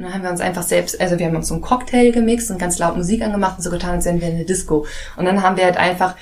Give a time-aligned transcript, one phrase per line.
[0.00, 2.50] Und dann haben wir uns einfach selbst, also wir haben uns so einen Cocktail gemixt
[2.50, 4.86] und ganz laut Musik angemacht und so getan, als wären wir in eine Disco.
[5.18, 6.16] Und dann haben wir halt einfach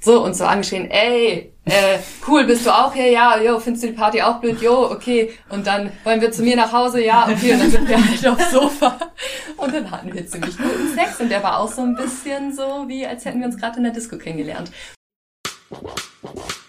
[0.00, 3.08] so und so angeschrien, ey, äh, cool, bist du auch hier?
[3.08, 4.60] Ja, jo, findest du die Party auch blöd?
[4.60, 5.30] Jo, okay.
[5.48, 7.04] Und dann wollen wir zu mir nach Hause?
[7.04, 7.52] Ja, okay.
[7.52, 8.98] Und dann sind wir halt aufs Sofa.
[9.56, 11.20] Und dann hatten wir ziemlich guten Sex.
[11.20, 13.84] Und der war auch so ein bisschen so, wie als hätten wir uns gerade in
[13.84, 14.72] der Disco kennengelernt.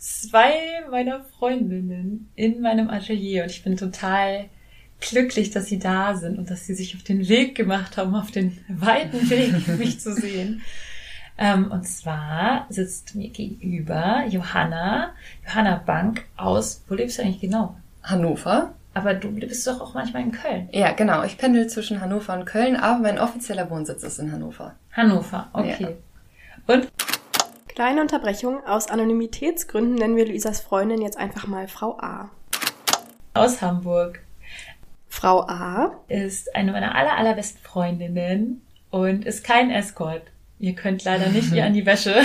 [0.00, 0.52] zwei
[0.90, 4.46] meiner Freundinnen in meinem Atelier und ich bin total
[5.00, 8.30] glücklich, dass sie da sind und dass sie sich auf den Weg gemacht haben, auf
[8.30, 10.62] den weiten Weg, mich zu sehen.
[11.38, 15.14] Ähm, und zwar sitzt mir gegenüber Johanna,
[15.46, 17.76] Johanna Bank aus, wo lebst du eigentlich genau?
[18.02, 18.74] Hannover.
[18.92, 20.68] Aber du bist doch auch manchmal in Köln.
[20.72, 21.22] Ja, genau.
[21.22, 24.74] Ich pendel zwischen Hannover und Köln, aber mein offizieller Wohnsitz ist in Hannover.
[24.92, 25.96] Hannover, okay.
[26.66, 26.74] Ja.
[26.74, 26.88] Und?
[27.80, 28.62] Kleine Unterbrechung.
[28.66, 32.28] Aus Anonymitätsgründen nennen wir Luisas Freundin jetzt einfach mal Frau A.
[33.32, 34.20] Aus Hamburg.
[35.08, 40.20] Frau A ist eine meiner aller, allerbesten Freundinnen und ist kein Escort.
[40.58, 42.16] Ihr könnt leider nicht ihr an die Wäsche.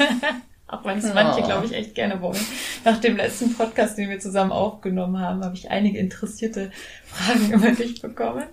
[0.66, 1.46] Auch wenn es manche, oh.
[1.46, 2.46] glaube ich, echt gerne wollen.
[2.84, 6.70] Nach dem letzten Podcast, den wir zusammen aufgenommen haben, habe ich einige interessierte
[7.06, 8.44] Fragen über dich bekommen.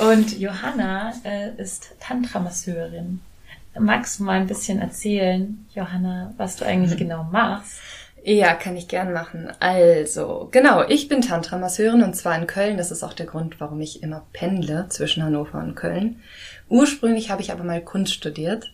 [0.00, 3.20] Und Johanna äh, ist Tantra-Masseurin.
[3.78, 7.80] Magst du mal ein bisschen erzählen, Johanna, was du eigentlich genau machst?
[8.24, 9.50] Ja, kann ich gern machen.
[9.58, 12.76] Also, genau, ich bin Tantra-Masseurin und zwar in Köln.
[12.76, 16.20] Das ist auch der Grund, warum ich immer pendle zwischen Hannover und Köln.
[16.68, 18.72] Ursprünglich habe ich aber mal Kunst studiert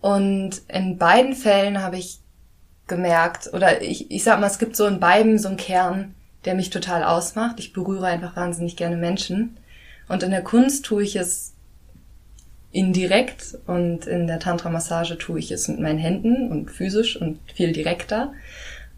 [0.00, 2.18] und in beiden Fällen habe ich
[2.88, 6.14] gemerkt, oder ich, ich sag mal, es gibt so in beiden so einen Kern,
[6.44, 7.60] der mich total ausmacht.
[7.60, 9.56] Ich berühre einfach wahnsinnig gerne Menschen.
[10.08, 11.54] Und in der Kunst tue ich es
[12.72, 17.72] indirekt und in der Tantra-Massage tue ich es mit meinen Händen und physisch und viel
[17.72, 18.32] direkter.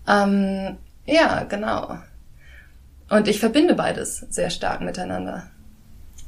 [0.08, 0.76] Ähm,
[1.06, 1.98] ja, genau.
[3.10, 5.50] Und ich verbinde beides sehr stark miteinander.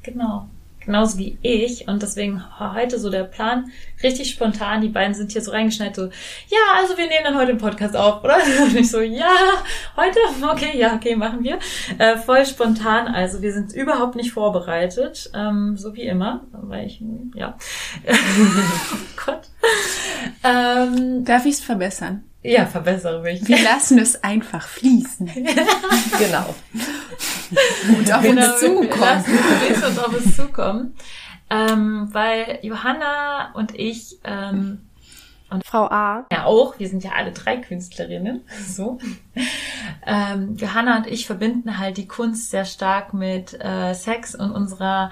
[0.03, 0.49] Genau
[0.87, 1.87] genauso wie ich.
[1.87, 3.71] Und deswegen heute so der Plan,
[4.03, 4.81] richtig spontan.
[4.81, 7.95] Die beiden sind hier so reingeschneit, so, ja, also wir nehmen dann heute den Podcast
[7.95, 8.39] auf, oder?
[8.63, 9.35] Und ich so, ja,
[9.97, 10.19] heute?
[10.51, 11.59] Okay, ja, okay, machen wir.
[11.99, 13.09] Äh, voll spontan.
[13.09, 16.47] Also wir sind überhaupt nicht vorbereitet, ähm, so wie immer.
[16.53, 17.03] Weil ich,
[17.35, 17.57] ja.
[18.09, 19.43] oh Gott.
[20.43, 22.25] Ähm, Darf ich es verbessern?
[22.47, 23.47] Ja, verbessere mich.
[23.49, 25.27] Wir lassen es einfach fließen.
[26.19, 26.55] genau.
[27.89, 28.91] Und auf genau, uns zukommen.
[29.01, 30.95] Lassen uns auf uns zukommen.
[31.51, 34.79] Ähm, weil Johanna und ich ähm,
[35.51, 36.27] und Frau A.
[36.31, 36.79] Ja, auch.
[36.79, 38.43] Wir sind ja alle drei Künstlerinnen.
[38.67, 38.99] So.
[40.05, 45.11] Ähm, Johanna und ich verbinden halt die Kunst sehr stark mit äh, Sex und unserer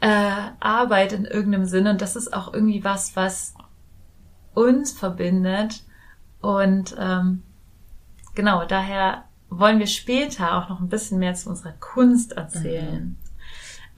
[0.00, 1.90] äh, Arbeit in irgendeinem Sinne.
[1.90, 3.54] Und das ist auch irgendwie was, was
[4.54, 5.82] uns verbindet
[6.40, 7.42] und ähm,
[8.34, 13.04] genau, daher wollen wir später auch noch ein bisschen mehr zu unserer Kunst erzählen.
[13.04, 13.16] Mhm.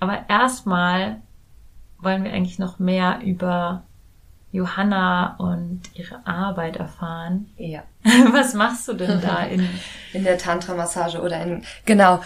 [0.01, 1.21] Aber erstmal
[1.99, 3.85] wollen wir eigentlich noch mehr über
[4.51, 7.51] Johanna und ihre Arbeit erfahren.
[7.57, 7.85] Ja.
[8.33, 9.69] Was machst du denn da in,
[10.13, 12.21] in der Tantra-Massage oder in, genau.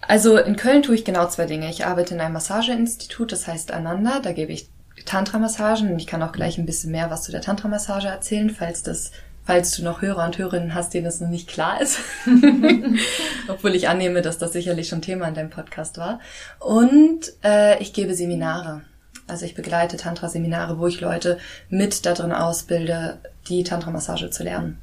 [0.00, 1.70] Also in Köln tue ich genau zwei Dinge.
[1.70, 4.20] Ich arbeite in einem Massageinstitut, das heißt Ananda.
[4.20, 4.68] Da gebe ich
[5.04, 8.82] Tantra-Massagen und ich kann auch gleich ein bisschen mehr was zu der Tantra-Massage erzählen, falls
[8.82, 9.12] das
[9.44, 11.98] falls du noch Hörer und Hörerinnen hast, denen das noch nicht klar ist.
[13.48, 16.20] Obwohl ich annehme, dass das sicherlich schon Thema in deinem Podcast war.
[16.60, 18.82] Und äh, ich gebe Seminare.
[19.26, 23.18] Also ich begleite Tantra-Seminare, wo ich Leute mit darin ausbilde,
[23.48, 24.78] die Tantra-Massage zu lernen.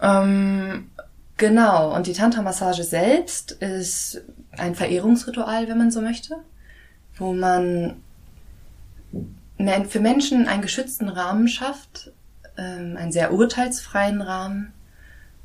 [0.00, 0.90] Ähm,
[1.36, 4.22] genau, und die Tantra-Massage selbst ist
[4.56, 6.36] ein Verehrungsritual, wenn man so möchte,
[7.16, 8.02] wo man
[9.88, 12.12] für Menschen einen geschützten Rahmen schafft,
[12.58, 14.72] ähm, einen sehr urteilsfreien Rahmen,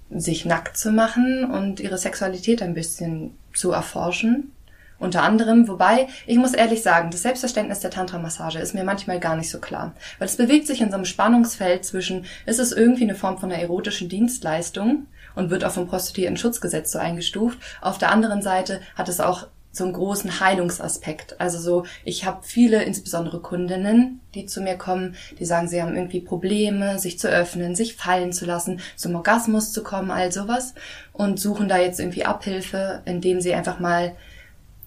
[0.10, 4.52] sich nackt zu machen und ihre Sexualität ein bisschen zu erforschen.
[5.00, 9.36] Unter anderem, wobei, ich muss ehrlich sagen, das Selbstverständnis der Tantra-Massage ist mir manchmal gar
[9.36, 9.94] nicht so klar.
[10.18, 13.52] Weil es bewegt sich in so einem Spannungsfeld zwischen, ist es irgendwie eine Form von
[13.52, 17.60] einer erotischen Dienstleistung und wird auch vom Prostituierten-Schutzgesetz so eingestuft.
[17.82, 21.42] Auf der anderen Seite hat es auch so einen großen Heilungsaspekt.
[21.42, 25.96] Also so, ich habe viele, insbesondere Kundinnen, die zu mir kommen, die sagen, sie haben
[25.96, 30.76] irgendwie Probleme, sich zu öffnen, sich fallen zu lassen, zum Orgasmus zu kommen, all sowas
[31.12, 34.16] und suchen da jetzt irgendwie Abhilfe, indem sie einfach mal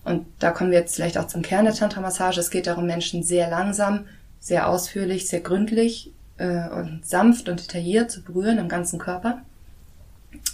[0.04, 2.38] und da kommen wir jetzt vielleicht auch zum Kern der Tantra-Massage.
[2.38, 4.06] Es geht darum, Menschen sehr langsam,
[4.38, 9.42] sehr ausführlich, sehr gründlich äh, und sanft und detailliert zu berühren am ganzen Körper.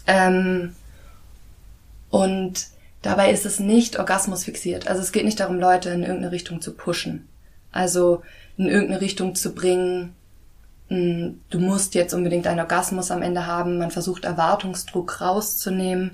[0.06, 0.74] Ähm,
[2.08, 2.71] und
[3.02, 4.88] dabei ist es nicht Orgasmus fixiert.
[4.88, 7.28] Also es geht nicht darum, Leute in irgendeine Richtung zu pushen.
[7.72, 8.22] Also
[8.56, 10.14] in irgendeine Richtung zu bringen,
[10.88, 13.78] mh, du musst jetzt unbedingt einen Orgasmus am Ende haben.
[13.78, 16.12] Man versucht Erwartungsdruck rauszunehmen.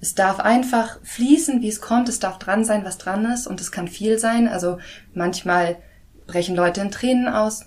[0.00, 2.08] Es darf einfach fließen, wie es kommt.
[2.08, 3.46] Es darf dran sein, was dran ist.
[3.46, 4.46] Und es kann viel sein.
[4.46, 4.78] Also
[5.14, 5.76] manchmal
[6.26, 7.64] brechen Leute in Tränen aus.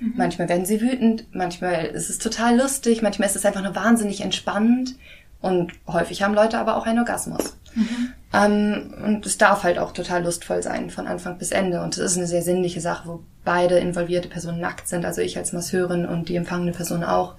[0.00, 0.14] Mhm.
[0.16, 1.26] Manchmal werden sie wütend.
[1.32, 3.02] Manchmal ist es total lustig.
[3.02, 4.96] Manchmal ist es einfach nur wahnsinnig entspannend.
[5.40, 7.56] Und häufig haben Leute aber auch einen Orgasmus.
[7.74, 8.12] Mhm.
[8.32, 11.82] Ähm, und es darf halt auch total lustvoll sein, von Anfang bis Ende.
[11.82, 15.04] Und es ist eine sehr sinnliche Sache, wo beide involvierte Personen nackt sind.
[15.04, 17.36] Also ich als Masseurin und die empfangene Person auch.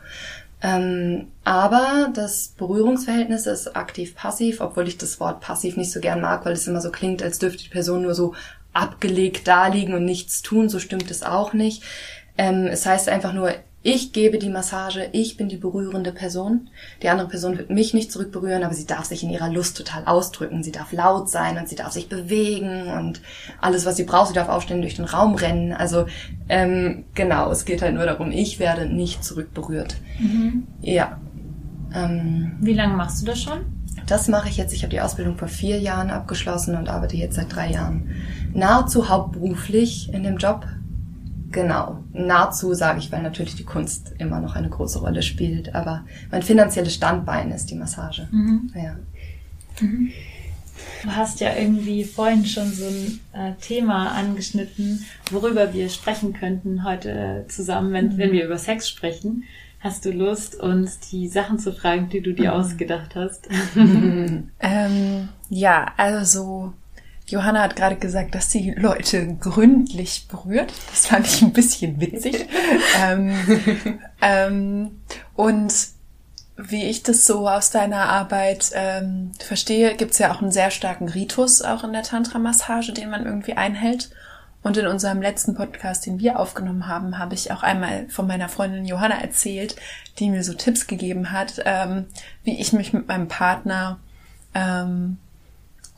[0.62, 6.46] Ähm, aber das Berührungsverhältnis ist aktiv-passiv, obwohl ich das Wort passiv nicht so gern mag,
[6.46, 8.34] weil es immer so klingt, als dürfte die Person nur so
[8.74, 10.70] abgelegt da liegen und nichts tun.
[10.70, 11.84] So stimmt es auch nicht.
[12.38, 16.70] Ähm, es heißt einfach nur, ich gebe die Massage, ich bin die berührende Person.
[17.02, 20.04] Die andere Person wird mich nicht zurückberühren, aber sie darf sich in ihrer Lust total
[20.06, 20.64] ausdrücken.
[20.64, 23.22] Sie darf laut sein und sie darf sich bewegen und
[23.62, 25.72] alles, was sie braucht, sie darf aufstehen, durch den Raum rennen.
[25.72, 26.08] Also
[26.50, 29.96] ähm, genau, es geht halt nur darum, ich werde nicht zurückberührt.
[30.20, 30.68] Mhm.
[30.82, 31.18] Ja.
[31.96, 33.60] Ähm, Wie lange machst du das schon?
[34.08, 34.74] Das mache ich jetzt.
[34.74, 38.10] Ich habe die Ausbildung vor vier Jahren abgeschlossen und arbeite jetzt seit drei Jahren
[38.54, 40.66] nahezu hauptberuflich in dem Job
[41.52, 46.06] Genau, nahezu sage ich, weil natürlich die Kunst immer noch eine große Rolle spielt, aber
[46.32, 48.28] mein finanzielles Standbein ist die Massage.
[48.32, 48.72] Mhm.
[48.76, 48.96] Ja.
[49.82, 50.12] Mhm.
[51.04, 56.84] Du hast ja irgendwie vorhin schon so ein äh, Thema angeschnitten, worüber wir sprechen könnten
[56.84, 58.18] heute zusammen, wenn, mhm.
[58.18, 59.44] wenn wir über Sex sprechen.
[59.80, 62.60] Hast du Lust, uns die Sachen zu fragen, die du dir mhm.
[62.60, 63.48] ausgedacht hast?
[63.76, 66.74] ähm, ja, also
[67.32, 70.74] Johanna hat gerade gesagt, dass sie Leute gründlich berührt.
[70.90, 72.48] Das fand ich ein bisschen witzig.
[73.02, 75.02] ähm, ähm,
[75.36, 75.74] und
[76.58, 80.72] wie ich das so aus deiner Arbeit ähm, verstehe, gibt es ja auch einen sehr
[80.72, 84.10] starken Ritus auch in der Tantra-Massage, den man irgendwie einhält.
[84.62, 88.50] Und in unserem letzten Podcast, den wir aufgenommen haben, habe ich auch einmal von meiner
[88.50, 89.78] Freundin Johanna erzählt,
[90.20, 92.08] die mir so Tipps gegeben hat, ähm,
[92.44, 94.00] wie ich mich mit meinem Partner
[94.54, 95.18] ähm,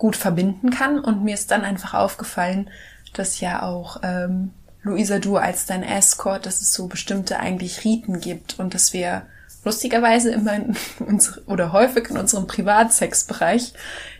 [0.01, 1.00] gut verbinden kann.
[1.00, 2.71] Und mir ist dann einfach aufgefallen,
[3.13, 4.50] dass ja auch ähm,
[4.81, 9.21] Luisa du als dein Escort, dass es so bestimmte eigentlich Riten gibt und dass wir
[9.63, 10.75] lustigerweise immer in
[11.06, 13.74] uns, oder häufig in unserem Privatsexbereich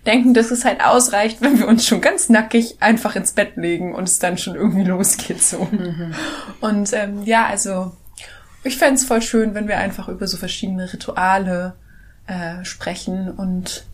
[0.06, 3.95] denken, dass es halt ausreicht, wenn wir uns schon ganz nackig einfach ins Bett legen
[3.95, 5.66] und es dann schon irgendwie losgeht so.
[5.66, 6.13] Mhm.
[6.60, 7.92] Und ähm, ja, also
[8.63, 11.74] ich fände es voll schön, wenn wir einfach über so verschiedene Rituale
[12.27, 13.88] äh, sprechen und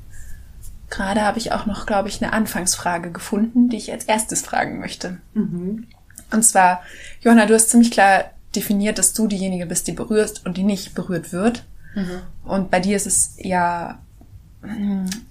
[0.89, 4.79] Gerade habe ich auch noch, glaube ich, eine Anfangsfrage gefunden, die ich als erstes fragen
[4.79, 5.17] möchte.
[5.33, 5.87] Mhm.
[6.31, 6.81] Und zwar,
[7.21, 8.25] Johanna, du hast ziemlich klar
[8.55, 11.63] definiert, dass du diejenige bist, die berührst und die nicht berührt wird.
[11.95, 12.21] Mhm.
[12.45, 13.99] Und bei dir ist es ja,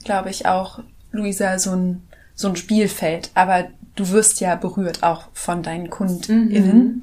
[0.05, 0.81] glaube ich, auch,
[1.13, 2.03] Luisa, so ein,
[2.35, 3.31] so ein Spielfeld.
[3.35, 3.65] Aber
[3.95, 6.83] du wirst ja berührt auch von deinen KundInnen.
[6.83, 7.03] Mhm.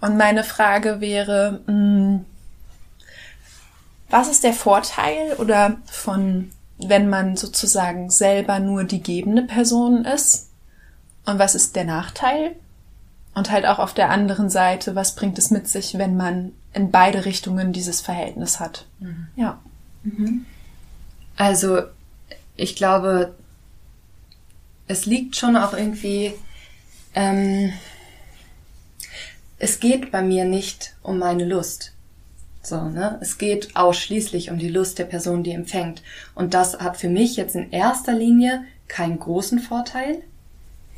[0.00, 2.20] Und meine Frage wäre, mh,
[4.10, 6.50] was ist der Vorteil oder von
[6.86, 10.50] wenn man sozusagen selber nur die gebende Person ist?
[11.26, 12.56] Und was ist der Nachteil?
[13.34, 16.90] Und halt auch auf der anderen Seite, was bringt es mit sich, wenn man in
[16.90, 18.86] beide Richtungen dieses Verhältnis hat?
[18.98, 19.28] Mhm.
[19.36, 19.60] Ja.
[20.02, 20.46] Mhm.
[21.36, 21.82] Also,
[22.56, 23.34] ich glaube,
[24.88, 26.34] es liegt schon auch irgendwie,
[27.14, 27.72] ähm,
[29.58, 31.92] es geht bei mir nicht um meine Lust.
[32.62, 33.18] So, ne?
[33.20, 36.02] Es geht ausschließlich um die Lust der Person, die empfängt.
[36.34, 40.22] Und das hat für mich jetzt in erster Linie keinen großen Vorteil.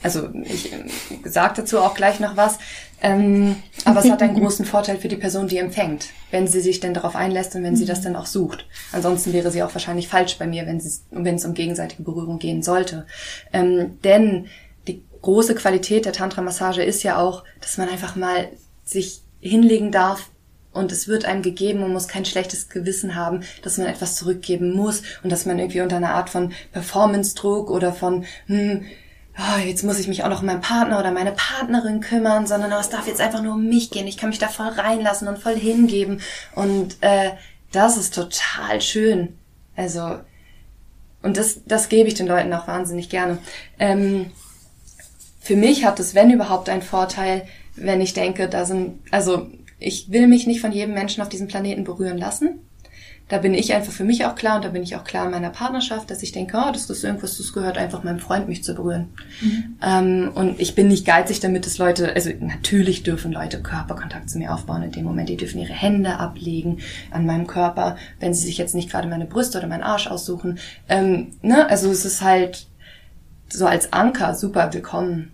[0.03, 0.85] Also ich äh,
[1.25, 2.59] sage dazu auch gleich noch was.
[3.01, 6.81] Ähm, aber es hat einen großen Vorteil für die Person, die empfängt, wenn sie sich
[6.81, 8.67] denn darauf einlässt und wenn sie das dann auch sucht.
[8.91, 12.41] Ansonsten wäre sie auch wahrscheinlich falsch bei mir, wenn es, wenn es um gegenseitige Berührung
[12.41, 13.07] gehen sollte.
[13.53, 14.47] Ähm, denn
[14.89, 18.49] die große Qualität der Tantra-Massage ist ja auch, dass man einfach mal
[18.85, 20.32] sich hinlegen darf
[20.73, 24.73] und es wird einem gegeben, man muss kein schlechtes Gewissen haben, dass man etwas zurückgeben
[24.75, 28.85] muss und dass man irgendwie unter einer Art von Performance-Druck oder von, hm,
[29.39, 32.73] oh, jetzt muss ich mich auch noch um meinen Partner oder meine Partnerin kümmern, sondern
[32.73, 34.07] oh, es darf jetzt einfach nur um mich gehen.
[34.07, 36.21] Ich kann mich da voll reinlassen und voll hingeben.
[36.55, 37.33] Und äh,
[37.71, 39.37] das ist total schön.
[39.77, 40.21] Also,
[41.23, 43.39] und das, das gebe ich den Leuten auch wahnsinnig gerne.
[43.79, 44.31] Ähm,
[45.41, 49.49] für mich hat es, wenn überhaupt, einen Vorteil, wenn ich denke, da sind, also
[49.83, 52.61] ich will mich nicht von jedem Menschen auf diesem Planeten berühren lassen.
[53.29, 55.31] Da bin ich einfach für mich auch klar und da bin ich auch klar in
[55.31, 58.63] meiner Partnerschaft, dass ich denke, oh, das ist irgendwas, das gehört einfach meinem Freund, mich
[58.63, 59.15] zu berühren.
[59.41, 59.77] Mhm.
[59.83, 64.39] Ähm, und ich bin nicht geizig damit, dass Leute, also natürlich dürfen Leute Körperkontakt zu
[64.39, 68.45] mir aufbauen in dem Moment, die dürfen ihre Hände ablegen an meinem Körper, wenn sie
[68.45, 70.59] sich jetzt nicht gerade meine Brüste oder meinen Arsch aussuchen.
[70.89, 71.71] Ähm, ne?
[71.71, 72.67] Also es ist halt
[73.49, 75.31] so als Anker super willkommen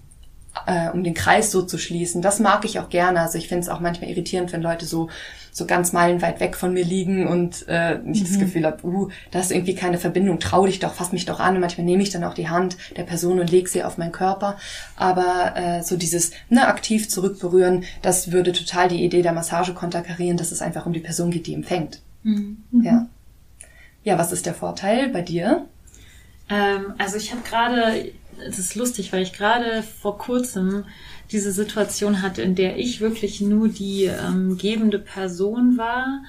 [0.67, 2.23] äh, um den Kreis so zu schließen.
[2.23, 3.21] Das mag ich auch gerne.
[3.21, 5.09] Also ich finde es auch manchmal irritierend, wenn Leute so
[5.59, 8.27] so ganz meilenweit weg von mir liegen und äh, ich mhm.
[8.27, 11.41] das Gefühl habe, uh, da ist irgendwie keine Verbindung, trau dich doch, fass mich doch
[11.41, 11.57] an.
[11.57, 14.13] Und manchmal nehme ich dann auch die Hand der Person und lege sie auf meinen
[14.13, 14.57] Körper.
[14.97, 20.39] Aber äh, so dieses ne, aktiv zurückberühren, das würde total die Idee der Massage konterkarieren,
[20.39, 22.01] dass es einfach um die Person geht, die empfängt.
[22.23, 22.59] Mhm.
[22.83, 23.09] Ja.
[24.05, 25.67] Ja, was ist der Vorteil bei dir?
[26.49, 28.13] Ähm, also ich habe gerade
[28.47, 30.85] es ist lustig, weil ich gerade vor kurzem
[31.31, 36.23] diese Situation hatte, in der ich wirklich nur die ähm, gebende Person war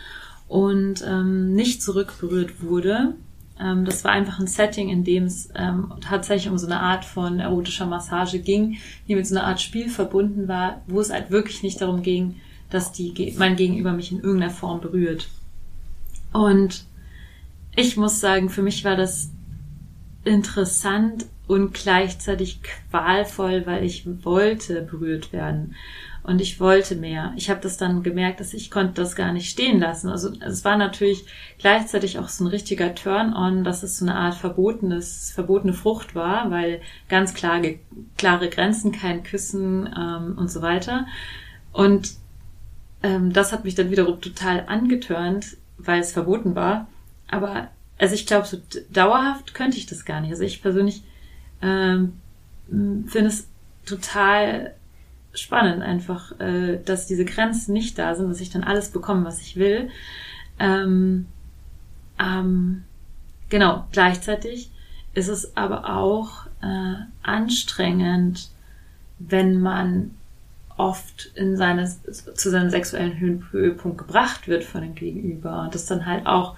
[0.47, 3.15] und ähm, nicht zurückberührt wurde.
[3.59, 7.05] Ähm, das war einfach ein Setting, in dem es ähm, tatsächlich um so eine Art
[7.05, 11.31] von erotischer Massage ging, die mit so einer Art Spiel verbunden war, wo es halt
[11.31, 12.37] wirklich nicht darum ging,
[12.69, 15.27] dass die, mein Gegenüber mich in irgendeiner Form berührt.
[16.33, 16.85] Und
[17.75, 19.31] ich muss sagen, für mich war das
[20.23, 25.75] interessant und gleichzeitig qualvoll, weil ich wollte berührt werden
[26.21, 27.33] und ich wollte mehr.
[27.37, 30.09] Ich habe das dann gemerkt, dass ich konnte das gar nicht stehen lassen.
[30.09, 31.25] Also es war natürlich
[31.57, 36.51] gleichzeitig auch so ein richtiger Turn-on, dass es so eine Art verbotenes, verbotene Frucht war,
[36.51, 37.59] weil ganz klar,
[38.15, 41.07] klare Grenzen, kein Küssen ähm, und so weiter.
[41.73, 42.11] Und
[43.01, 46.87] ähm, das hat mich dann wiederum total angetörnt, weil es verboten war.
[47.27, 48.57] Aber also ich glaube, so
[48.91, 50.29] dauerhaft könnte ich das gar nicht.
[50.29, 51.01] Also ich persönlich
[51.61, 52.13] ähm,
[52.67, 53.47] finde es
[53.85, 54.73] total
[55.33, 59.41] spannend einfach, äh, dass diese Grenzen nicht da sind, dass ich dann alles bekomme, was
[59.41, 59.89] ich will.
[60.59, 61.27] Ähm,
[62.19, 62.83] ähm,
[63.49, 64.71] genau, gleichzeitig
[65.13, 68.49] ist es aber auch äh, anstrengend,
[69.19, 70.11] wenn man
[70.77, 76.05] oft in seine, zu seinem sexuellen Höhepunkt gebracht wird von dem Gegenüber und das dann
[76.05, 76.55] halt auch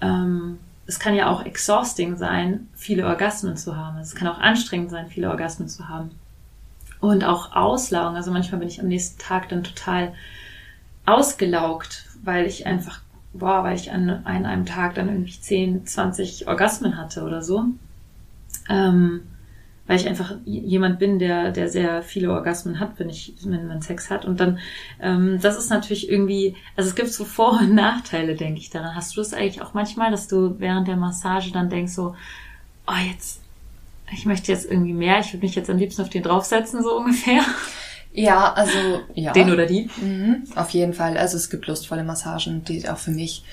[0.00, 3.98] ähm, es kann ja auch exhausting sein, viele Orgasmen zu haben.
[3.98, 6.10] Es kann auch anstrengend sein, viele Orgasmen zu haben.
[7.00, 8.16] Und auch Auslaugen.
[8.16, 10.14] Also manchmal bin ich am nächsten Tag dann total
[11.04, 13.00] ausgelaugt, weil ich einfach,
[13.32, 17.64] boah, weil ich an, an einem Tag dann irgendwie 10, 20 Orgasmen hatte oder so.
[18.68, 19.22] Ähm,
[19.86, 23.82] weil ich einfach jemand bin, der, der sehr viele Orgasmen hat, wenn ich, wenn man
[23.82, 24.24] Sex hat.
[24.24, 24.58] Und dann,
[25.00, 28.94] ähm, das ist natürlich irgendwie, also es gibt so Vor- und Nachteile, denke ich daran.
[28.94, 32.16] Hast du das eigentlich auch manchmal, dass du während der Massage dann denkst so,
[32.86, 33.40] oh jetzt,
[34.12, 36.96] ich möchte jetzt irgendwie mehr, ich würde mich jetzt am liebsten auf den draufsetzen, so
[36.96, 37.42] ungefähr?
[38.12, 38.78] Ja, also
[39.14, 39.32] ja.
[39.32, 39.90] Den oder die?
[40.00, 41.18] Mhm, auf jeden Fall.
[41.18, 43.44] Also es gibt lustvolle Massagen, die auch für mich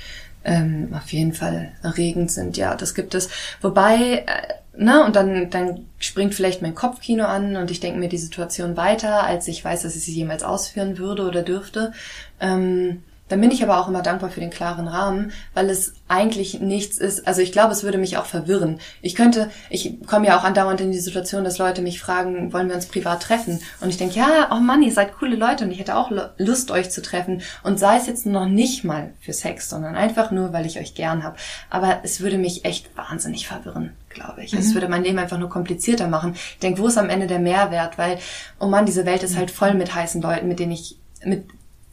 [0.46, 2.56] ähm, auf jeden Fall erregend sind.
[2.56, 3.30] Ja, das gibt es.
[3.62, 8.10] Wobei, äh, na, und dann, dann springt vielleicht mein Kopfkino an und ich denke mir
[8.10, 11.94] die Situation weiter, als ich weiß, dass ich sie jemals ausführen würde oder dürfte.
[12.40, 16.60] Ähm, dann bin ich aber auch immer dankbar für den klaren Rahmen, weil es eigentlich
[16.60, 17.26] nichts ist.
[17.26, 18.80] Also ich glaube, es würde mich auch verwirren.
[19.02, 22.68] Ich könnte, ich komme ja auch andauernd in die Situation, dass Leute mich fragen, wollen
[22.68, 23.60] wir uns privat treffen?
[23.80, 26.70] Und ich denke, ja, oh Mann, ihr seid coole Leute und ich hätte auch Lust,
[26.70, 27.42] euch zu treffen.
[27.64, 30.94] Und sei es jetzt noch nicht mal für Sex, sondern einfach nur, weil ich euch
[30.94, 31.38] gern habe.
[31.70, 34.54] Aber es würde mich echt wahnsinnig verwirren glaube ich.
[34.54, 34.60] Mhm.
[34.60, 36.34] Es würde mein Leben einfach nur komplizierter machen.
[36.36, 37.98] Ich denke, wo ist am Ende der Mehrwert?
[37.98, 38.20] Weil,
[38.60, 41.46] oh Mann, diese Welt ist halt voll mit heißen Leuten, mit denen ich, mit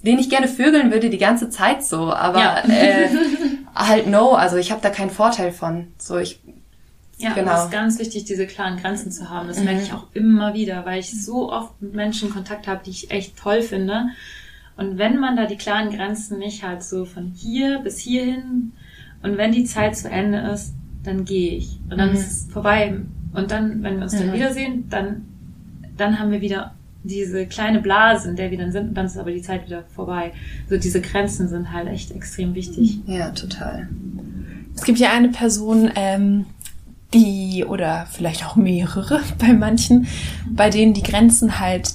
[0.02, 2.64] den ich gerne vögeln würde die ganze Zeit so, aber ja.
[2.68, 3.08] äh,
[3.74, 5.88] halt no, also ich habe da keinen Vorteil von.
[5.98, 6.40] So ich
[7.20, 7.54] ja, genau.
[7.54, 9.48] es ist ganz wichtig, diese klaren Grenzen zu haben.
[9.48, 9.66] Das mhm.
[9.66, 13.10] merke ich auch immer wieder, weil ich so oft mit Menschen Kontakt habe, die ich
[13.10, 14.08] echt toll finde.
[14.78, 18.72] Und wenn man da die klaren Grenzen nicht hat, so von hier bis hierhin,
[19.22, 21.78] und wenn die Zeit zu Ende ist, dann gehe ich.
[21.90, 22.16] Und dann mhm.
[22.16, 22.94] ist es vorbei.
[23.32, 25.24] Und dann, wenn wir uns dann wiedersehen, dann,
[25.96, 29.16] dann haben wir wieder diese kleine Blase, in der wir dann sind, und dann ist
[29.16, 30.32] aber die Zeit wieder vorbei.
[30.68, 32.98] So diese Grenzen sind halt echt extrem wichtig.
[33.06, 33.88] Ja, total.
[34.74, 36.46] Es gibt ja eine Person, ähm,
[37.14, 40.06] die, oder vielleicht auch mehrere bei manchen,
[40.50, 41.92] bei denen die Grenzen halt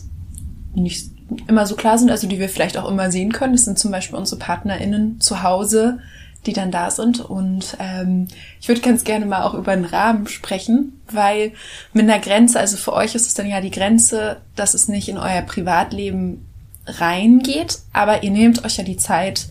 [0.74, 1.12] nicht
[1.48, 3.54] immer so klar sind, also die wir vielleicht auch immer sehen können.
[3.54, 6.00] Das sind zum Beispiel unsere PartnerInnen zu Hause,
[6.46, 7.20] die dann da sind.
[7.20, 8.28] Und ähm,
[8.62, 11.54] ich würde ganz gerne mal auch über den Rahmen sprechen, weil
[11.94, 15.10] mit einer Grenze, also für euch ist es dann ja die Grenze, dass es nicht
[15.10, 16.46] in euer Privatleben
[16.86, 19.48] reingeht, aber ihr nehmt euch ja die Zeit,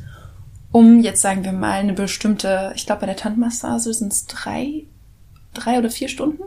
[0.71, 4.85] um jetzt sagen wir mal eine bestimmte, ich glaube bei der Tandmassage sind es drei,
[5.53, 6.43] drei oder vier Stunden.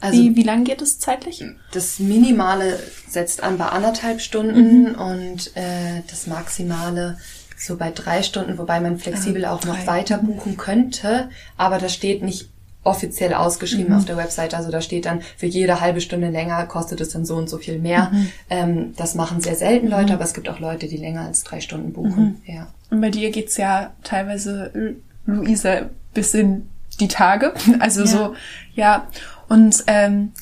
[0.00, 1.44] Also wie, wie lang geht es zeitlich?
[1.72, 7.18] das Minimale setzt an bei anderthalb Stunden und äh, das Maximale
[7.60, 11.92] so bei drei Stunden, wobei man flexibel Ah, auch noch weiter buchen könnte, aber das
[11.94, 12.48] steht nicht
[12.82, 14.54] offiziell ausgeschrieben auf der Website.
[14.54, 17.58] Also da steht dann, für jede halbe Stunde länger kostet es dann so und so
[17.58, 18.10] viel mehr.
[18.48, 21.60] Ähm, das machen sehr selten Leute, aber es gibt auch Leute, die länger als drei
[21.60, 22.40] Stunden buchen.
[22.46, 22.68] Ja.
[22.90, 24.94] Und bei dir geht's ja teilweise, Lu-
[25.26, 26.68] Luisa, bis in
[27.00, 27.52] die Tage.
[27.80, 28.34] Also so,
[28.74, 29.08] ja.
[29.50, 30.32] Und ähm,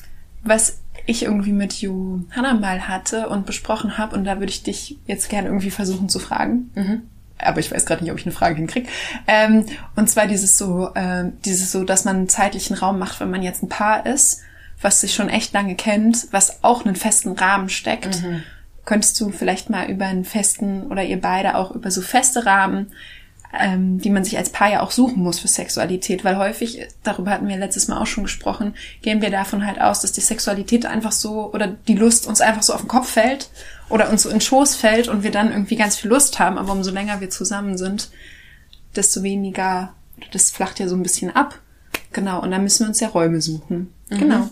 [0.43, 0.77] was
[1.09, 5.29] ich irgendwie mit Johanna mal hatte und besprochen habe, und da würde ich dich jetzt
[5.29, 6.69] gerne irgendwie versuchen zu fragen.
[7.37, 8.89] Aber ich weiß gerade nicht, ob ich eine Frage hinkriege.
[9.27, 13.31] Ähm, und zwar dieses so, ähm, dieses so, dass man einen zeitlichen Raum macht, wenn
[13.31, 14.41] man jetzt ein Paar ist,
[14.81, 18.21] was sich schon echt lange kennt, was auch einen festen Rahmen steckt.
[18.85, 22.91] Könntest du vielleicht mal über einen festen oder ihr beide auch über so feste Rahmen,
[23.57, 27.31] ähm, die man sich als Paar ja auch suchen muss für Sexualität, weil häufig, darüber
[27.31, 30.85] hatten wir letztes Mal auch schon gesprochen, gehen wir davon halt aus, dass die Sexualität
[30.85, 33.49] einfach so oder die Lust uns einfach so auf den Kopf fällt
[33.89, 36.57] oder uns so in den Schoß fällt und wir dann irgendwie ganz viel Lust haben,
[36.59, 38.11] aber umso länger wir zusammen sind,
[38.95, 39.93] desto weniger,
[40.31, 41.57] das flacht ja so ein bisschen ab.
[42.13, 43.93] Genau, und dann müssen wir uns ja Räume suchen.
[44.09, 44.49] Genau.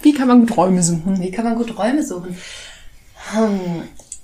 [0.00, 1.20] Wie kann man gut Räume suchen?
[1.20, 2.36] Wie kann man gut Räume suchen?
[3.32, 3.82] Hm,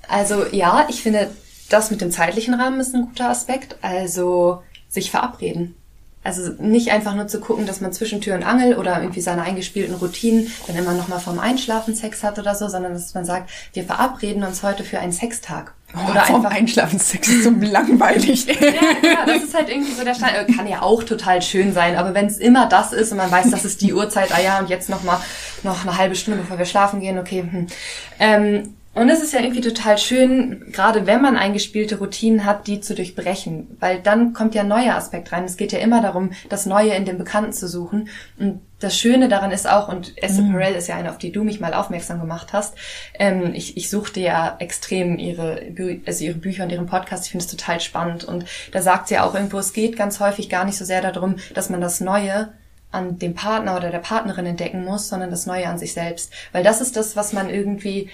[0.09, 1.31] Also ja, ich finde,
[1.69, 3.77] das mit dem zeitlichen Rahmen ist ein guter Aspekt.
[3.83, 5.75] Also sich verabreden.
[6.25, 9.43] Also nicht einfach nur zu gucken, dass man zwischen Tür und Angel oder irgendwie seine
[9.43, 13.49] eingespielten Routinen dann immer nochmal vorm Einschlafen Sex hat oder so, sondern dass man sagt,
[13.73, 15.73] wir verabreden uns heute für einen Sextag.
[16.11, 18.47] Oder vorm Einschlafen Sex ist so langweilig.
[18.61, 20.33] Ja, ja, das ist halt irgendwie so der Stand.
[20.35, 23.31] Äh, Kann ja auch total schön sein, aber wenn es immer das ist und man
[23.31, 25.21] weiß, das ist die Uhrzeit, ah ja, und jetzt noch mal
[25.63, 27.45] noch eine halbe Stunde, bevor wir schlafen gehen, okay.
[27.51, 27.67] Hm.
[28.19, 32.81] Ähm, und es ist ja irgendwie total schön, gerade wenn man eingespielte Routinen hat, die
[32.81, 35.45] zu durchbrechen, weil dann kommt ja ein neuer Aspekt rein.
[35.45, 38.09] Es geht ja immer darum, das Neue in dem Bekannten zu suchen.
[38.39, 41.45] Und das Schöne daran ist auch, und Esther Perel ist ja eine, auf die du
[41.45, 42.75] mich mal aufmerksam gemacht hast,
[43.19, 47.31] ähm, ich, ich suchte ja extrem ihre, Bü also ihre Bücher und ihren Podcast, ich
[47.31, 48.25] finde es total spannend.
[48.25, 51.03] Und da sagt sie ja auch irgendwo, es geht ganz häufig gar nicht so sehr
[51.03, 52.49] darum, dass man das Neue
[52.91, 56.33] an dem Partner oder der Partnerin entdecken muss, sondern das Neue an sich selbst.
[56.53, 58.09] Weil das ist das, was man irgendwie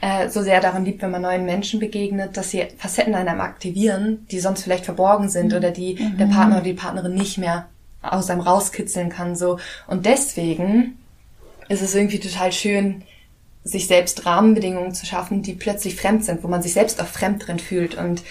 [0.00, 3.40] äh, so sehr daran liebt, wenn man neuen Menschen begegnet, dass sie Facetten in einem
[3.40, 7.66] aktivieren, die sonst vielleicht verborgen sind oder die der Partner oder die Partnerin nicht mehr
[8.02, 9.36] aus einem rauskitzeln kann.
[9.36, 9.58] So.
[9.86, 10.98] Und deswegen
[11.68, 13.02] ist es irgendwie total schön,
[13.64, 17.46] sich selbst Rahmenbedingungen zu schaffen, die plötzlich fremd sind, wo man sich selbst auch fremd
[17.46, 18.22] drin fühlt und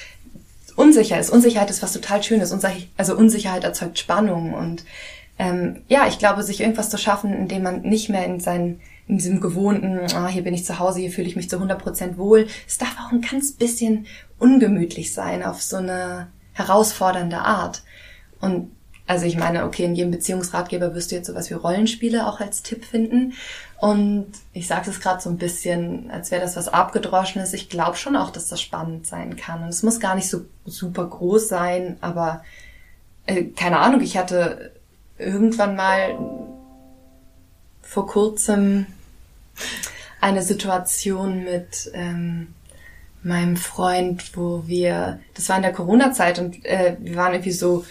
[0.77, 1.29] unsicher ist.
[1.29, 2.55] Unsicherheit ist was total Schönes.
[2.97, 4.85] Also Unsicherheit erzeugt Spannung und
[5.37, 8.79] ähm, ja, ich glaube, sich irgendwas zu schaffen, in dem man nicht mehr in seinen
[9.07, 12.17] in diesem gewohnten, ah, hier bin ich zu Hause, hier fühle ich mich zu 100%
[12.17, 12.47] wohl.
[12.67, 14.07] Es darf auch ein ganz bisschen
[14.39, 17.83] ungemütlich sein auf so eine herausfordernde Art.
[18.39, 18.71] Und
[19.07, 22.63] also ich meine, okay, in jedem Beziehungsratgeber wirst du jetzt sowas wie Rollenspiele auch als
[22.63, 23.33] Tipp finden.
[23.79, 27.53] Und ich sage es gerade so ein bisschen, als wäre das was abgedroschenes.
[27.53, 29.61] Ich glaube schon auch, dass das spannend sein kann.
[29.61, 32.43] Und es muss gar nicht so super groß sein, aber
[33.27, 34.71] äh, keine Ahnung, ich hatte
[35.19, 36.17] irgendwann mal
[37.83, 38.87] vor kurzem
[40.21, 42.53] eine Situation mit ähm,
[43.23, 47.85] meinem Freund, wo wir, das war in der Corona-Zeit und äh, wir waren irgendwie so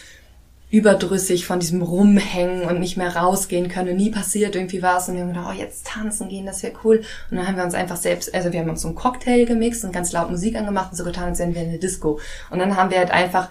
[0.70, 3.96] überdrüssig von diesem Rumhängen und nicht mehr rausgehen können.
[3.96, 7.03] Nie passiert irgendwie was und wir haben gedacht, oh, jetzt tanzen gehen, das wäre cool.
[7.31, 9.85] Und dann haben wir uns einfach selbst, also wir haben uns so einen Cocktail gemixt
[9.85, 12.18] und ganz laut Musik angemacht und so getan, als wären wir in eine Disco.
[12.50, 13.50] Und dann haben wir halt einfach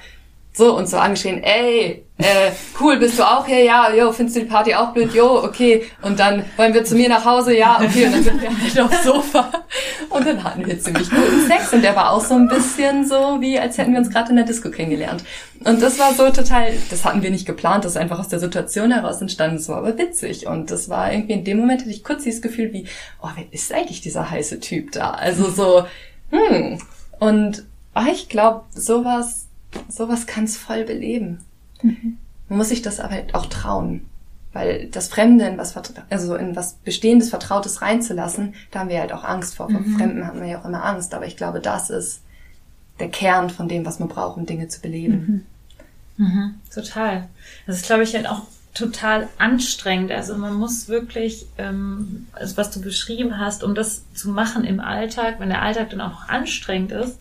[0.55, 3.63] so und so angeschrien, ey, äh, cool, bist du auch hier?
[3.63, 5.13] Ja, jo, findest du die Party auch blöd?
[5.13, 5.83] Jo, okay.
[6.03, 7.57] Und dann wollen wir zu mir nach Hause?
[7.57, 8.05] Ja, okay.
[8.05, 9.49] Und dann sind wir halt aufs Sofa.
[10.11, 11.73] Und dann hatten wir ziemlich guten Sex.
[11.73, 14.35] Und der war auch so ein bisschen so, wie als hätten wir uns gerade in
[14.35, 15.23] der Disco kennengelernt.
[15.65, 18.39] Und das war so total, das hatten wir nicht geplant, das ist einfach aus der
[18.39, 19.57] Situation heraus entstanden.
[19.57, 20.45] Das war aber witzig.
[20.45, 22.85] Und das war irgendwie in dem Moment hatte ich kurz dieses Gefühl wie,
[23.23, 25.11] oh, wer ist eigentlich dieser heiße Typ da?
[25.11, 25.85] Also so,
[26.29, 26.77] hm.
[27.19, 27.63] Und
[27.95, 29.42] oh, ich glaube, sowas,
[29.89, 31.39] sowas kann es voll beleben.
[32.49, 34.05] Man muss sich das aber halt auch trauen.
[34.53, 35.75] Weil das Fremde in was,
[36.11, 39.69] also in was Bestehendes, Vertrautes reinzulassen, da haben wir halt auch Angst vor.
[39.69, 41.13] Vor Fremden haben wir ja auch immer Angst.
[41.15, 42.21] Aber ich glaube, das ist
[42.99, 45.45] der Kern von dem, was man braucht, um Dinge zu beleben.
[46.73, 47.27] Total.
[47.65, 50.11] Das ist, glaube ich, halt auch total anstrengend.
[50.11, 54.79] Also man muss wirklich, ähm, also was du beschrieben hast, um das zu machen im
[54.79, 57.19] Alltag, wenn der Alltag dann auch noch anstrengend ist,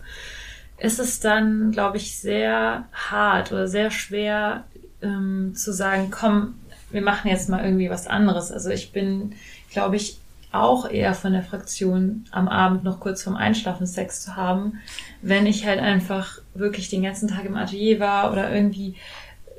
[0.83, 4.65] ist es dann, glaube ich, sehr hart oder sehr schwer
[5.01, 6.55] ähm, zu sagen, komm,
[6.91, 8.51] wir machen jetzt mal irgendwie was anderes.
[8.51, 9.33] Also ich bin,
[9.71, 10.17] glaube ich,
[10.51, 14.79] auch eher von der Fraktion, am Abend noch kurz vorm Einschlafen Sex zu haben,
[15.21, 18.95] wenn ich halt einfach wirklich den ganzen Tag im Atelier war oder irgendwie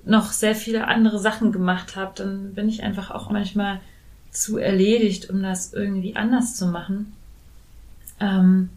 [0.05, 3.81] noch sehr viele andere Sachen gemacht habe, dann bin ich einfach auch manchmal
[4.31, 7.15] zu erledigt, um das irgendwie anders zu machen.
[8.21, 8.69] Ähm,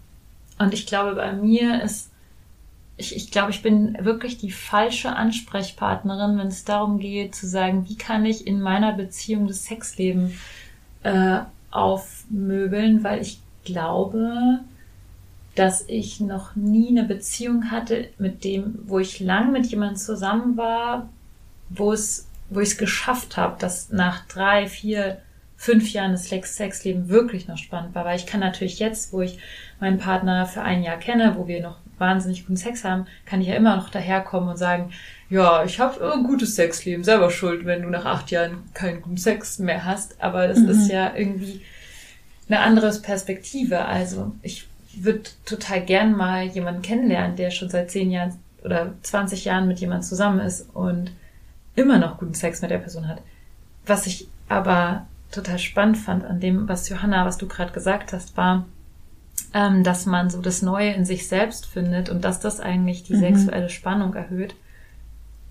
[0.58, 2.10] und ich glaube, bei mir ist,
[2.98, 7.88] ich, ich glaube, ich bin wirklich die falsche Ansprechpartnerin, wenn es darum geht, zu sagen,
[7.88, 10.34] wie kann ich in meiner Beziehung das Sexleben
[11.04, 14.60] äh, aufmöbeln, weil ich glaube,
[15.54, 20.58] dass ich noch nie eine Beziehung hatte, mit dem, wo ich lang mit jemandem zusammen
[20.58, 21.10] war,
[21.70, 25.20] wo es, wo ich es geschafft habe, dass nach drei, vier,
[25.56, 28.06] fünf Jahren das Sexleben wirklich noch spannend war.
[28.06, 29.40] Weil ich kann natürlich jetzt, wo ich
[29.80, 33.48] meinen Partner für ein Jahr kenne, wo wir noch wahnsinnig guten Sex haben, kann ich
[33.48, 34.92] ja immer noch daherkommen und sagen,
[35.30, 39.18] ja, ich habe ein gutes Sexleben, selber schuld, wenn du nach acht Jahren keinen guten
[39.18, 40.22] Sex mehr hast.
[40.22, 40.70] Aber das mhm.
[40.70, 41.62] ist ja irgendwie
[42.48, 43.86] eine andere Perspektive.
[43.86, 48.34] Also ich würde total gern mal jemanden kennenlernen, der schon seit zehn Jahren
[48.64, 51.12] oder 20 Jahren mit jemandem zusammen ist und
[51.76, 53.22] immer noch guten Sex mit der Person hat.
[53.86, 58.36] Was ich aber total spannend fand an dem, was Johanna, was du gerade gesagt hast,
[58.38, 58.66] war,
[59.54, 63.16] ähm, dass man so das Neue in sich selbst findet und dass das eigentlich die
[63.16, 63.20] mhm.
[63.20, 64.56] sexuelle Spannung erhöht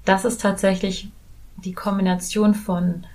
[0.07, 1.11] das ist tatsächlich
[1.63, 3.07] die Kombination von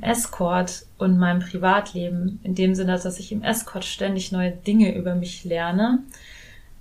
[0.00, 5.14] Escort und meinem Privatleben, in dem Sinne, dass ich im Escort ständig neue Dinge über
[5.14, 6.00] mich lerne.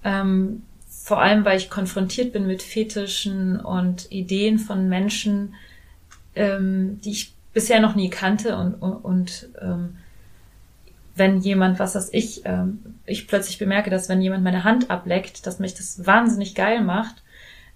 [0.04, 5.56] Ähm, vor allem, weil ich konfrontiert bin mit Fetischen und Ideen von Menschen,
[6.36, 9.98] ähm, die ich bisher noch nie kannte und, und, und ähm,
[11.15, 15.47] wenn jemand, was weiß ich, ähm, ich plötzlich bemerke, dass wenn jemand meine Hand ableckt,
[15.47, 17.23] dass mich das wahnsinnig geil macht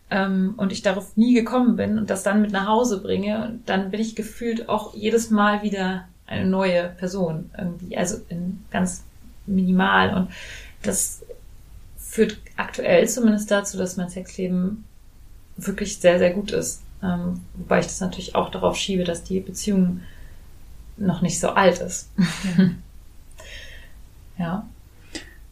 [0.09, 3.91] ähm, und ich darauf nie gekommen bin und das dann mit nach Hause bringe, dann
[3.91, 9.03] bin ich gefühlt auch jedes Mal wieder eine neue Person irgendwie, also in ganz
[9.45, 10.29] minimal und
[10.83, 11.23] das
[11.97, 14.83] führt aktuell zumindest dazu, dass mein Sexleben
[15.57, 16.81] wirklich sehr, sehr gut ist.
[17.01, 20.01] Ähm, wobei ich das natürlich auch darauf schiebe, dass die Beziehung
[20.97, 22.09] noch nicht so alt ist.
[24.39, 24.67] Ja.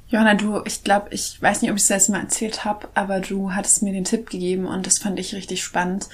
[0.10, 3.19] Johanna, du, ich glaube, ich weiß nicht, ob ich es letztes Mal erzählt habe, aber
[3.19, 6.08] du hattest mir den Tipp gegeben und das fand ich richtig spannend,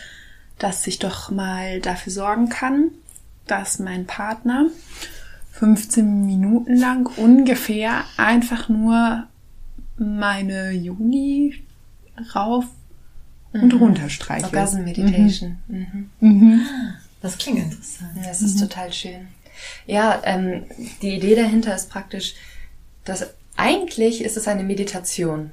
[0.57, 2.89] dass ich doch mal dafür sorgen kann,
[3.45, 4.67] dass mein Partner
[5.51, 9.27] 15 Minuten lang ungefähr einfach nur
[9.97, 11.63] meine Juni
[12.33, 12.65] rauf
[13.51, 13.79] und mhm.
[13.79, 14.45] runter streichelt.
[14.45, 15.59] Orgasm Meditation.
[15.67, 16.09] Mhm.
[16.19, 16.61] Mhm.
[17.21, 18.11] Das klingt interessant.
[18.15, 18.61] Ja, das ist mhm.
[18.61, 19.27] total schön.
[19.85, 20.63] Ja, ähm,
[21.01, 22.33] die Idee dahinter ist praktisch,
[23.05, 25.51] dass eigentlich ist es eine Meditation.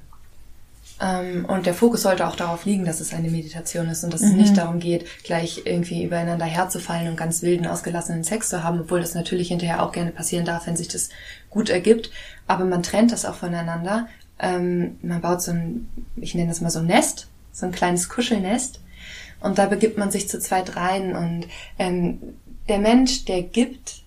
[1.01, 4.21] Ähm, und der Fokus sollte auch darauf liegen, dass es eine Meditation ist und dass
[4.21, 4.29] mhm.
[4.29, 8.81] es nicht darum geht, gleich irgendwie übereinander herzufallen und ganz wilden, ausgelassenen Sex zu haben,
[8.81, 11.09] obwohl das natürlich hinterher auch gerne passieren darf, wenn sich das
[11.49, 12.11] gut ergibt.
[12.47, 14.09] Aber man trennt das auch voneinander.
[14.39, 18.09] Ähm, man baut so ein, ich nenne das mal so ein Nest, so ein kleines
[18.09, 18.81] Kuschelnest.
[19.41, 21.47] Und da begibt man sich zu zweit rein und
[21.79, 22.19] ähm,
[22.69, 24.03] der Mensch, der gibt,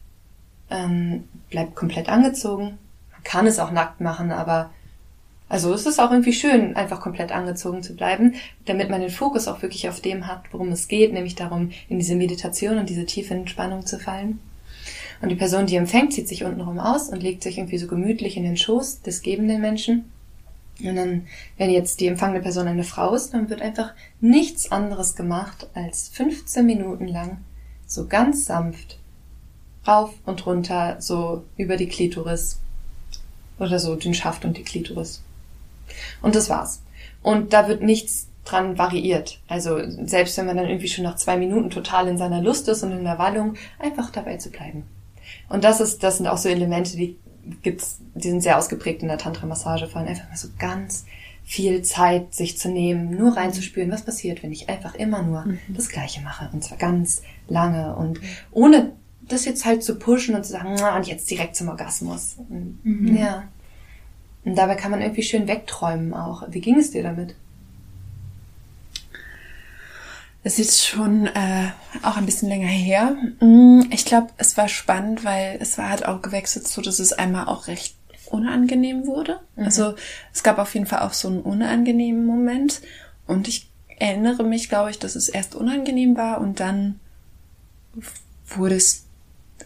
[0.70, 2.78] ähm, bleibt komplett angezogen,
[3.24, 4.72] kann es auch nackt machen, aber
[5.50, 9.48] also es ist auch irgendwie schön, einfach komplett angezogen zu bleiben, damit man den Fokus
[9.48, 13.06] auch wirklich auf dem hat, worum es geht, nämlich darum, in diese Meditation und diese
[13.06, 14.40] tiefe Entspannung zu fallen.
[15.22, 18.36] Und die Person, die empfängt, zieht sich untenrum aus und legt sich irgendwie so gemütlich
[18.36, 20.12] in den Schoß des gebenden Menschen.
[20.84, 25.16] Und dann, wenn jetzt die empfangene Person eine Frau ist, dann wird einfach nichts anderes
[25.16, 27.38] gemacht, als 15 Minuten lang
[27.86, 28.98] so ganz sanft
[29.88, 32.60] rauf und runter, so über die Klitoris
[33.60, 35.22] oder so den Schaft und die Klitoris.
[36.22, 36.82] Und das war's.
[37.22, 39.40] Und da wird nichts dran variiert.
[39.48, 42.84] Also selbst wenn man dann irgendwie schon nach zwei Minuten total in seiner Lust ist
[42.84, 44.84] und in der Wallung, einfach dabei zu bleiben.
[45.50, 47.18] Und das ist, das sind auch so Elemente, die
[47.62, 51.06] gibt's, die sind sehr ausgeprägt in der Tantra-Massage, vor allem einfach mal so ganz
[51.46, 55.60] viel Zeit sich zu nehmen, nur reinzuspüren, was passiert, wenn ich einfach immer nur mhm.
[55.70, 56.50] das Gleiche mache.
[56.54, 58.20] Und zwar ganz lange und
[58.52, 58.94] ohne
[59.28, 62.36] das jetzt halt zu pushen und zu sagen, na, und jetzt direkt zum Orgasmus.
[62.50, 63.18] Und, mhm.
[63.18, 63.44] Ja.
[64.46, 66.44] Und dabei kann man irgendwie schön wegträumen auch.
[66.50, 67.36] Wie ging es dir damit?
[70.46, 71.70] Es ist schon äh,
[72.02, 73.16] auch ein bisschen länger her.
[73.40, 77.14] Mm, ich glaube, es war spannend, weil es war halt auch gewechselt, so dass es
[77.14, 77.96] einmal auch recht
[78.30, 79.40] unangenehm wurde.
[79.56, 79.64] Mhm.
[79.64, 79.96] Also
[80.34, 82.82] es gab auf jeden Fall auch so einen unangenehmen Moment.
[83.26, 87.00] Und ich erinnere mich, glaube ich, dass es erst unangenehm war und dann
[88.48, 89.06] wurde es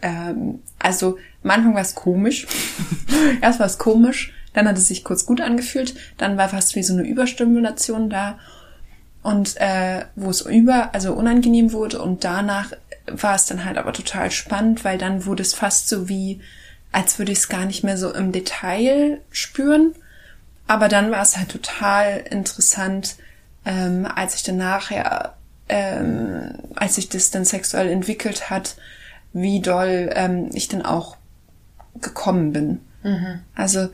[0.01, 2.47] ähm, also am Anfang war es komisch.
[3.41, 6.83] Erst war es komisch, dann hat es sich kurz gut angefühlt, dann war fast wie
[6.83, 8.39] so eine Überstimulation da
[9.23, 12.71] und äh, wo es über, also unangenehm wurde und danach
[13.07, 16.41] war es dann halt aber total spannend, weil dann wurde es fast so wie
[16.91, 19.93] als würde ich es gar nicht mehr so im Detail spüren.
[20.67, 23.15] Aber dann war es halt total interessant,
[23.65, 25.35] ähm, als ich dann nachher,
[25.69, 28.77] ähm, als sich das dann sexuell entwickelt hat,
[29.41, 31.17] wie doll ähm, ich dann auch
[32.01, 32.81] gekommen bin.
[33.55, 33.89] Also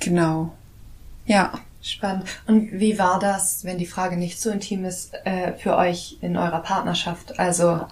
[0.00, 0.52] genau.
[1.26, 1.52] Ja.
[1.80, 2.24] Spannend.
[2.46, 6.36] Und wie war das, wenn die Frage nicht so intim ist, äh, für euch in
[6.36, 7.38] eurer Partnerschaft?
[7.38, 7.86] Also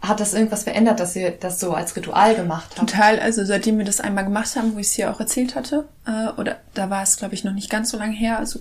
[0.00, 2.90] hat das irgendwas verändert, dass ihr das so als Ritual gemacht habt?
[2.90, 5.88] Total, also seitdem wir das einmal gemacht haben, wo ich es hier auch erzählt hatte,
[6.06, 8.60] äh, oder da war es, glaube ich, noch nicht ganz so lange her, also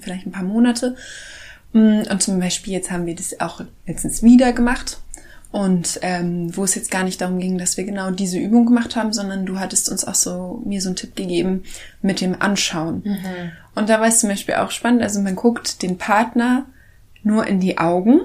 [0.00, 0.96] vielleicht ein paar Monate.
[1.72, 5.00] Mm, Und zum Beispiel jetzt haben wir das auch letztens wieder gemacht.
[5.54, 8.96] Und ähm, wo es jetzt gar nicht darum ging, dass wir genau diese Übung gemacht
[8.96, 11.62] haben, sondern du hattest uns auch so mir so einen Tipp gegeben
[12.02, 13.04] mit dem Anschauen.
[13.76, 15.02] Und da war es zum Beispiel auch spannend.
[15.02, 16.66] Also man guckt den Partner
[17.22, 18.22] nur in die Augen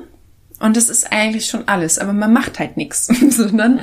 [0.59, 3.79] und das ist eigentlich schon alles, aber man macht halt nichts, sondern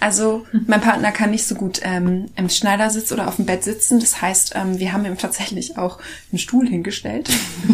[0.00, 4.00] also mein Partner kann nicht so gut ähm, im Schneidersitz oder auf dem Bett sitzen.
[4.00, 5.98] Das heißt, ähm, wir haben ihm tatsächlich auch
[6.32, 7.28] einen Stuhl hingestellt,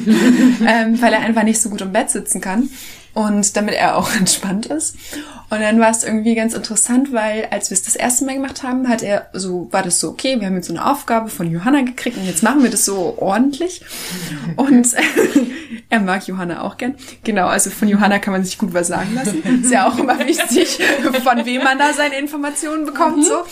[0.66, 2.68] ähm, weil er einfach nicht so gut im Bett sitzen kann
[3.14, 4.96] und damit er auch entspannt ist.
[5.50, 8.62] Und dann war es irgendwie ganz interessant, weil als wir es das erste Mal gemacht
[8.62, 11.50] haben, hat er so war das so okay, wir haben jetzt so eine Aufgabe von
[11.50, 13.84] Johanna gekriegt und jetzt machen wir das so ordentlich.
[14.56, 14.88] Und
[15.90, 16.94] er mag Johanna auch gern.
[17.22, 19.62] Genau, also von Johanna kann man sich gut was sagen lassen.
[19.62, 20.78] Ist ja auch immer wichtig,
[21.22, 23.26] von wem man da seine Informationen bekommt.
[23.26, 23.42] So.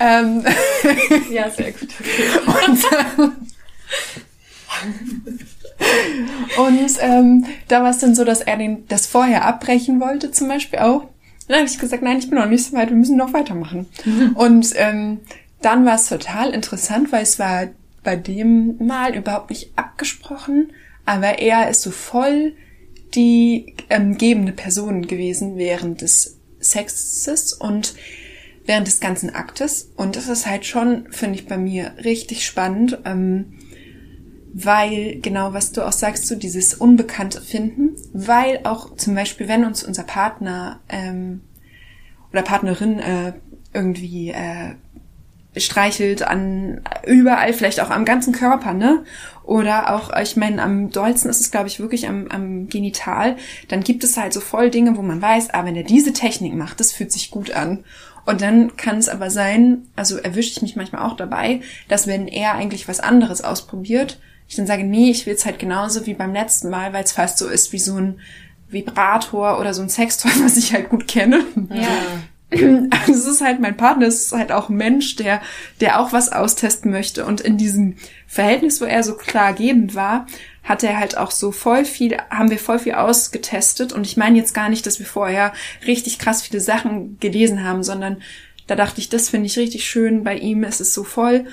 [0.00, 0.44] Ähm,
[1.30, 1.88] Ja, sehr gut.
[2.46, 2.84] und,
[6.58, 10.48] und ähm, da war es dann so, dass er den, das vorher abbrechen wollte, zum
[10.48, 11.04] Beispiel auch.
[11.46, 13.86] Dann habe ich gesagt, nein, ich bin noch nicht so weit, wir müssen noch weitermachen.
[14.34, 15.20] Und ähm,
[15.62, 17.68] dann war es total interessant, weil es war
[18.02, 20.72] bei dem Mal überhaupt nicht abgesprochen,
[21.04, 22.54] aber er ist so voll
[23.14, 27.94] die ähm, gebende Person gewesen während des Sexes und
[28.66, 29.90] während des ganzen Aktes.
[29.96, 33.57] Und das ist halt schon, finde ich, bei mir richtig spannend, ähm,
[34.52, 39.64] weil genau was du auch sagst, so dieses Unbekannte finden, weil auch zum Beispiel, wenn
[39.64, 41.42] uns unser Partner ähm,
[42.32, 43.32] oder Partnerin äh,
[43.72, 44.74] irgendwie äh,
[45.56, 49.04] streichelt an überall, vielleicht auch am ganzen Körper, ne?
[49.44, 53.36] Oder auch, ich meine, am dollsten ist es, glaube ich, wirklich am, am Genital.
[53.68, 56.54] Dann gibt es halt so voll Dinge, wo man weiß, ah, wenn er diese Technik
[56.54, 57.84] macht, das fühlt sich gut an.
[58.26, 62.28] Und dann kann es aber sein, also erwische ich mich manchmal auch dabei, dass wenn
[62.28, 66.14] er eigentlich was anderes ausprobiert, ich dann sage, nee, ich will es halt genauso wie
[66.14, 68.20] beim letzten Mal, weil es fast so ist wie so ein
[68.70, 71.44] Vibrator oder so ein Sextoy, was ich halt gut kenne.
[71.70, 71.88] Ja.
[72.90, 75.42] Also es ist halt mein Partner, es ist halt auch ein Mensch, der,
[75.82, 77.26] der auch was austesten möchte.
[77.26, 80.26] Und in diesem Verhältnis, wo er so klar gebend war,
[80.64, 83.92] hat er halt auch so voll viel, haben wir voll viel ausgetestet.
[83.92, 85.52] Und ich meine jetzt gar nicht, dass wir vorher
[85.86, 88.22] richtig krass viele Sachen gelesen haben, sondern
[88.66, 90.24] da dachte ich, das finde ich richtig schön.
[90.24, 91.44] Bei ihm ist es so voll,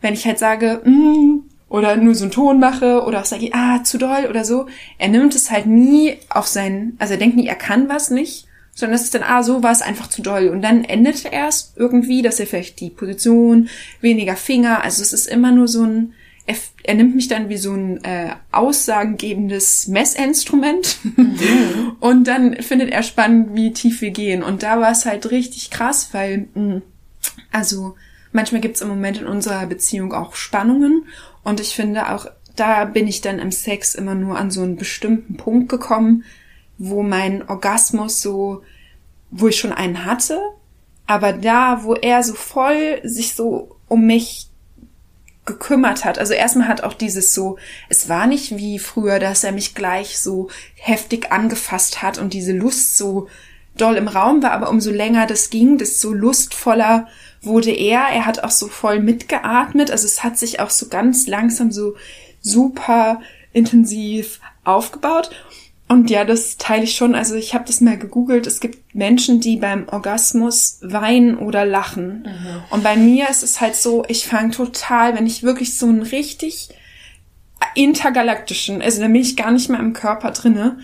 [0.00, 1.44] wenn ich halt sage, mm,
[1.74, 4.66] oder nur so einen Ton mache oder auch sage, ah, zu doll oder so.
[4.96, 8.46] Er nimmt es halt nie auf seinen, also er denkt nie, er kann was nicht,
[8.72, 10.50] sondern es ist dann, ah, so war es einfach zu doll.
[10.50, 13.68] Und dann endet er erst irgendwie, dass er vielleicht die Position,
[14.00, 16.14] weniger Finger, also es ist immer nur so ein,
[16.46, 20.98] er, er nimmt mich dann wie so ein äh, aussagengebendes Messinstrument
[21.98, 24.44] und dann findet er spannend, wie tief wir gehen.
[24.44, 26.82] Und da war es halt richtig krass, weil, mh,
[27.50, 27.96] also
[28.30, 31.06] manchmal gibt es im Moment in unserer Beziehung auch Spannungen
[31.44, 32.26] und ich finde auch,
[32.56, 36.24] da bin ich dann im Sex immer nur an so einen bestimmten Punkt gekommen,
[36.78, 38.62] wo mein Orgasmus so,
[39.30, 40.40] wo ich schon einen hatte,
[41.06, 44.48] aber da, wo er so voll sich so um mich
[45.44, 46.18] gekümmert hat.
[46.18, 50.18] Also erstmal hat auch dieses so, es war nicht wie früher, dass er mich gleich
[50.18, 53.28] so heftig angefasst hat und diese Lust so
[53.76, 57.08] doll im Raum war, aber umso länger das ging, desto lustvoller
[57.46, 58.08] wurde er.
[58.08, 59.90] Er hat auch so voll mitgeatmet.
[59.90, 61.96] Also es hat sich auch so ganz langsam so
[62.40, 63.20] super
[63.52, 65.30] intensiv aufgebaut.
[65.86, 67.14] Und ja, das teile ich schon.
[67.14, 68.46] Also ich habe das mal gegoogelt.
[68.46, 72.26] Es gibt Menschen, die beim Orgasmus weinen oder lachen.
[72.70, 76.02] Und bei mir ist es halt so, ich fange total, wenn ich wirklich so einen
[76.02, 76.70] richtig
[77.74, 80.78] intergalaktischen, also da bin ich gar nicht mehr im Körper drinne.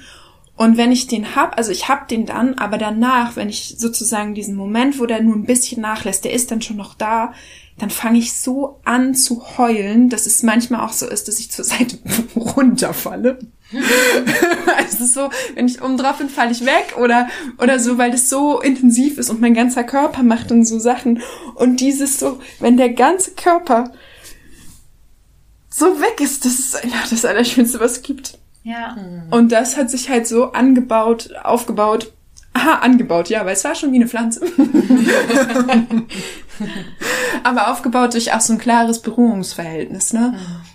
[0.61, 4.35] Und wenn ich den hab, also ich hab den dann, aber danach, wenn ich sozusagen
[4.35, 7.33] diesen Moment, wo der nur ein bisschen nachlässt, der ist dann schon noch da,
[7.79, 11.51] dann fange ich so an zu heulen, dass es manchmal auch so ist, dass ich
[11.51, 11.99] zur Seite
[12.37, 13.39] runterfalle.
[14.77, 18.29] also so, wenn ich oben drauf bin, falle ich weg oder, oder so, weil das
[18.29, 21.23] so intensiv ist und mein ganzer Körper macht dann so Sachen.
[21.55, 23.95] Und dieses so, wenn der ganze Körper
[25.71, 28.40] so weg ist, das ist einfach das Allerschönste, was es gibt.
[28.63, 28.97] Ja.
[29.31, 32.13] Und das hat sich halt so angebaut, aufgebaut.
[32.53, 34.41] Aha, angebaut, ja, weil es war schon wie eine Pflanze.
[37.45, 40.35] Aber aufgebaut durch auch so ein klares Berührungsverhältnis, ne?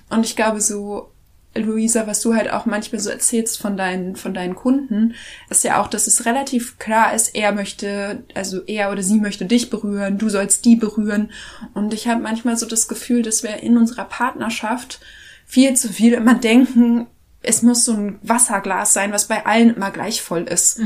[0.10, 1.12] Und ich glaube, so,
[1.54, 5.16] Luisa, was du halt auch manchmal so erzählst von deinen, von deinen Kunden,
[5.50, 9.46] ist ja auch, dass es relativ klar ist, er möchte, also er oder sie möchte
[9.46, 11.32] dich berühren, du sollst die berühren.
[11.74, 15.02] Und ich habe manchmal so das Gefühl, dass wir in unserer Partnerschaft
[15.46, 17.08] viel zu viel immer denken,
[17.46, 20.80] es muss so ein Wasserglas sein, was bei allen immer gleich voll ist.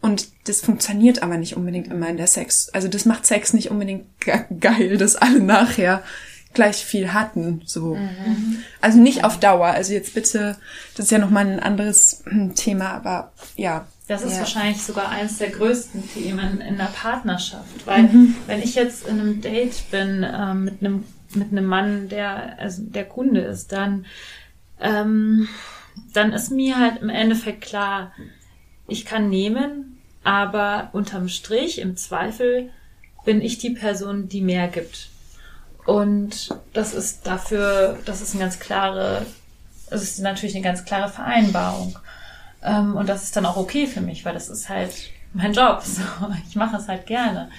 [0.00, 2.68] Und das funktioniert aber nicht unbedingt immer in der Sex.
[2.70, 6.02] Also das macht Sex nicht unbedingt ge geil, dass alle nachher
[6.54, 7.62] gleich viel hatten.
[7.64, 7.98] So.
[8.80, 9.68] Also nicht auf Dauer.
[9.68, 10.56] Also jetzt bitte,
[10.96, 13.86] das ist ja nochmal ein anderes hm, Thema, aber ja.
[14.08, 14.40] Das ist Ja.
[14.40, 18.08] wahrscheinlich sogar eines der größten Themen in der Partnerschaft, weil
[18.48, 22.82] wenn ich jetzt in einem Date bin ähm, mit einem mit einem Mann, der also
[22.82, 24.04] der Kunde ist, dann
[24.80, 25.48] ähm,
[26.12, 28.12] dann ist mir halt im Endeffekt klar,
[28.88, 32.70] ich kann nehmen, aber unterm Strich im Zweifel
[33.24, 35.08] bin ich die Person, die mehr gibt.
[35.86, 39.26] Und das ist dafür, das ist eine ganz klare,
[39.88, 41.98] das ist natürlich eine ganz klare Vereinbarung.
[42.62, 44.92] Ähm, und das ist dann auch okay für mich, weil das ist halt
[45.32, 45.82] mein Job.
[45.84, 46.02] So.
[46.48, 47.50] Ich mache es halt gerne.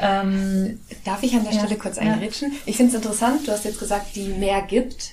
[0.00, 1.60] Ähm, Darf ich an der Ja.
[1.60, 2.02] Stelle kurz Ja.
[2.02, 2.52] eingrätschen?
[2.66, 5.12] Ich finde es interessant, du hast jetzt gesagt, die mehr gibt.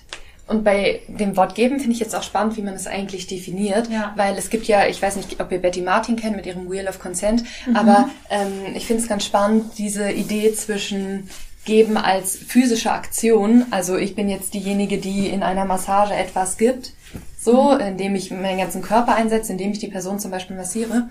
[0.50, 3.90] Und bei dem Wort geben finde ich jetzt auch spannend, wie man es eigentlich definiert.
[3.90, 4.14] Ja.
[4.16, 6.88] Weil es gibt ja, ich weiß nicht, ob ihr Betty Martin kennt mit ihrem Wheel
[6.88, 7.76] of Consent, Mhm.
[7.76, 11.30] aber ähm, ich finde es ganz spannend, diese Idee zwischen
[11.66, 13.66] geben als physische Aktion.
[13.70, 16.94] Also ich bin jetzt diejenige, die in einer Massage etwas gibt,
[17.40, 17.80] so, Mhm.
[17.82, 21.10] indem ich meinen ganzen Körper einsetze, indem ich die Person zum Beispiel massiere.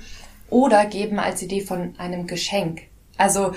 [0.51, 2.83] Oder geben als Idee von einem Geschenk.
[3.19, 3.53] Also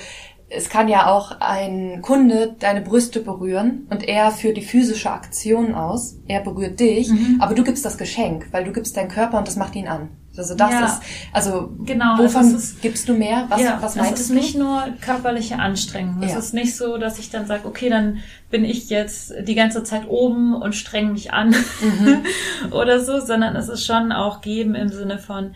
[0.54, 5.74] es kann ja auch ein Kunde deine Brüste berühren und er führt die physische Aktion
[5.76, 6.18] aus.
[6.28, 7.38] Er berührt dich, Mhm.
[7.40, 10.10] aber du gibst das Geschenk, weil du gibst deinen Körper und das macht ihn an.
[10.38, 10.86] Also das Ja.
[10.86, 11.00] ist,
[11.34, 13.46] also Genau, also wovon es ist- gibst du mehr?
[13.50, 14.34] Was, ja, was es meintest ist du?
[14.36, 16.24] nicht nur körperliche Anstrengung.
[16.24, 16.40] Es Ja.
[16.40, 20.08] ist nicht so, dass ich dann sage, okay, dann bin ich jetzt die ganze Zeit
[20.08, 22.24] oben und streng mich an Mhm.
[22.72, 25.54] oder so, sondern es ist schon auch geben im Sinne von,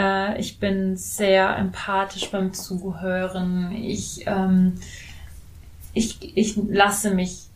[0.00, 3.72] äh, ich bin sehr empathisch beim Zuhören.
[3.72, 4.74] Ich, ähm,
[5.92, 7.46] ich, ich lasse mich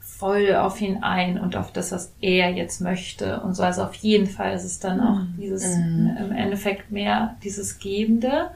[0.00, 3.62] voll auf ihn ein und auf das, was er jetzt möchte und so.
[3.62, 8.50] Also auf jeden Fall ist es dann auch dieses im Endeffekt mehr dieses Gebende,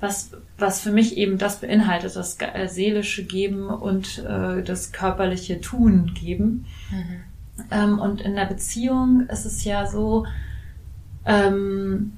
[0.00, 5.60] was, was für mich eben das beinhaltet, das äh, seelische Geben und äh, das körperliche
[5.60, 6.66] Tun geben.
[7.70, 10.26] Ähm, und in der Beziehung ist es ja so,
[11.26, 12.12] ähm,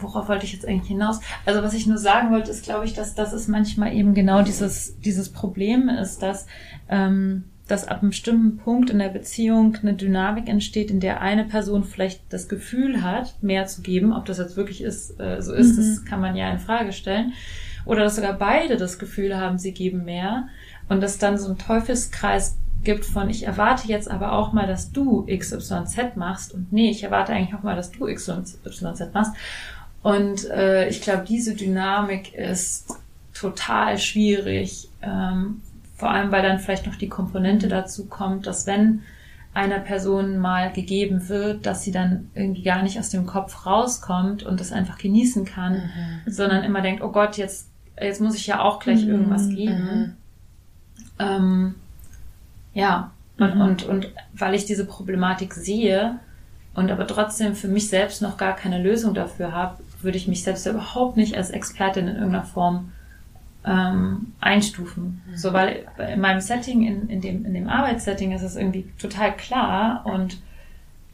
[0.00, 1.20] worauf wollte ich jetzt eigentlich hinaus?
[1.46, 4.42] Also was ich nur sagen wollte, ist, glaube ich, dass das ist manchmal eben genau
[4.42, 6.46] dieses, dieses Problem ist, dass,
[6.88, 11.44] ähm, dass ab einem bestimmten Punkt in der Beziehung eine Dynamik entsteht, in der eine
[11.44, 14.12] Person vielleicht das Gefühl hat, mehr zu geben.
[14.12, 17.32] Ob das jetzt wirklich ist, äh, so ist, das kann man ja in Frage stellen.
[17.86, 20.48] Oder dass sogar beide das Gefühl haben, sie geben mehr.
[20.88, 24.92] Und dass dann so ein Teufelskreis gibt von, ich erwarte jetzt aber auch mal, dass
[24.92, 28.60] du XYZ machst und nee, ich erwarte eigentlich auch mal, dass du XYZ
[29.12, 29.32] machst.
[30.04, 32.94] Und äh, ich glaube, diese Dynamik ist
[33.32, 35.62] total schwierig, ähm,
[35.96, 39.00] vor allem weil dann vielleicht noch die Komponente dazu kommt, dass wenn
[39.54, 44.42] einer Person mal gegeben wird, dass sie dann irgendwie gar nicht aus dem Kopf rauskommt
[44.42, 45.88] und das einfach genießen kann,
[46.26, 50.16] sondern immer denkt, oh Gott, jetzt, jetzt muss ich ja auch gleich irgendwas geben.
[51.18, 51.76] Ähm,
[52.74, 56.18] ja, und, und, und weil ich diese Problematik sehe
[56.74, 60.42] und aber trotzdem für mich selbst noch gar keine Lösung dafür habe, würde ich mich
[60.42, 62.92] selbst überhaupt nicht als Expertin in irgendeiner Form
[63.66, 65.22] ähm, einstufen.
[65.34, 69.34] So, weil in meinem Setting, in, in, dem, in dem Arbeitssetting ist es irgendwie total
[69.36, 70.38] klar und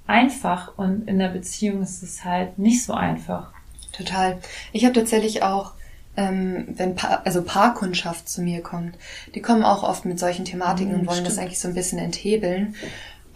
[0.07, 3.53] einfach und in der Beziehung ist es halt nicht so einfach.
[3.93, 4.39] Total.
[4.73, 5.73] Ich habe tatsächlich auch,
[6.17, 8.97] ähm, wenn pa also Paarkundschaft zu mir kommt,
[9.35, 12.75] die kommen auch oft mit solchen Thematiken und wollen das eigentlich so ein bisschen enthebeln.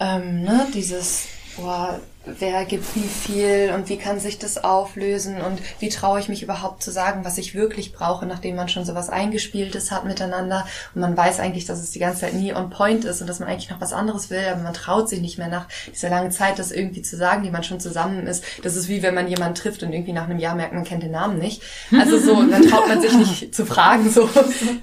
[0.01, 5.61] Ähm, ne, dieses, boah, wer gibt wie viel und wie kann sich das auflösen und
[5.79, 9.11] wie traue ich mich überhaupt zu sagen, was ich wirklich brauche, nachdem man schon sowas
[9.11, 13.05] eingespieltes hat miteinander und man weiß eigentlich, dass es die ganze Zeit nie on point
[13.05, 15.49] ist und dass man eigentlich noch was anderes will, aber man traut sich nicht mehr
[15.49, 18.43] nach dieser langen Zeit, das irgendwie zu sagen, die man schon zusammen ist.
[18.63, 21.03] Das ist wie wenn man jemanden trifft und irgendwie nach einem Jahr merkt, man kennt
[21.03, 21.63] den Namen nicht.
[21.93, 24.29] Also so, und dann traut man sich nicht zu fragen, so.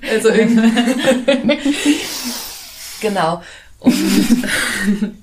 [0.10, 1.58] Also irgendwie.
[3.02, 3.42] genau.
[3.80, 3.96] Und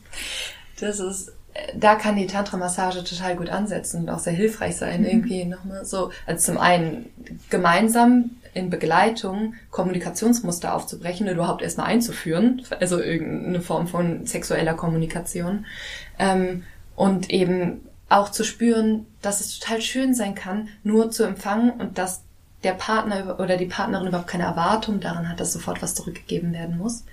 [0.81, 1.33] das ist,
[1.75, 6.11] da kann die Tantra-Massage total gut ansetzen und auch sehr hilfreich sein, irgendwie nochmal so.
[6.27, 7.07] Also zum einen
[7.51, 15.67] gemeinsam in Begleitung Kommunikationsmuster aufzubrechen oder überhaupt erstmal einzuführen, also irgendeine Form von sexueller Kommunikation.
[16.19, 16.65] Ähm,
[16.97, 21.99] und eben auch zu spüren, dass es total schön sein kann, nur zu empfangen und
[21.99, 22.23] dass
[22.65, 26.79] der Partner oder die Partnerin überhaupt keine Erwartung daran hat, dass sofort was zurückgegeben werden
[26.79, 27.05] muss.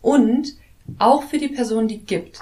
[0.00, 0.54] Und
[0.98, 2.40] auch für die Person, die gibt.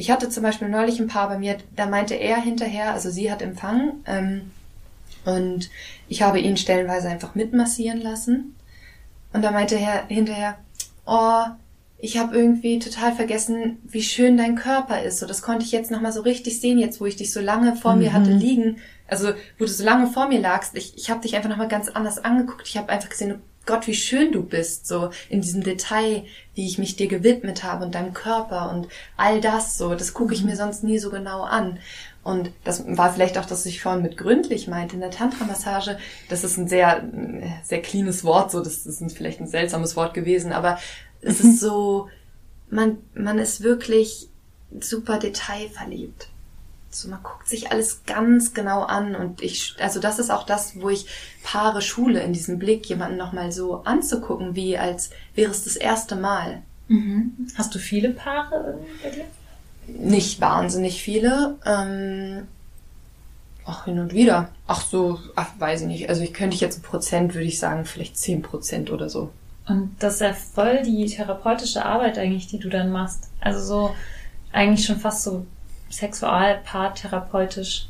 [0.00, 3.30] Ich hatte zum Beispiel neulich ein Paar bei mir, da meinte er hinterher, also sie
[3.30, 4.50] hat empfangen, ähm,
[5.26, 5.68] und
[6.08, 8.56] ich habe ihn stellenweise einfach mitmassieren lassen.
[9.34, 10.56] Und da meinte er hinterher,
[11.04, 11.42] oh,
[11.98, 15.18] ich habe irgendwie total vergessen, wie schön dein Körper ist.
[15.18, 17.76] So, das konnte ich jetzt nochmal so richtig sehen, jetzt wo ich dich so lange
[17.76, 18.78] vor mir hatte liegen.
[19.06, 19.28] Also,
[19.58, 20.74] wo du so lange vor mir lagst.
[20.76, 22.66] Ich, ich habe dich einfach nochmal ganz anders angeguckt.
[22.66, 24.86] Ich habe einfach gesehen, Gott, wie schön du bist.
[24.86, 29.40] So in diesem Detail, wie ich mich dir gewidmet habe und deinem Körper und all
[29.40, 29.78] das.
[29.78, 31.78] So, das gucke ich mir sonst nie so genau an.
[32.22, 35.98] Und das war vielleicht auch, dass ich vorhin mit gründlich meinte in der Tantra-Massage.
[36.28, 37.08] Das ist ein sehr,
[37.64, 40.78] sehr cleanes Wort, so das ist vielleicht ein seltsames Wort gewesen, aber
[41.22, 42.08] es ist so,
[42.68, 44.28] man, man ist wirklich
[44.80, 46.28] super detailverliebt.
[46.90, 50.80] So, man guckt sich alles ganz genau an und ich, also das ist auch das,
[50.80, 51.06] wo ich
[51.44, 56.16] Paare schule, in diesem Blick jemanden nochmal so anzugucken, wie als wäre es das erste
[56.16, 56.62] Mal.
[57.54, 59.24] Hast du viele Paare irgendwie bei dir?
[59.86, 61.56] Nicht wahnsinnig viele.
[61.64, 62.48] Ähm,
[63.64, 64.48] ach, hin und wieder.
[64.66, 66.08] Ach so, ach, weiß ich nicht.
[66.08, 69.30] Also ich könnte ich jetzt ein Prozent, würde ich sagen, vielleicht zehn Prozent oder so.
[69.68, 73.30] Und das ist ja voll die therapeutische Arbeit eigentlich, die du dann machst.
[73.40, 73.94] Also so
[74.52, 75.46] eigentlich schon fast so
[75.90, 77.88] sexualpaartherapeutisch.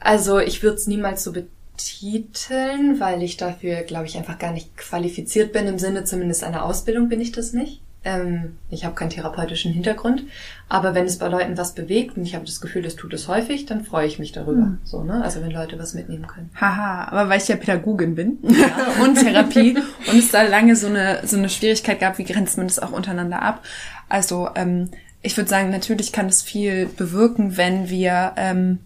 [0.00, 4.76] Also ich würde es niemals so betiteln, weil ich dafür, glaube ich, einfach gar nicht
[4.76, 5.66] qualifiziert bin.
[5.66, 7.80] Im Sinne zumindest einer Ausbildung bin ich das nicht.
[8.04, 10.22] Ähm, ich habe keinen therapeutischen Hintergrund.
[10.68, 13.26] Aber wenn es bei Leuten was bewegt und ich habe das Gefühl, das tut es
[13.26, 14.76] häufig, dann freue ich mich darüber.
[14.84, 15.22] So, ne?
[15.22, 16.50] Also wenn Leute was mitnehmen können.
[16.54, 18.38] Haha, aber weil ich ja Pädagogin bin
[19.02, 19.76] und Therapie
[20.10, 22.92] und es da lange so eine, so eine Schwierigkeit gab, wie grenzt man das auch
[22.92, 23.64] untereinander ab?
[24.08, 24.90] Also ähm,
[25.22, 28.78] ich würde sagen, natürlich kann es viel bewirken, wenn wir ähm,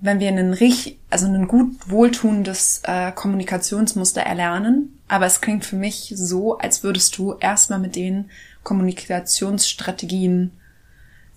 [0.00, 4.98] wenn wir einen richtig, also ein gut wohltuendes äh, Kommunikationsmuster erlernen.
[5.08, 8.30] Aber es klingt für mich so, als würdest du erstmal mit den
[8.62, 10.52] Kommunikationsstrategien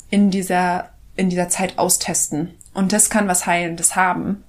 [0.09, 2.51] in dieser, in dieser Zeit austesten.
[2.73, 4.43] Und das kann was Heilendes haben.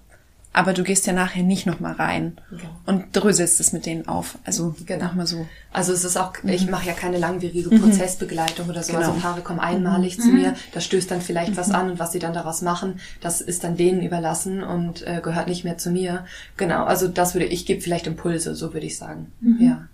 [0.52, 2.36] Aber du gehst ja nachher nicht nochmal rein
[2.84, 4.36] und dröselst es mit denen auf.
[4.44, 5.04] Also Genau.
[5.04, 5.46] nochmal so.
[5.72, 8.92] Also es ist auch, ich mache ja keine langwierige Prozessbegleitung oder so.
[8.94, 9.06] Genau.
[9.06, 12.18] Also Paare kommen einmalig zu mir, da stößt dann vielleicht was an und was sie
[12.18, 16.24] dann daraus machen, das ist dann denen überlassen und äh, gehört nicht mehr zu mir.
[16.56, 19.30] Genau, also das würde ich gebe vielleicht Impulse, so würde ich sagen.
[19.60, 19.86] Ja.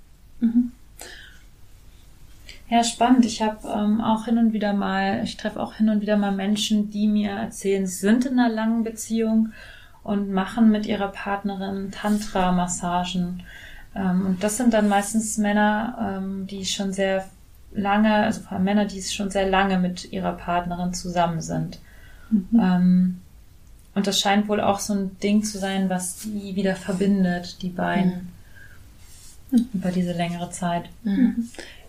[2.68, 3.24] Ja, spannend.
[3.26, 6.32] Ich habe ähm, auch hin und wieder mal, ich treffe auch hin und wieder mal
[6.32, 9.50] Menschen, die mir erzählen, sie sind in einer langen Beziehung
[10.06, 13.42] und machen mit ihrer Partnerin Tantra-Massagen.
[13.94, 17.26] Ähm, und das sind dann meistens Männer, ähm, die schon sehr
[17.72, 21.80] lange, also vor allem Männer, die schon sehr lange mit ihrer Partnerin zusammen sind.
[22.54, 23.20] Ähm,
[23.94, 27.70] und das scheint wohl auch so ein Ding zu sein, was die wieder verbindet, die
[27.70, 28.32] beiden,
[29.72, 30.84] über diese längere Zeit.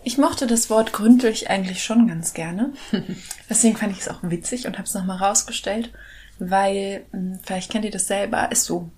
[0.04, 2.72] Ich mochte das Wort gründlich eigentlich schon ganz gerne.
[3.50, 5.90] Deswegen fand ich es auch witzig und habe es nochmal rausgestellt,
[6.38, 8.88] weil, mh, vielleicht kennt ihr das selber, ist so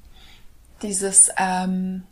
[0.82, 2.02] dieses, ähm,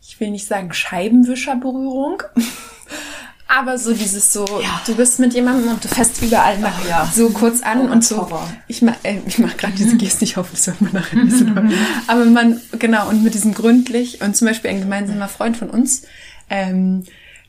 [0.00, 2.22] ich will nicht sagen Scheibenwischerberührung,
[3.48, 4.44] aber so dieses so,
[4.86, 7.10] du bist mit jemandem und du fässt überall mal ja.
[7.12, 8.18] so kurz an Oh, und so.
[8.18, 8.48] Horror.
[8.68, 11.36] Ich mach, äh, ich mach gerade diese Geste nicht auf, das hört man nachher nicht
[11.36, 11.46] so.
[12.06, 16.02] Aber man, genau, und mit diesem gründlich und zum Beispiel ein gemeinsamer Freund von uns,
[16.50, 17.04] ähm,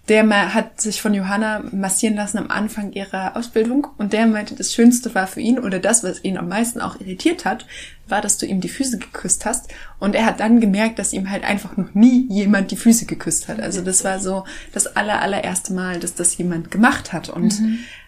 [0.09, 4.53] der mal hat sich von Johanna massieren lassen am Anfang ihrer Ausbildung und der meinte,
[4.53, 7.65] das Schönste war für ihn oder das, was ihn am meisten auch irritiert hat,
[8.09, 9.69] war, dass du ihm die Füße geküsst hast.
[9.99, 13.47] Und er hat dann gemerkt, dass ihm halt einfach noch nie jemand die Füße geküsst
[13.47, 13.61] hat.
[13.61, 14.43] Also das war so
[14.73, 17.29] das aller allererste Mal, dass das jemand gemacht hat.
[17.29, 17.61] Und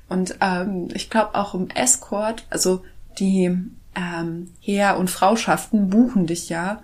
[0.07, 2.83] und ähm, ich glaube auch im Escort, also
[3.17, 3.57] die
[3.95, 6.83] ähm, Heer- und Frauschaften buchen dich ja,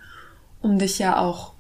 [0.62, 1.52] um dich ja auch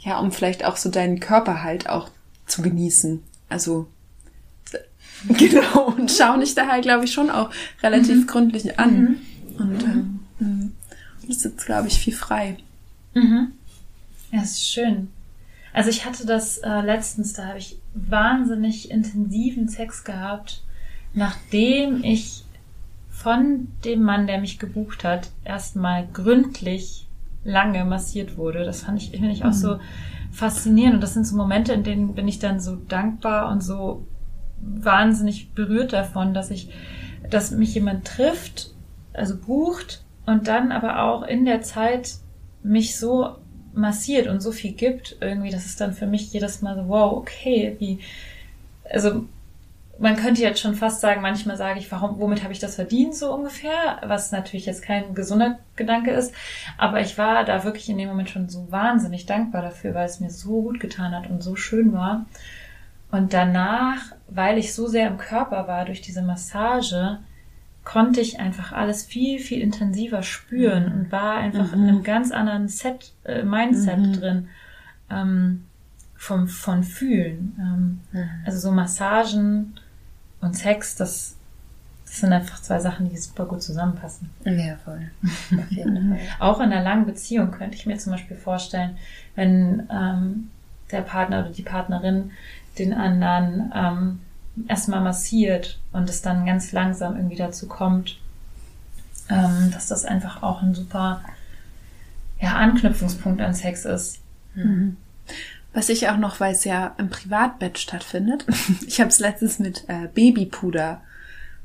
[0.00, 2.10] ja, um vielleicht auch so deinen Körper halt auch
[2.46, 3.22] zu genießen.
[3.48, 3.88] Also
[5.28, 7.50] genau und schauen dich da halt, glaube ich, schon auch
[7.82, 9.16] relativ gründlich an.
[9.58, 10.68] Und ähm, mh.
[11.20, 12.56] das ist jetzt, glaube ich, viel frei.
[13.14, 13.52] Mhm.
[14.32, 15.08] Ja, es ist schön.
[15.72, 20.62] Also ich hatte das äh, letztens, da habe ich wahnsinnig intensiven Sex gehabt,
[21.14, 22.44] nachdem ich
[23.10, 27.06] von dem Mann, der mich gebucht hat, erstmal gründlich
[27.44, 28.64] lange massiert wurde.
[28.64, 29.78] Das fand ich, finde ich auch so
[30.34, 30.96] faszinierend.
[30.96, 34.06] Und das sind so Momente, in denen bin ich dann so dankbar und so
[34.60, 36.70] wahnsinnig berührt davon, dass ich,
[37.30, 38.70] dass mich jemand trifft,
[39.12, 42.16] also bucht und dann aber auch in der Zeit
[42.62, 43.36] mich so
[43.74, 47.12] massiert und so viel gibt, irgendwie, das ist dann für mich jedes Mal so, wow,
[47.12, 48.00] okay, wie,
[48.90, 49.26] also
[49.98, 53.14] man könnte jetzt schon fast sagen, manchmal sage ich, warum, womit habe ich das verdient,
[53.14, 56.34] so ungefähr, was natürlich jetzt kein gesunder Gedanke ist.
[56.78, 60.20] Aber ich war da wirklich in dem Moment schon so wahnsinnig dankbar dafür, weil es
[60.20, 62.26] mir so gut getan hat und so schön war.
[63.10, 67.18] Und danach, weil ich so sehr im Körper war durch diese Massage,
[67.84, 72.66] konnte ich einfach alles viel, viel intensiver spüren und war einfach in einem ganz anderen
[72.68, 74.48] Set, äh, Mindset drin.
[75.10, 75.66] Ähm,
[76.24, 78.00] vom, von Fühlen.
[78.14, 79.74] Ähm, Also so Massagen
[80.44, 81.36] und Sex, das,
[82.04, 84.30] das sind einfach zwei Sachen, die super gut zusammenpassen.
[84.44, 85.10] Ja, voll.
[85.58, 86.20] Auf jeden Fall.
[86.38, 88.98] Auch in einer langen Beziehung könnte ich mir zum Beispiel vorstellen,
[89.34, 90.50] wenn ähm,
[90.90, 92.32] der Partner oder die Partnerin
[92.78, 94.20] den anderen ähm,
[94.68, 98.18] erstmal massiert und es dann ganz langsam irgendwie dazu kommt,
[99.30, 101.22] ähm, dass das einfach auch ein super
[102.40, 104.20] ja, Anknüpfungspunkt an Sex ist.
[105.74, 108.46] Was ich auch noch, weil es ja im Privatbett stattfindet,
[108.86, 111.02] ich habe es letztens mit äh, Babypuder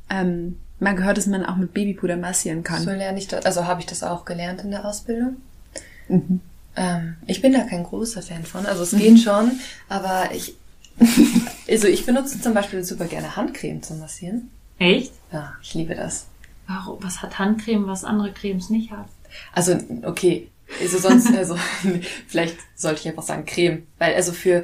[0.10, 2.84] ähm, mal gehört, dass man auch mit Babypuder massieren kann.
[2.84, 5.38] So lerne ich das, also habe ich das auch gelernt in der Ausbildung.
[6.76, 8.66] Ähm, ich bin da kein großer Fan von.
[8.66, 10.56] Also es geht schon, aber ich,
[11.70, 14.50] also ich benutze zum Beispiel super gerne Handcreme zum Massieren.
[14.80, 15.14] Echt?
[15.32, 16.26] Ja, ich liebe das.
[16.68, 17.04] Warum?
[17.04, 19.08] Was hat Handcreme, was andere Cremes nicht hat?
[19.54, 20.50] Also, okay.
[20.82, 21.58] Also sonst, also,
[22.28, 23.88] vielleicht sollte ich einfach sagen Creme.
[23.98, 24.64] Weil, also für,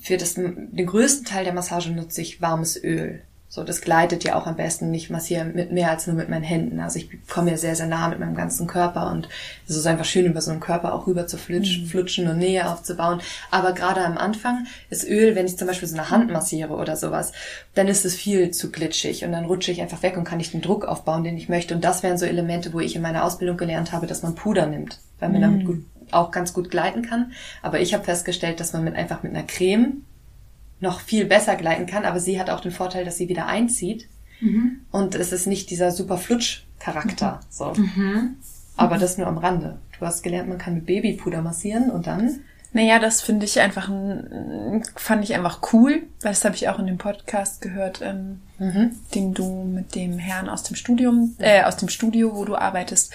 [0.00, 3.22] für das, den größten Teil der Massage nutze ich warmes Öl.
[3.52, 4.94] So, das gleitet ja auch am besten.
[4.94, 6.78] Ich massiere mit mehr als nur mit meinen Händen.
[6.78, 9.28] Also ich komme ja sehr, sehr nah mit meinem ganzen Körper und
[9.66, 12.70] es ist einfach schön, über so einen Körper auch rüber zu flutschen, flutschen und Nähe
[12.70, 13.20] aufzubauen.
[13.50, 16.94] Aber gerade am Anfang ist Öl, wenn ich zum Beispiel so eine Hand massiere oder
[16.94, 17.32] sowas,
[17.74, 20.54] dann ist es viel zu glitschig und dann rutsche ich einfach weg und kann nicht
[20.54, 21.74] den Druck aufbauen, den ich möchte.
[21.74, 24.66] Und das wären so Elemente, wo ich in meiner Ausbildung gelernt habe, dass man Puder
[24.66, 27.32] nimmt, weil man damit gut, auch ganz gut gleiten kann.
[27.62, 30.04] Aber ich habe festgestellt, dass man mit einfach mit einer Creme
[30.80, 34.08] noch viel besser gleiten kann, aber sie hat auch den Vorteil, dass sie wieder einzieht.
[34.90, 37.40] Und es ist nicht dieser super Flutsch-Charakter.
[37.50, 37.74] So.
[38.76, 39.78] Aber das nur am Rande.
[39.98, 42.40] Du hast gelernt, man kann mit Babypuder massieren und dann.
[42.72, 46.78] Naja, das finde ich einfach, ein- fand ich einfach cool, weil das habe ich auch
[46.78, 48.40] in dem Podcast gehört, ähm,
[49.14, 53.12] den du mit dem Herrn aus dem Studium, äh, aus dem Studio, wo du arbeitest.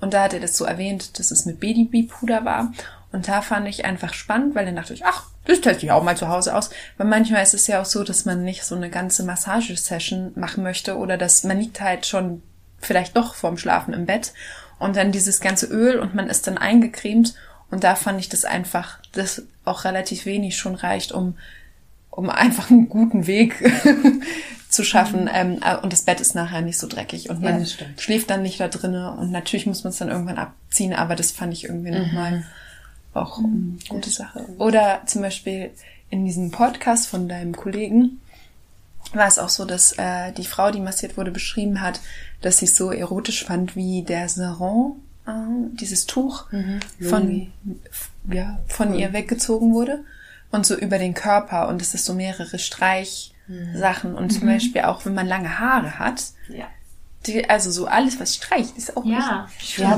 [0.00, 2.72] Und da hat er das so erwähnt, dass es mit Babypuder war.
[3.12, 6.02] Und da fand ich einfach spannend, weil dann dachte ich, ach, das teste ich auch
[6.02, 6.70] mal zu Hause aus.
[6.98, 10.62] Weil manchmal ist es ja auch so, dass man nicht so eine ganze Massagesession machen
[10.62, 12.42] möchte oder dass man liegt halt schon
[12.78, 14.32] vielleicht doch vorm Schlafen im Bett
[14.78, 17.34] und dann dieses ganze Öl und man ist dann eingecremt
[17.70, 21.36] und da fand ich das einfach, dass auch relativ wenig schon reicht, um,
[22.10, 23.54] um einfach einen guten Weg
[24.68, 27.64] zu schaffen ähm, äh, und das Bett ist nachher nicht so dreckig und Ja, man
[27.66, 28.00] stimmt.
[28.00, 31.30] schläft dann nicht da drinnen und natürlich muss man es dann irgendwann abziehen, aber das
[31.30, 32.44] fand ich irgendwie nochmal
[33.16, 34.44] auch eine gute Sache.
[34.58, 35.70] Oder zum Beispiel
[36.10, 38.20] in diesem Podcast von deinem Kollegen
[39.12, 42.00] war es auch so, dass äh, die Frau, die massiert wurde, beschrieben hat,
[42.42, 44.96] dass sie es so erotisch fand, wie der Saron,
[45.26, 45.30] äh,
[45.74, 46.46] dieses Tuch
[47.00, 47.52] von,
[47.90, 50.04] f- ja, von ihr weggezogen wurde
[50.50, 55.04] und so über den Körper und es ist so mehrere Streichsachen und zum Beispiel auch,
[55.06, 56.66] wenn man lange Haare hat, Ja.
[57.26, 59.48] Die, also so alles, was streicht, ist auch Ja,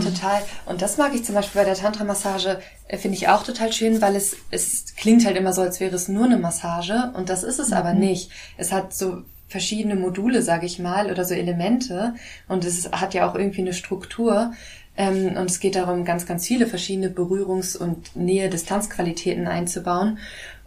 [0.05, 0.43] Ja, total.
[0.67, 4.01] Und das mag ich zum Beispiel bei der Tantra-Massage, äh, finde ich auch total schön,
[4.01, 7.43] weil es, es klingt halt immer so, als wäre es nur eine Massage und das
[7.43, 8.31] ist es aber nicht.
[8.57, 12.15] Es hat so verschiedene Module, sage ich mal, oder so Elemente
[12.49, 14.53] und es hat ja auch irgendwie eine Struktur.
[14.97, 20.19] Ähm, und es geht darum, ganz, ganz viele verschiedene Berührungs- und Nähe-Distanzqualitäten einzubauen.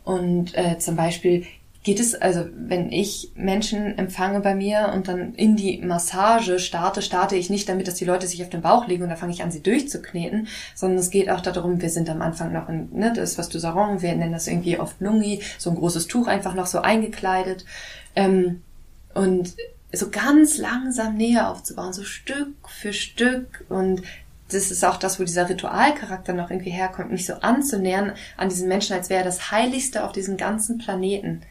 [0.04, 1.46] Und äh, zum Beispiel
[1.84, 7.02] geht es, also wenn ich Menschen empfange bei mir und dann in die Massage starte,
[7.02, 9.34] starte ich nicht damit, dass die Leute sich auf den Bauch legen und dann fange
[9.34, 12.90] ich an, sie durchzukneten, sondern es geht auch darum, wir sind am Anfang noch in,
[12.94, 16.28] ne, das, was du Sarong, wir nennen das irgendwie oft Lungi, so ein großes Tuch
[16.28, 17.66] einfach noch so eingekleidet.
[18.16, 18.62] Ähm,
[19.14, 19.56] und
[19.94, 24.04] so ganz langsam Nähe aufzubauen, so Stück für Stück und
[24.50, 28.68] das ist auch das, wo dieser Ritualcharakter noch irgendwie herkommt, mich so anzunähern an diesen
[28.68, 31.42] Menschen, als wäre er das Heiligste auf diesem ganzen Planeten.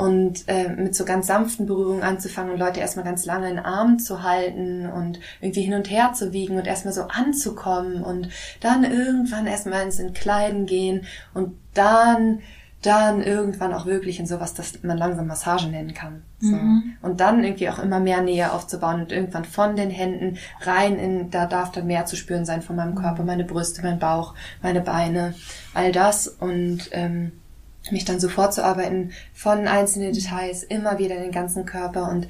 [0.00, 3.64] Und äh, mit so ganz sanften Berührungen anzufangen und Leute erstmal ganz lange in den
[3.64, 8.28] Armen zu halten und irgendwie hin und her zu wiegen und erstmal so anzukommen und
[8.60, 12.40] dann irgendwann erstmal ins Entkleiden gehen und dann
[12.82, 16.22] dann irgendwann auch wirklich in sowas, das man langsam Massage nennen kann.
[16.38, 16.56] So.
[17.02, 21.30] Und dann irgendwie auch immer mehr Nähe aufzubauen und irgendwann von den Händen rein in,
[21.30, 24.80] da darf dann mehr zu spüren sein von meinem Körper, meine Brüste, mein Bauch, meine
[24.80, 25.34] Beine,
[25.74, 27.32] all das und ähm,
[27.90, 32.28] mich dann so vorzuarbeiten von einzelnen Details immer wieder in den ganzen Körper und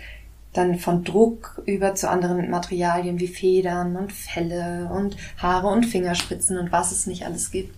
[0.53, 6.59] dann von Druck über zu anderen Materialien wie Federn und Felle und Haare und Fingerspitzen
[6.59, 7.77] und was es nicht alles gibt.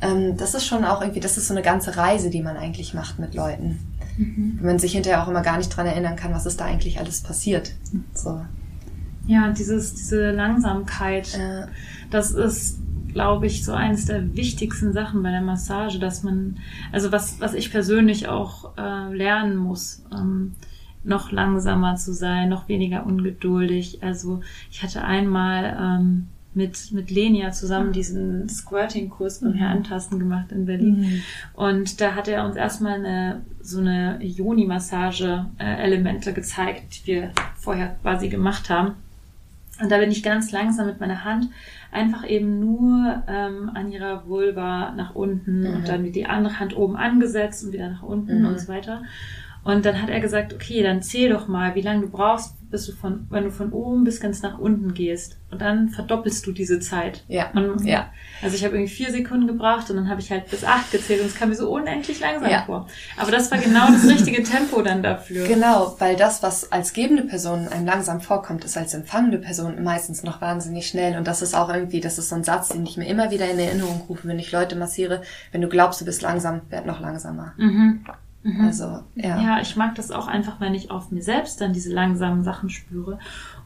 [0.00, 2.94] Ähm, das ist schon auch irgendwie, das ist so eine ganze Reise, die man eigentlich
[2.94, 3.80] macht mit Leuten.
[4.16, 7.00] wenn man sich hinterher auch immer gar nicht dran erinnern kann, was ist da eigentlich
[7.00, 7.72] alles passiert.
[8.12, 8.40] So.
[9.26, 11.66] Ja, dieses, diese Langsamkeit, Äh,
[12.10, 12.78] das ist,
[13.14, 16.58] glaube ich, so eines der wichtigsten Sachen bei der Massage, dass man,
[16.92, 20.52] also was, was ich persönlich auch äh, lernen muss, ähm,
[21.04, 24.02] noch langsamer zu sein, noch weniger ungeduldig.
[24.02, 24.40] Also
[24.70, 30.66] ich hatte einmal ähm, mit, mit Lenia zusammen diesen Squirting-Kurs beim Herr Antasten gemacht in
[30.66, 31.22] Berlin.
[31.54, 38.28] Und da hat er uns erstmal eine, so eine Yoni-Massage-Elemente gezeigt, die wir vorher quasi
[38.28, 38.94] gemacht haben.
[39.82, 41.48] Und da bin ich ganz langsam mit meiner Hand
[41.94, 45.74] einfach eben nur ähm, an ihrer Vulva nach unten Mhm.
[45.76, 48.46] und dann die andere Hand oben angesetzt und wieder nach unten Mhm.
[48.48, 49.02] und so weiter.
[49.62, 52.86] Und dann hat er gesagt, okay, dann zähl doch mal, wie lange du brauchst, bis
[52.86, 55.36] du von, wenn du von oben bis ganz nach unten gehst.
[55.52, 57.22] Und dann verdoppelst du diese Zeit.
[57.28, 58.08] Ja, Und, ja.
[58.42, 61.20] Also ich habe irgendwie vier Sekunden gebraucht und dann habe ich halt bis acht gezählt
[61.20, 62.64] und es kam mir so unendlich langsam Ja.
[62.64, 62.88] vor.
[63.16, 65.46] Aber das war genau das richtige Tempo dann dafür.
[65.46, 70.24] Genau, weil das, was als gebende Person einem langsam vorkommt, ist als empfangende Person meistens
[70.24, 71.16] noch wahnsinnig schnell.
[71.16, 73.48] Und das ist auch irgendwie, das ist so ein Satz, den ich mir immer wieder
[73.48, 75.22] in Erinnerung rufe, wenn ich Leute massiere.
[75.52, 77.52] Wenn du glaubst, du bist langsam, werd noch langsamer.
[77.56, 78.00] Mhm.
[78.44, 78.60] Mhm.
[78.60, 78.84] Also,
[79.16, 79.40] ja.
[79.42, 82.70] Ja, ich mag das auch einfach, wenn ich auf mir selbst dann diese langsamen Sachen
[82.70, 83.18] spüre.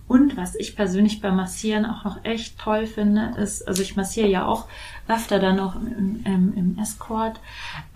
[0.07, 4.29] Und was ich persönlich beim Massieren auch noch echt toll finde, ist, also ich massiere
[4.29, 4.66] ja auch
[5.07, 7.41] öfter dann noch im, im, im Escort,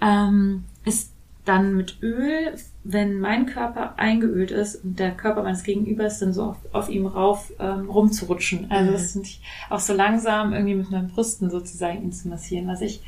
[0.03, 1.11] ähm, ist
[1.45, 2.53] dann mit Öl,
[2.85, 7.07] wenn mein Körper eingeölt ist und der Körper meines Gegenübers dann so auf, auf ihm
[7.07, 8.71] rauf ähm, rumzurutschen.
[8.71, 8.93] Also Mhm.
[8.95, 12.81] das finde ich auch so langsam irgendwie mit meinen Brüsten sozusagen ihn zu massieren, was
[12.81, 13.03] ich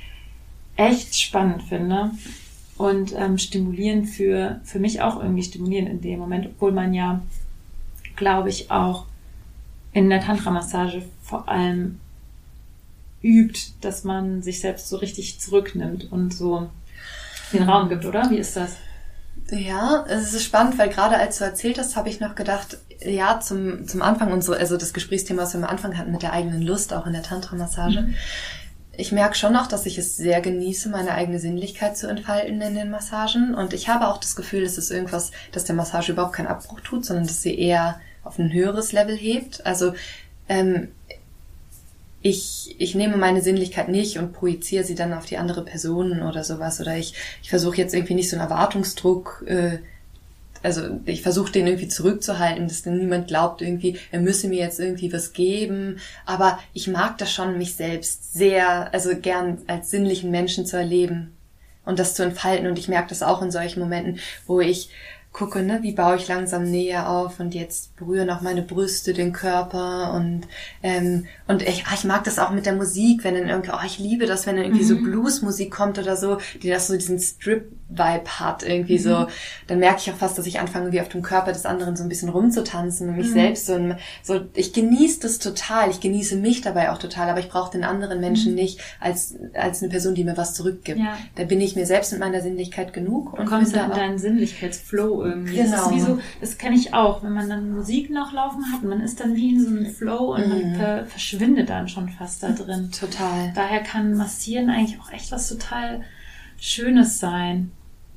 [0.76, 2.10] echt spannend finde
[2.76, 7.22] und ähm, stimulieren für, für mich auch irgendwie stimulieren in dem Moment, obwohl man ja,
[8.16, 9.06] glaube ich, auch
[9.92, 12.00] in der Tantra-Massage vor allem
[13.22, 16.68] übt, dass man sich selbst so richtig zurücknimmt und so
[17.52, 18.28] den Raum gibt, oder?
[18.30, 18.76] Wie ist das?
[19.50, 23.40] Ja, es ist spannend, weil gerade als du erzählt hast, habe ich noch gedacht, ja,
[23.40, 26.32] zum, zum Anfang und so, also das Gesprächsthema, was wir am Anfang hatten mit der
[26.32, 28.08] eigenen Lust, auch in der Tantra-Massage.
[28.96, 32.74] Ich merke schon auch, dass ich es sehr genieße, meine eigene Sinnlichkeit zu entfalten in
[32.74, 33.54] den Massagen.
[33.54, 36.80] Und ich habe auch das Gefühl, es ist irgendwas, dass der Massage überhaupt keinen Abbruch
[36.80, 39.66] tut, sondern dass sie eher auf ein höheres Level hebt.
[39.66, 39.94] Also
[40.48, 40.88] ähm,
[42.22, 46.44] ich, ich nehme meine Sinnlichkeit nicht und projiziere sie dann auf die andere Person oder
[46.44, 46.80] sowas.
[46.80, 49.78] Oder ich, ich versuche jetzt irgendwie nicht so einen Erwartungsdruck, äh,
[50.64, 54.80] also ich versuche den irgendwie zurückzuhalten, dass dann niemand glaubt irgendwie, er müsse mir jetzt
[54.80, 55.98] irgendwie was geben.
[56.24, 61.36] Aber ich mag das schon, mich selbst sehr, also gern als sinnlichen Menschen zu erleben
[61.84, 62.66] und das zu entfalten.
[62.66, 64.88] Und ich merke das auch in solchen Momenten, wo ich
[65.34, 69.32] gucke, ne, wie baue ich langsam Nähe auf und jetzt berühren auch meine Brüste den
[69.34, 70.42] Körper und
[70.82, 73.84] ähm, und ich, ah, ich mag das auch mit der Musik, wenn dann irgendwie, oh,
[73.84, 77.18] ich liebe das, wenn dann irgendwie so Bluesmusik kommt oder so, die das so diesen
[77.18, 79.26] Strip-Vibe hat, irgendwie so,
[79.66, 82.02] dann merke ich auch fast, dass ich anfange, wie auf dem Körper des anderen so
[82.04, 86.36] ein bisschen rumzutanzen und mich selbst so, ein- so, ich genieße das total, ich genieße
[86.36, 90.14] mich dabei auch total, aber ich brauche den anderen Menschen nicht als, als eine Person,
[90.14, 90.98] die mir was zurückgibt.
[91.00, 91.18] Ja.
[91.34, 94.18] Da bin ich mir selbst mit meiner Sinnlichkeit genug Du und kommst dann in deinen
[94.18, 95.56] Sinnlichkeitsflow irgendwie.
[95.56, 95.88] Das Genau.
[95.88, 99.00] ist wie so, das kenne ich auch, wenn man dann Musik noch laufen hat, man
[99.00, 102.50] ist dann wie in so einem Flow und man ver verschwindet dann schon fast da
[102.52, 102.90] drin.
[102.92, 103.52] total.
[103.54, 106.02] Daher kann Massieren eigentlich auch echt was total
[106.58, 107.70] Schönes sein.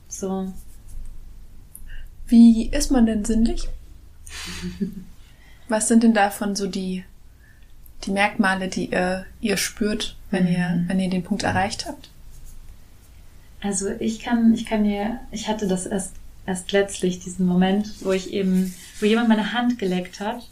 [0.08, 0.51] So.
[2.28, 3.68] Wie ist man denn sinnlich?
[5.70, 7.03] Was sind denn davon so die,
[8.03, 12.10] die Merkmale, die ihr, ihr spürt, wenn ihr, wenn ihr den Punkt erreicht habt?
[13.62, 16.14] Also ich kann, ich kann dir, ich hatte das erst,
[16.48, 20.50] erst letztlich, diesen Moment, wo ich eben, wo jemand meine Hand geleckt hat,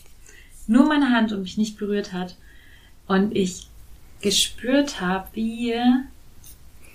[0.68, 2.36] nur meine Hand und mich nicht berührt hat
[3.08, 3.68] und ich
[4.22, 5.74] gespürt habe, wie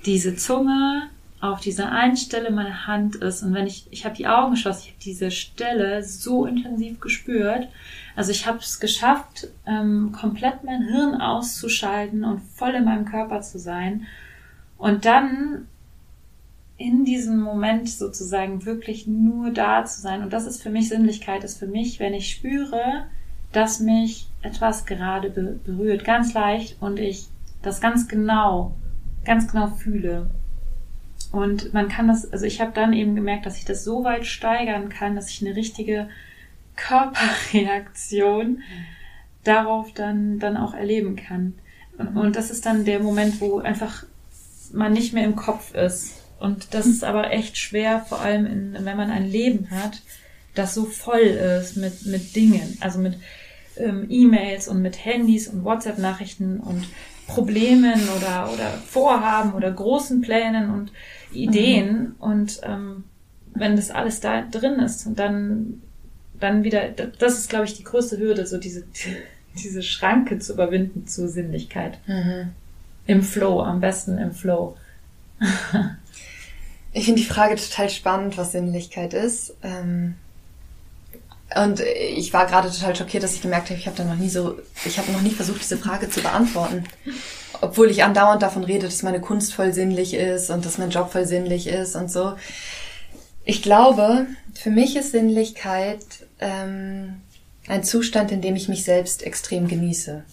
[0.05, 1.09] diese Zunge
[1.41, 3.43] auf dieser einen Stelle meine Hand ist.
[3.43, 7.69] Und wenn ich, ich habe die Augen geschlossen, ich habe diese Stelle so intensiv gespürt,
[8.17, 13.41] also ich habe es geschafft, ähm, komplett mein Hirn auszuschalten und voll in meinem Körper
[13.41, 14.07] zu sein.
[14.77, 15.67] Und dann
[16.81, 20.23] in diesem Moment sozusagen wirklich nur da zu sein.
[20.23, 23.07] Und das ist für mich Sinnlichkeit, ist für mich, wenn ich spüre,
[23.53, 27.27] dass mich etwas gerade be berührt, ganz leicht und ich
[27.61, 28.75] das ganz genau,
[29.27, 30.31] ganz genau fühle.
[31.33, 34.25] Und man kann das, also ich habe dann eben gemerkt, dass ich das so weit
[34.25, 36.09] steigern kann, dass ich eine richtige
[36.77, 38.63] Körperreaktion
[39.45, 41.55] darauf dann, dann auch erleben kann.
[42.15, 44.05] Und das ist dann der Moment, wo einfach
[44.73, 46.20] man nicht mehr im Kopf ist.
[46.41, 50.01] Und das ist aber echt schwer, vor allem in, wenn man ein Leben hat,
[50.55, 53.15] das so voll ist mit, mit Dingen, also mit
[53.77, 56.87] ähm, E-Mails und mit Handys und WhatsApp-Nachrichten und
[57.27, 60.93] Problemen oder, oder Vorhaben oder großen Plänen und
[61.33, 62.15] Ideen.
[62.19, 63.05] Und ähm,
[63.55, 65.83] wenn das alles da drin ist und dann,
[66.41, 68.85] dann wieder, das ist, glaube ich, die größte Hürde, so diese,
[69.63, 71.99] diese Schranke zu überwinden zur Sinnlichkeit.
[72.07, 72.51] Mhm.
[73.07, 74.77] Im Flow, am besten im Flow.
[76.93, 79.55] Ich finde die Frage total spannend, was Sinnlichkeit ist.
[79.63, 80.17] Ähm,
[81.55, 84.29] und ich war gerade total schockiert, dass ich gemerkt habe, ich habe da noch nie
[84.29, 86.85] so, ich habe noch nie versucht, diese Frage zu beantworten.
[87.61, 91.13] Obwohl ich andauernd davon rede, dass meine Kunst voll sinnlich ist und dass mein Job
[91.13, 92.35] voll sinnlich ist und so.
[93.45, 96.05] Ich glaube, für mich ist Sinnlichkeit
[96.39, 97.21] ähm,
[97.67, 100.25] ein Zustand, in dem ich mich selbst extrem genieße.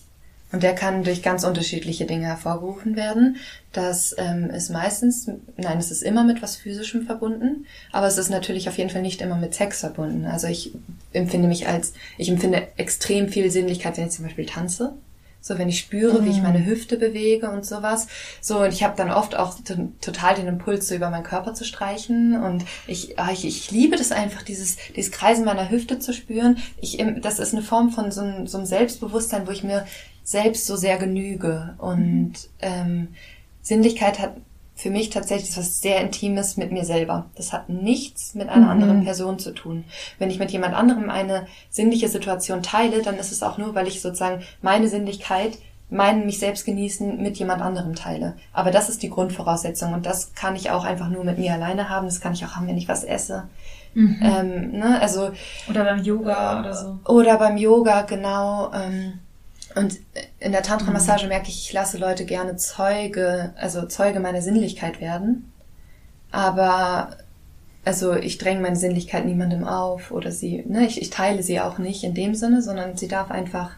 [0.51, 3.35] Und der kann durch ganz unterschiedliche Dinge hervorgerufen werden.
[3.73, 5.27] Das ähm, ist meistens,
[5.57, 9.01] nein, es ist immer mit was Physischem verbunden, aber es ist natürlich auf jeden Fall
[9.01, 10.25] nicht immer mit Sex verbunden.
[10.25, 10.71] Also ich
[11.11, 14.93] empfinde mich als, ich empfinde extrem viel Sinnlichkeit, wenn ich zum Beispiel tanze.
[15.39, 18.07] So, wenn ich spüre, wie ich meine Hüfte bewege und sowas.
[18.41, 19.57] So, und ich habe dann oft auch
[20.01, 22.41] total den Impuls, so über meinen Körper zu streichen.
[22.41, 26.57] Und ich, ah, ich, ich liebe das einfach, dieses, dieses Kreisen meiner Hüfte zu spüren.
[26.81, 29.85] Ich, das ist eine Form von so, einem- so einem Selbstbewusstsein, wo ich mir
[30.27, 31.75] selbst so sehr genüge.
[31.77, 33.07] Und ähm,
[33.61, 34.33] Sinnlichkeit hat
[34.75, 37.27] für mich tatsächlich was sehr Intimes mit mir selber.
[37.35, 39.85] Das hat nichts mit einer anderen Person zu tun.
[40.19, 43.87] Wenn ich mit jemand anderem eine sinnliche Situation teile, dann ist es auch nur, weil
[43.87, 45.57] ich sozusagen meine Sinnlichkeit,
[45.89, 48.35] meinen mich selbst genießen mit jemand anderem teile.
[48.51, 51.87] Aber das ist die Grundvoraussetzung und das kann ich auch einfach nur mit mir alleine
[51.87, 52.07] haben.
[52.07, 53.47] Das kann ich auch haben, wenn ich was esse.
[53.95, 54.99] Ähm, ne?
[55.01, 55.31] Also
[55.69, 56.99] Oder beim Yoga oder so.
[57.05, 58.71] oder beim Yoga, genau.
[58.73, 59.13] Ähm,
[59.75, 59.97] und
[60.39, 65.51] in der Tantra-Massage merke ich, ich lasse Leute gerne Zeuge, also Zeuge meiner Sinnlichkeit werden.
[66.31, 67.17] Aber,
[67.85, 71.77] also ich dränge meine Sinnlichkeit niemandem auf oder sie, ne, ich, ich teile sie auch
[71.77, 73.71] nicht in dem Sinne, sondern sie darf einfach,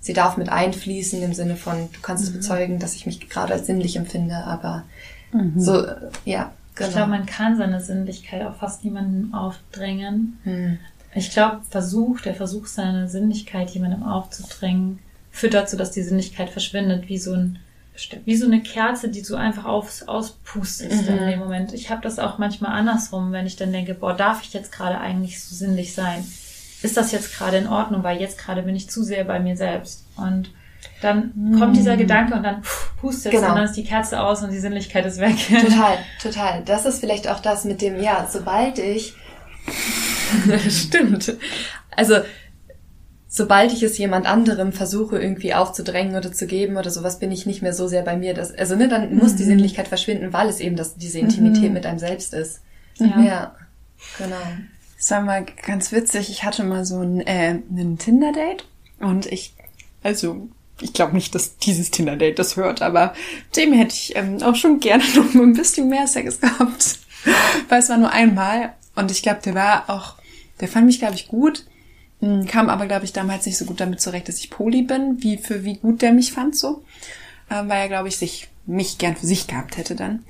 [0.00, 3.54] sie darf mit einfließen im Sinne von, du kannst es bezeugen, dass ich mich gerade
[3.54, 4.84] als sinnlich empfinde, aber
[5.56, 6.88] so, äh, ja, genau.
[6.88, 10.38] Ich glaube, man kann seine Sinnlichkeit auch fast niemandem aufdrängen.
[10.44, 10.78] Hm.
[11.14, 15.00] Ich glaube, Versuch, der Versuch, seine Sinnlichkeit jemandem aufzudrängen,
[15.38, 17.58] führt dazu, dass die Sinnlichkeit verschwindet, wie so ein
[18.24, 21.18] wie so eine Kerze, die du einfach aus, auspustest Mhm.
[21.18, 21.72] in dem Moment.
[21.74, 24.98] Ich habe das auch manchmal andersrum, wenn ich dann denke, boah, darf ich jetzt gerade
[25.00, 26.24] eigentlich so sinnlich sein?
[26.82, 28.04] Ist das jetzt gerade in Ordnung?
[28.04, 30.04] Weil jetzt gerade bin ich zu sehr bei mir selbst.
[30.16, 30.52] Und
[31.02, 32.62] dann kommt dieser Gedanke und dann
[33.00, 33.48] pustest Genau.
[33.48, 35.34] und dann ist die Kerze aus und die Sinnlichkeit ist weg.
[35.60, 36.62] Total, total.
[36.64, 39.14] Das ist vielleicht auch das mit dem, ja, sobald ich.
[40.68, 41.34] Stimmt.
[41.96, 42.18] Also,
[43.28, 47.44] sobald ich es jemand anderem versuche, irgendwie aufzudrängen oder zu geben oder sowas, bin ich
[47.44, 48.34] nicht mehr so sehr bei mir.
[48.34, 51.84] Dass, also, ne, dann muss die Sinnlichkeit verschwinden, weil es eben das, diese Intimität mit
[51.84, 52.60] einem selbst ist.
[52.96, 53.20] Ja.
[53.20, 53.54] Ja,
[54.16, 54.36] genau.
[54.96, 58.66] Sag mal, ganz witzig, ich hatte mal so ein, äh, ein Tinder-Date
[58.98, 59.54] und ich,
[60.02, 60.48] also,
[60.80, 63.14] ich glaube nicht, dass dieses Tinder-Date das hört, aber
[63.56, 66.98] dem hätte ich ähm, auch schon gerne noch ein bisschen mehr Sex gehabt.
[67.68, 70.14] Weil es war nur einmal und ich glaube, der war auch,
[70.60, 71.66] der fand mich, glaube ich, gut,
[72.20, 75.38] kam aber, glaube ich, damals nicht so gut damit zurecht, dass ich Poli bin, wie
[75.38, 76.82] für wie gut der mich fand so.
[77.50, 80.24] Ähm, weil er, glaube ich, sich mich gern für sich gehabt hätte dann.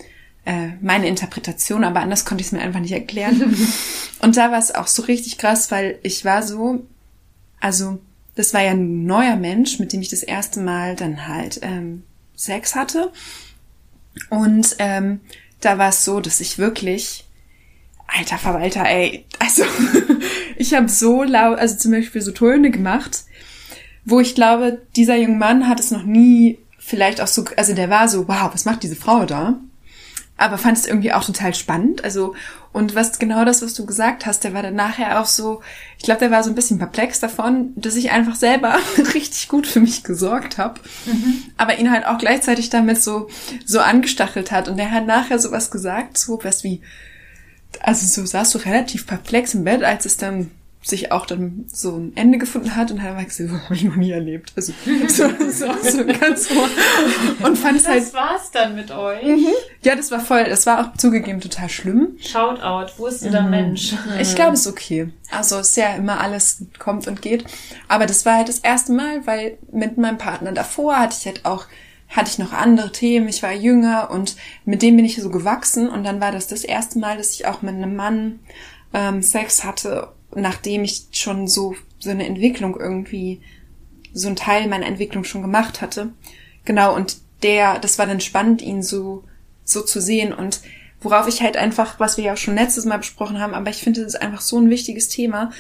[0.45, 3.57] Äh, meine Interpretation, aber anders konnte ich es mir einfach nicht erklären.
[4.23, 6.87] Und da war es auch so richtig krass, weil ich war so,
[7.61, 7.99] also
[8.35, 12.05] das war ja ein neuer Mensch, mit dem ich das erste Mal dann halt ähm,
[12.37, 13.13] Sex hatte.
[14.31, 15.21] Und ähm,
[15.61, 17.25] da war es so, dass ich wirklich,
[18.07, 19.65] alter Verwalter, ey, also
[20.59, 23.25] ich habe so laut, also zum Beispiel so Töne gemacht,
[24.05, 27.91] wo ich glaube, dieser junge Mann hat es noch nie vielleicht auch so, also der
[27.91, 29.59] war so, wow, was macht diese Frau da?
[30.39, 32.05] aber fand es irgendwie auch total spannend.
[32.05, 32.35] Also,
[32.73, 35.61] und was genau das, was du gesagt hast, der war dann nachher auch so,
[35.99, 38.79] ich glaube, der war so ein bisschen perplex davon, dass ich einfach selber
[39.15, 40.81] richtig gut für mich gesorgt habe,
[41.57, 43.29] aber ihn halt auch gleichzeitig damit so,
[43.67, 44.69] so angestachelt hat.
[44.69, 46.83] Und der hat nachher sowas gesagt, so was wie,
[47.83, 50.51] also so saß du relativ perplex im Bett, als es dann
[50.81, 53.85] sich auch dann so ein Ende gefunden hat und hat er gesagt, so habe ich
[53.85, 54.53] noch nie erlebt.
[54.57, 54.73] Also
[55.09, 56.55] so, so, so ganz so.
[57.45, 59.23] Und fand es halt, Das war's dann mit euch.
[59.83, 62.17] ja, das war voll, das war auch zugegeben total schlimm.
[62.21, 63.95] Shoutout, wo ist dieser Mensch?
[64.21, 65.11] Ich glaube, es ist okay.
[65.31, 67.45] Also es ist ja immer alles kommt und geht.
[67.89, 71.45] Aber das war halt das erste Mal, weil mit meinem Partner davor hatte ich halt
[71.45, 71.67] auch,
[72.09, 73.29] hatte ich noch andere Themen.
[73.29, 75.89] Ich war jünger und mit dem bin ich so gewachsen.
[75.89, 78.41] Und dann war das das erste Mal, dass ich auch mit einem Mann
[78.93, 83.41] ähm, Sex hatte, nachdem ich schon so, so eine Entwicklung irgendwie,
[84.15, 86.13] so ein Teil meiner Entwicklung schon gemacht hatte.
[86.65, 89.25] Genau, und der, das war dann spannend, ihn so,
[89.65, 90.61] so zu sehen und
[91.01, 93.83] worauf ich halt einfach, was wir ja auch schon letztes Mal besprochen haben, aber ich
[93.83, 95.53] finde, das ist einfach so ein wichtiges Thema.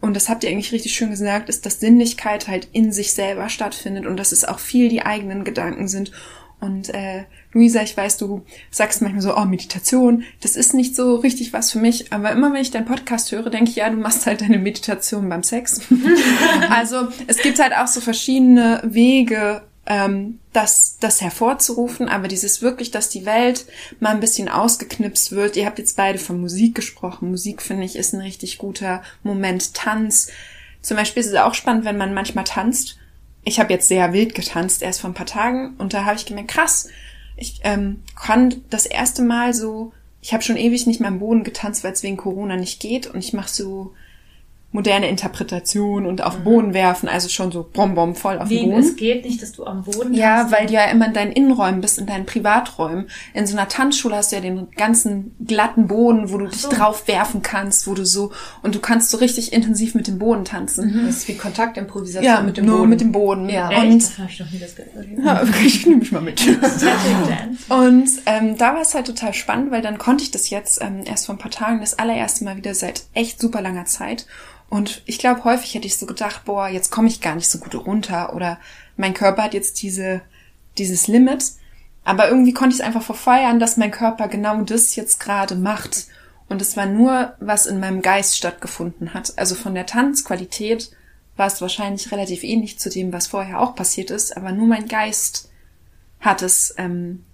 [0.00, 3.48] Und das habt ihr eigentlich richtig schön gesagt, ist, dass Sinnlichkeit halt in sich selber
[3.48, 6.12] stattfindet und dass es auch viel die eigenen Gedanken sind
[6.60, 11.16] Und äh, Luisa, ich weiß, du sagst manchmal so, oh, Meditation, das ist nicht so
[11.16, 12.12] richtig was für mich.
[12.12, 15.28] Aber immer wenn ich deinen Podcast höre, denke ich, ja, du machst halt deine Meditation
[15.28, 15.80] beim Sex.
[16.70, 22.90] also es gibt halt auch so verschiedene Wege, ähm, das, das hervorzurufen, aber dieses wirklich,
[22.90, 23.66] dass die Welt
[24.00, 25.56] mal ein bisschen ausgeknipst wird.
[25.56, 27.30] Ihr habt jetzt beide von Musik gesprochen.
[27.30, 29.74] Musik, finde ich, ist ein richtig guter Moment.
[29.74, 30.28] Tanz.
[30.82, 32.96] Zum Beispiel ist es auch spannend, wenn man manchmal tanzt.
[33.44, 36.26] Ich habe jetzt sehr wild getanzt, erst vor ein paar Tagen, und da habe ich
[36.26, 36.88] gemerkt, krass,
[37.36, 41.42] ich ähm, kann das erste Mal so, ich habe schon ewig nicht mehr am Boden
[41.44, 43.94] getanzt, weil es wegen Corona nicht geht, und ich mache so
[44.72, 48.70] moderne Interpretation und auf den Boden werfen, also schon so bom voll auf Wegen, den
[48.70, 48.84] Boden.
[48.84, 50.52] es geht nicht, dass du am Boden Ja, tanzt.
[50.54, 53.08] weil du ja immer in deinen Innenräumen bist, in deinen Privaträumen.
[53.34, 56.68] In so einer Tanzschule hast du ja den ganzen glatten Boden, wo du dich so.
[56.70, 58.30] drauf werfen kannst, wo du so,
[58.62, 61.02] und du kannst so richtig intensiv mit dem Boden tanzen.
[61.06, 62.90] Das ist wie Kontaktimprovisation Ja, mit dem nur Boden.
[62.90, 63.48] mit dem Boden.
[63.48, 63.70] Ja.
[63.70, 63.82] Echt?
[63.82, 65.06] Und das habe ich noch nie das gehört.
[65.24, 66.40] ja, ich nehme mich mal mit.
[67.68, 71.02] Und ähm, da war es halt total spannend, weil dann konnte ich das jetzt ähm,
[71.04, 74.26] erst vor ein paar Tagen das allererste Mal wieder seit echt super langer Zeit.
[74.70, 77.58] Und ich glaube, häufig hätte ich so gedacht, boah, jetzt komme ich gar nicht so
[77.58, 78.58] gut runter oder
[78.96, 80.22] mein Körper hat jetzt diese,
[80.78, 81.44] dieses Limit.
[82.04, 86.06] Aber irgendwie konnte ich es einfach verfeiern, dass mein Körper genau das jetzt gerade macht.
[86.48, 89.36] Und es war nur, was in meinem Geist stattgefunden hat.
[89.36, 90.92] Also von der Tanzqualität
[91.36, 94.86] war es wahrscheinlich relativ ähnlich zu dem, was vorher auch passiert ist, aber nur mein
[94.86, 95.50] Geist
[96.20, 97.24] hat es, ähm,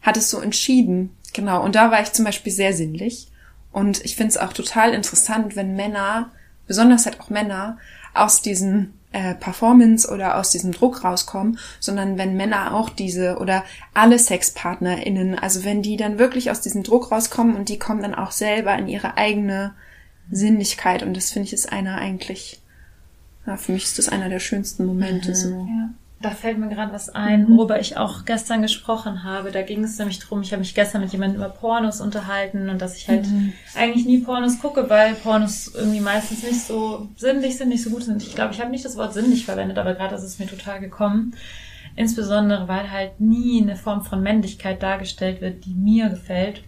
[0.00, 1.16] hat es so entschieden.
[1.34, 1.62] Genau.
[1.62, 3.28] Und da war ich zum Beispiel sehr sinnlich.
[3.70, 6.32] Und ich finde es auch total interessant, wenn Männer,
[6.70, 7.78] besonders halt auch Männer,
[8.14, 13.64] aus diesem äh, Performance oder aus diesem Druck rauskommen, sondern wenn Männer auch diese oder
[13.92, 18.14] alle SexpartnerInnen, also wenn die dann wirklich aus diesem Druck rauskommen und die kommen dann
[18.14, 19.74] auch selber in ihre eigene
[20.30, 22.62] Sinnlichkeit und das finde ich ist einer eigentlich,
[23.48, 25.66] ja, für mich ist das einer der schönsten Momente so.
[25.68, 25.90] Ja.
[26.22, 29.52] Da fällt mir gerade was ein, worüber ich auch gestern gesprochen habe.
[29.52, 32.82] Da ging es nämlich drum, ich habe mich gestern mit jemandem über Pornos unterhalten und
[32.82, 33.24] dass ich halt
[33.74, 38.02] eigentlich nie Pornos gucke, weil Pornos irgendwie meistens nicht so sinnlich sind, nicht so gut
[38.02, 38.22] sind.
[38.22, 40.80] Ich glaube, ich habe nicht das Wort sinnlich verwendet, aber gerade ist es mir total
[40.80, 41.34] gekommen.
[41.96, 46.62] Insbesondere, weil halt nie eine Form von Männlichkeit dargestellt wird, die mir gefällt.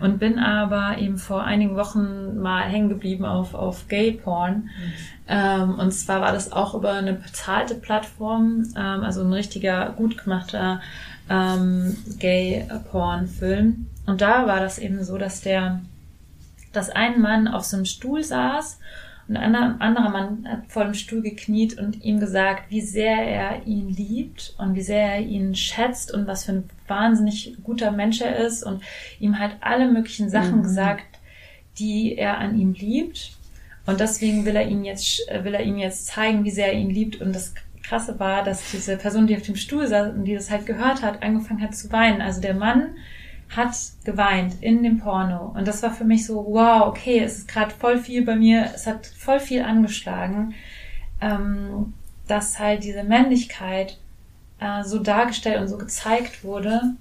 [0.00, 4.70] Und bin aber eben vor einigen Wochen mal hängen geblieben auf, auf Gay-Porn.
[5.28, 10.18] Ähm, und zwar war das auch über eine bezahlte Plattform, ähm, also ein richtiger, gut
[10.18, 10.80] gemachter
[11.30, 13.86] ähm, Gay-Porn-Film.
[14.06, 15.80] Und da war das eben so, dass der,
[16.72, 18.78] dass ein Mann auf so einem Stuhl saß
[19.28, 23.66] und ein anderer, Mann hat vor dem Stuhl gekniet und ihm gesagt, wie sehr er
[23.66, 28.20] ihn liebt und wie sehr er ihn schätzt und was für ein wahnsinnig guter Mensch
[28.20, 28.82] er ist und
[29.20, 31.04] ihm halt alle möglichen Sachen gesagt,
[31.78, 33.32] die er an ihm liebt.
[33.86, 36.90] Und deswegen will er ihn jetzt, will er ihm jetzt zeigen, wie sehr er ihn
[36.90, 37.20] liebt.
[37.20, 40.50] Und das Krasse war, dass diese Person, die auf dem Stuhl saß und die das
[40.50, 42.20] halt gehört hat, angefangen hat zu weinen.
[42.20, 42.96] Also der Mann
[43.56, 45.52] hat geweint in dem Porno.
[45.54, 48.70] Und das war für mich so, wow, okay, es ist gerade voll viel bei mir,
[48.74, 50.54] es hat voll viel angeschlagen,
[51.20, 51.92] ähm,
[52.26, 53.98] dass halt diese Männlichkeit
[54.58, 56.94] äh, so dargestellt und so gezeigt wurde.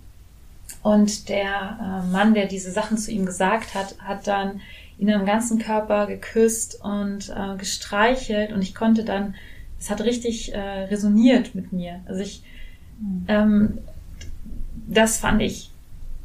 [0.84, 4.62] Und der äh, Mann, der diese Sachen zu ihm gesagt hat, hat dann
[4.98, 9.36] ihn am ganzen Körper geküsst und äh, gestreichelt und ich konnte dann,
[9.80, 12.02] es hat richtig äh, resoniert mit mir.
[12.06, 12.44] Also ich,
[13.28, 13.80] ähm,
[14.88, 15.71] das fand ich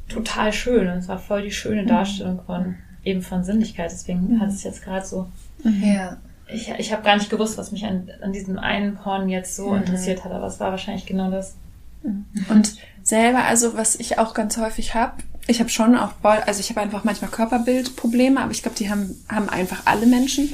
[0.09, 3.91] total schön und es war voll die schöne Darstellung von eben von Sinnlichkeit.
[3.93, 5.29] Deswegen hat es jetzt gerade so,
[5.65, 6.17] Ja.
[6.53, 9.71] ich, ich habe gar nicht gewusst, was mich an, an diesem einen Porn jetzt so
[9.71, 9.79] Mhm.
[9.79, 11.55] interessiert hat, aber es war wahrscheinlich genau das.
[12.49, 15.15] Und selber, also was ich auch ganz häufig habe,
[15.49, 18.91] ich habe schon auch, Ball- also ich habe einfach manchmal Körperbildprobleme, aber ich glaube, die
[18.91, 20.53] haben, haben einfach alle Menschen.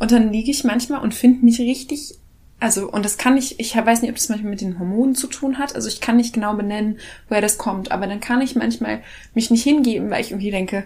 [0.00, 2.16] Und dann liege ich manchmal und finde mich richtig,
[2.60, 5.26] also, und das kann ich, ich weiß nicht, ob das manchmal mit den Hormonen zu
[5.26, 6.98] tun hat, also ich kann nicht genau benennen,
[7.28, 9.02] woher das kommt, aber dann kann ich manchmal
[9.34, 10.84] mich nicht hingeben, weil ich irgendwie denke,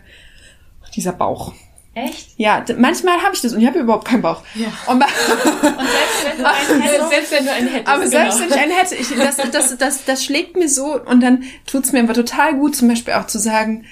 [0.95, 1.53] dieser Bauch.
[1.95, 2.31] Echt?
[2.37, 4.43] Ja, manchmal habe ich das und ich habe überhaupt keinen Bauch.
[4.55, 4.69] Ja.
[4.87, 7.89] Und, Und selbst wenn du einen hättest, Selbst wenn du einen hättest.
[7.89, 8.51] aber selbst genau.
[8.51, 11.93] wenn ich einen hätte, ich, das, das, das, das schlägt mir so und dann tut's
[11.93, 13.87] mir aber total gut, zum Beispiel auch zu sagen,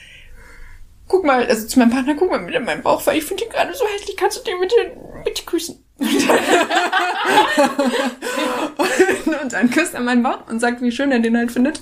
[1.08, 3.50] guck mal, also zu meinem Partner, guck mal wieder meinen Bauch, weil ich finde ihn
[3.50, 4.74] gerade so hässlich, kannst du den bitte,
[5.24, 5.84] bitte küssen?
[5.98, 6.10] Und,
[9.52, 11.80] dann küsst er meinen Bauch und sagt, wie schön er den halt findet.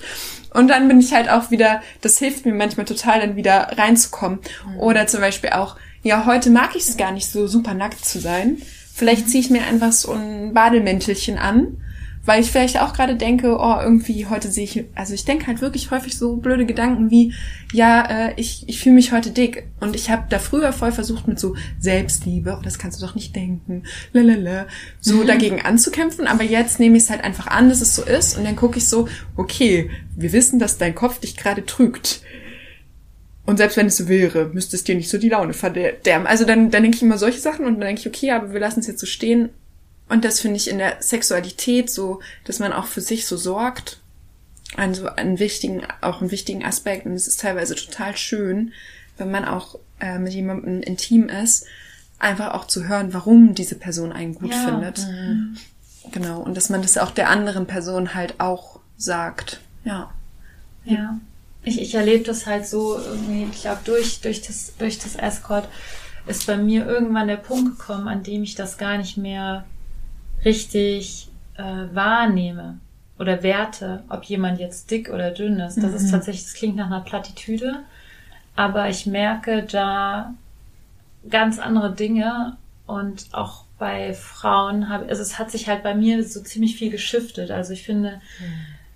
[0.52, 4.38] Und dann bin ich halt auch wieder, das hilft mir manchmal total, dann wieder reinzukommen.
[4.78, 8.20] Oder zum Beispiel auch, ja, heute mag ich es gar nicht so super nackt zu
[8.20, 8.58] sein.
[8.94, 11.78] Vielleicht ziehe ich mir einfach so ein Badelmäntelchen an,
[12.24, 15.60] weil ich vielleicht auch gerade denke, oh, irgendwie heute sehe ich, also ich denke halt
[15.60, 17.34] wirklich häufig so blöde Gedanken wie,
[17.72, 19.68] ja, äh, ich, ich fühle mich heute dick.
[19.80, 23.14] Und ich habe da früher voll versucht mit so Selbstliebe, oh, das kannst du doch
[23.14, 24.66] nicht denken, lalala,
[25.00, 25.26] so Mhm.
[25.26, 26.26] dagegen anzukämpfen.
[26.26, 28.38] Aber jetzt nehme ich es halt einfach an, dass es so ist.
[28.38, 32.22] Und dann gucke ich so, okay, wir wissen, dass dein Kopf dich gerade trügt.
[33.46, 36.26] Und selbst wenn es so wäre, müsste es dir nicht so die Laune verderben.
[36.26, 38.60] Also dann, dann denke ich immer solche Sachen und dann denke ich, okay, aber wir
[38.60, 39.50] lassen es jetzt so stehen.
[40.08, 44.00] Und das finde ich in der Sexualität so, dass man auch für sich so sorgt.
[44.76, 47.06] Also einen wichtigen, auch einen wichtigen Aspekt.
[47.06, 48.72] Und es ist teilweise total schön,
[49.16, 51.66] wenn man auch äh, mit jemandem intim ist,
[52.18, 54.64] einfach auch zu hören, warum diese Person einen gut Ja.
[54.64, 55.06] findet.
[56.12, 56.40] Genau.
[56.40, 59.60] Und dass man das auch der anderen Person halt auch sagt.
[59.84, 60.10] Ja.
[60.84, 61.18] Ja.
[61.62, 65.66] Ich, ich erlebe das halt so irgendwie, ich glaube, durch, durch das, durch das Escort
[66.26, 69.64] ist bei mir irgendwann der Punkt gekommen, an dem ich das gar nicht mehr
[70.44, 72.78] richtig äh, wahrnehme
[73.18, 75.82] oder werte, ob jemand jetzt dick oder dünn ist.
[75.82, 77.80] Das ist tatsächlich, das klingt nach einer Plattitüde,
[78.56, 80.34] aber ich merke da
[81.28, 86.22] ganz andere Dinge und auch bei Frauen habe, also es hat sich halt bei mir
[86.24, 87.50] so ziemlich viel geschiftet.
[87.50, 88.20] Also ich finde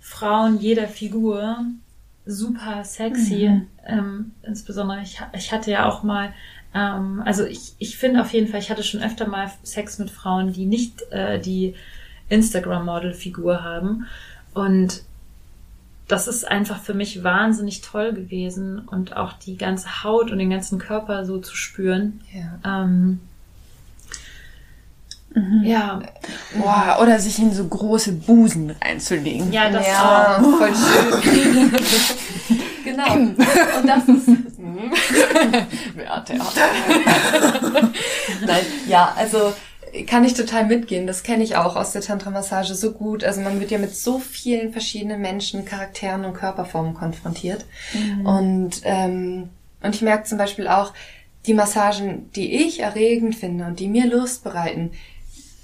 [0.01, 1.65] Frauen jeder Figur
[2.27, 3.63] super sexy.
[3.87, 6.33] Ähm, insbesondere, ich, ich hatte ja auch mal,
[6.75, 10.11] ähm, also ich, ich finde auf jeden Fall, ich hatte schon öfter mal Sex mit
[10.11, 11.75] Frauen, die nicht äh, die
[12.29, 14.07] Instagram-Model-Figur haben.
[14.55, 15.03] Und
[16.09, 20.51] das ist einfach für mich wahnsinnig toll gewesen und auch die ganze Haut und den
[20.51, 22.21] ganzen Körper so zu spüren.
[22.33, 22.83] Ja.
[22.83, 23.21] Ähm,
[25.63, 26.01] Ja,
[26.59, 29.53] Boah, oder sich in so große Busen reinzulegen.
[29.53, 29.91] ja, das auch.
[29.91, 31.71] ja, voll schön.
[32.91, 33.13] genau.
[33.13, 34.29] Und das ist.
[36.05, 36.69] Ja, Theater.
[38.47, 39.53] Nein, ja, also
[40.07, 41.07] kann ich total mitgehen.
[41.07, 43.25] Das kenne ich auch aus der Tantra-Massage so gut.
[43.25, 47.65] Also man wird ja mit so vielen verschiedenen Menschen, Charakteren und Körperformen konfrontiert.
[48.25, 49.49] Und, ähm,
[49.83, 50.93] und ich merke zum Beispiel auch,
[51.47, 54.91] die Massagen, die ich erregend finde und die mir Lust bereiten,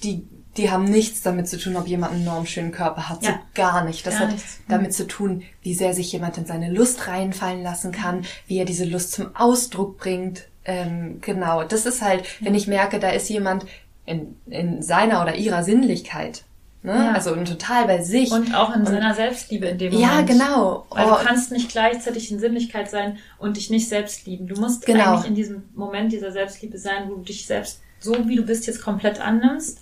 [0.02, 3.22] die, die haben nichts damit zu tun, ob jemand einen enorm schönen Körper hat.
[3.24, 3.40] So Ja.
[3.54, 4.06] gar nicht.
[4.06, 4.60] Das Gar hat nichts.
[4.68, 8.64] damit zu tun, wie sehr sich jemand in seine Lust reinfallen lassen kann, wie er
[8.64, 10.44] diese Lust zum Ausdruck bringt.
[10.64, 13.66] Ähm, genau, das ist halt, wenn ich merke, da ist jemand
[14.06, 16.44] in, in seiner oder ihrer Sinnlichkeit.
[16.82, 16.92] Ne?
[16.92, 17.12] Ja.
[17.12, 18.30] Also total bei sich.
[18.30, 20.10] Und auch in seiner Selbstliebe in dem Moment.
[20.12, 20.86] ja, genau.
[20.90, 24.46] Weil Oh, du kannst nicht gleichzeitig in Sinnlichkeit sein und dich nicht selbst lieben.
[24.46, 25.12] Du musst Genau.
[25.14, 28.66] eigentlich in diesem Moment dieser Selbstliebe sein, wo du dich selbst so wie du bist
[28.66, 29.78] jetzt komplett annimmst.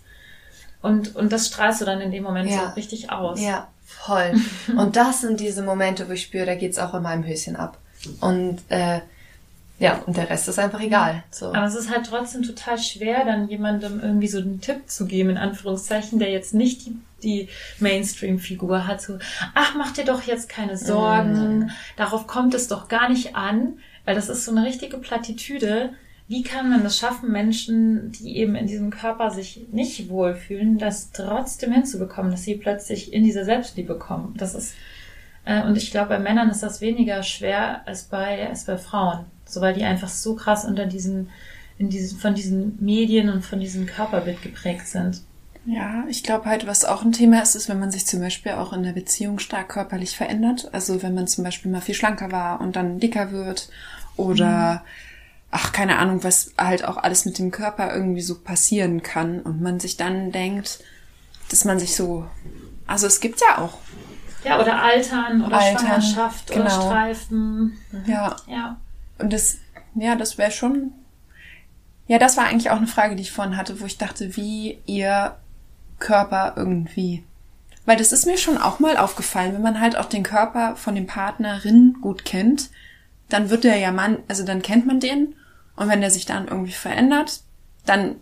[0.82, 2.68] Und, und das strahlst du dann in dem Moment Ja.
[2.68, 3.40] so richtig aus.
[3.40, 4.32] Ja, voll.
[4.76, 7.78] Und das sind diese Momente, wo ich spüre, da geht's auch in meinem Höschen ab.
[8.20, 9.00] Und äh,
[9.78, 11.24] ja, und der Rest ist einfach egal.
[11.30, 11.46] So.
[11.52, 15.30] Aber es ist halt trotzdem total schwer, dann jemandem irgendwie so einen Tipp zu geben,
[15.30, 17.48] in Anführungszeichen, der jetzt nicht die, die
[17.80, 19.00] Mainstream-Figur hat.
[19.02, 19.18] So,
[19.54, 24.14] ach, mach dir doch jetzt keine Sorgen, darauf kommt es doch gar nicht an, weil
[24.14, 25.90] das ist so eine richtige Plattitüde.
[26.32, 31.10] Wie kann man es schaffen, Menschen, die eben in diesem Körper sich nicht wohlfühlen, das
[31.12, 34.32] trotzdem hinzubekommen, dass sie plötzlich in diese Selbstliebe kommen?
[34.38, 34.72] Das ist,
[35.44, 39.26] äh, und ich glaube, bei Männern ist das weniger schwer als bei, als bei Frauen.
[39.44, 41.28] So, weil die einfach so krass unter diesen,
[41.76, 45.20] in diesen, von diesen Medien und von diesem Körperbild geprägt sind.
[45.66, 48.52] Ja, ich glaube halt, was auch ein Thema ist, ist, wenn man sich zum Beispiel
[48.52, 50.70] auch in der Beziehung stark körperlich verändert.
[50.72, 53.68] Also wenn man zum Beispiel mal viel schlanker war und dann dicker wird
[54.16, 54.82] oder
[55.52, 59.60] ach, keine Ahnung, was halt auch alles mit dem Körper irgendwie so passieren kann und
[59.60, 60.80] man sich dann denkt,
[61.50, 62.26] dass man sich so,
[62.86, 63.78] also es gibt ja auch,
[64.44, 66.86] Ja, oder Altern oder Altern, Schwangerschaft oder genau.
[66.86, 67.78] Streifen.
[68.06, 68.80] ja, Ja.
[69.18, 69.58] Und das,
[69.94, 70.92] ja, das wäre schon.
[72.08, 74.78] Ja, das war eigentlich auch eine Frage, die ich vorhin hatte, wo ich dachte, wie
[74.86, 75.36] ihr
[75.98, 77.24] Körper irgendwie.
[77.84, 80.94] Weil das ist mir schon auch mal aufgefallen, wenn man halt auch den Körper von
[80.94, 82.70] dem Partnerin gut kennt,
[83.28, 85.34] dann wird der ja man, also dann kennt man den
[85.82, 87.40] und wenn der sich dann irgendwie verändert,
[87.84, 88.16] dann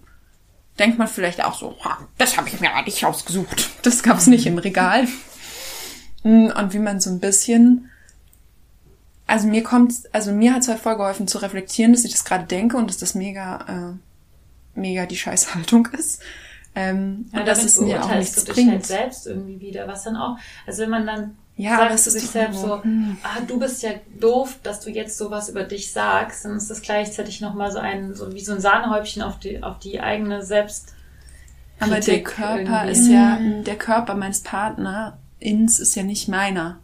[0.78, 3.70] denkt man vielleicht auch so, "Ha, das habe ich mir eigentlich ausgesucht.
[3.82, 5.06] Das gab's nicht im Regal.
[6.22, 7.86] Mm, Und wie man so ein bisschen
[9.26, 12.24] also mir kommt, also mir hat es halt voll geholfen zu reflektieren, dass ich das
[12.24, 16.20] gerade denke und dass das mega, äh, mega die Scheißhaltung ist.
[16.74, 18.86] Ähm, Ja, und dass es mir auch nichts du dich halt bringt.
[18.86, 20.36] selbst irgendwie wieder, was dann auch,
[20.66, 23.16] also wenn man dann Ja, ist sich doch selbst so, so, hm.
[23.22, 26.82] ah, du bist ja doof, dass du jetzt sowas über dich sagst, dann ist das
[26.82, 30.94] gleichzeitig nochmal so ein, so wie so ein Sahnehäubchen auf die, auf die eigene Selbst.
[31.78, 32.90] Aber der Körper irgendwie.
[32.90, 36.78] ist ja, der Körper meines Partnerins ist ja nicht meiner.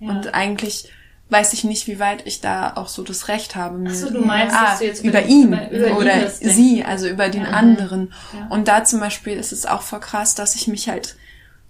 [0.00, 0.10] Ja.
[0.10, 0.88] Und eigentlich
[1.28, 3.82] weiß ich nicht, wie weit ich da auch so das Recht habe.
[3.88, 6.34] Ach so, du meinst, ah, dass du jetzt über ihn über- über ihn oder denkst.
[6.40, 7.50] sie, also über den Ja.
[7.50, 8.12] anderen.
[8.38, 8.46] Ja.
[8.48, 11.16] Und da zum Beispiel ist es auch voll krass, dass ich mich halt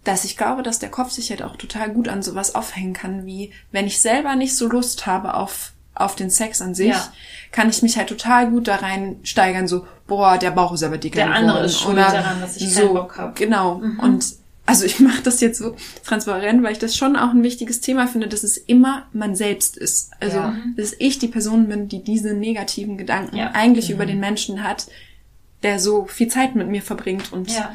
[0.05, 3.25] dass ich glaube, dass der Kopf sich halt auch total gut an sowas aufhängen kann,
[3.27, 7.13] wie wenn ich selber nicht so Lust habe auf, auf den Sex an sich, Ja.
[7.53, 10.99] kann ich mich halt total gut da rein steigern, so, boah, der Bauch ist aber
[10.99, 11.65] dicker Der andere geworden.
[11.67, 13.37] ist schuld Oder daran, dass ich so, keinen Bock hab.
[13.37, 13.83] Genau.
[13.99, 14.25] Und
[14.65, 18.07] also ich mache das jetzt so transparent, weil ich das schon auch ein wichtiges Thema
[18.07, 20.13] finde, dass es immer man selbst ist.
[20.21, 20.57] Also, Ja.
[20.77, 23.51] dass ich die Person bin, die diese negativen Gedanken Ja.
[23.55, 24.87] eigentlich über den Menschen hat,
[25.63, 27.75] der so viel Zeit mit mir verbringt und Ja.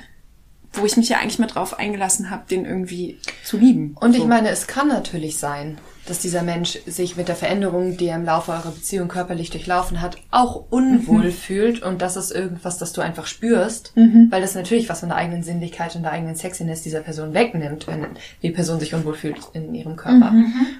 [0.73, 3.95] Wo ich mich ja eigentlich mal drauf eingelassen habe, den irgendwie zu lieben.
[3.99, 4.27] Und ich so.
[4.27, 8.23] meine, es kann natürlich sein, dass dieser Mensch sich mit der Veränderung, die er im
[8.23, 13.01] Laufe eurer Beziehung körperlich durchlaufen hat, auch unwohl fühlt und das ist irgendwas, das du
[13.01, 13.91] einfach spürst,
[14.29, 17.87] weil das natürlich was von der eigenen Sinnlichkeit und der eigenen Sexiness dieser Person wegnimmt,
[17.87, 18.07] wenn
[18.41, 20.33] die Person sich unwohl fühlt in ihrem Körper.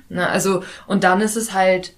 [0.08, 1.94] Na, also, und dann ist es halt,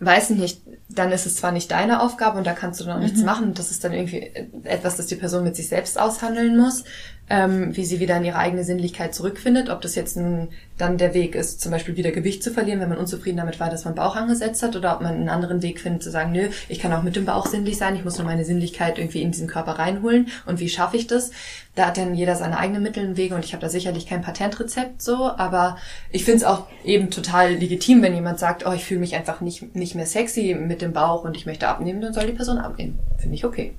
[0.00, 2.96] weiß ich nicht, dann ist es zwar nicht deine Aufgabe und da kannst du dann
[2.96, 3.54] auch nichts machen.
[3.54, 4.32] Das ist dann irgendwie
[4.64, 6.84] etwas, das die Person mit sich selbst aushandeln muss,
[7.30, 9.70] ähm, wie sie wieder in ihre eigene Sinnlichkeit zurückfindet.
[9.70, 12.88] Ob das jetzt nun dann der Weg ist, zum Beispiel wieder Gewicht zu verlieren, wenn
[12.88, 15.80] man unzufrieden damit war, dass man Bauch angesetzt hat, oder ob man einen anderen Weg
[15.80, 18.26] findet, zu sagen, nö, ich kann auch mit dem Bauch sinnlich sein, ich muss nur
[18.26, 20.28] meine Sinnlichkeit irgendwie in diesen Körper reinholen.
[20.46, 21.30] Und wie schaffe ich das?
[21.76, 24.22] Da hat dann jeder seine eigenen Mittel und Wege und ich habe da sicherlich kein
[24.22, 25.76] Patentrezept so, aber
[26.10, 29.40] ich finde es auch eben total legitim, wenn jemand sagt, oh, ich fühle mich einfach
[29.40, 32.58] nicht, nicht mehr sexy mit dem Bauch und ich möchte abnehmen, dann soll die Person
[32.58, 32.98] abnehmen.
[33.18, 33.72] Finde ich okay.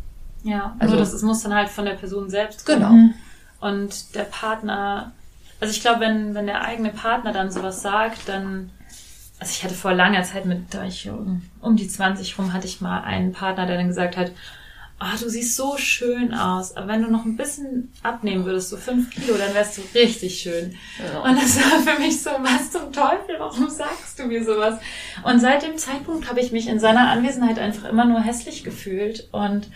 [0.43, 2.91] Ja, Also- nur das es muss dann halt von der Person selbst Genau.
[3.61, 5.13] Und der Partner,
[5.59, 8.71] also ich glaube, wenn, wenn der eigene Partner dann sowas sagt, dann,
[9.39, 12.67] also ich hatte vor langer Zeit mit, da ich um, um die 20 rum, hatte
[12.67, 14.31] ich mal einen Partner, der dann gesagt hat,
[14.97, 18.77] ah, du siehst so schön aus, aber wenn du noch ein bisschen abnehmen würdest, so
[18.77, 20.75] fünf Kilo, dann wärst du richtig schön.
[21.23, 24.79] Und das war für mich so, was zum Teufel, warum sagst du mir sowas?
[25.23, 29.27] Und seit dem Zeitpunkt habe ich mich in seiner Anwesenheit einfach immer nur hässlich gefühlt
[29.31, 29.69] und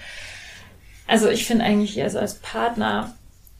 [1.07, 3.15] also ich finde eigentlich, also als Partner,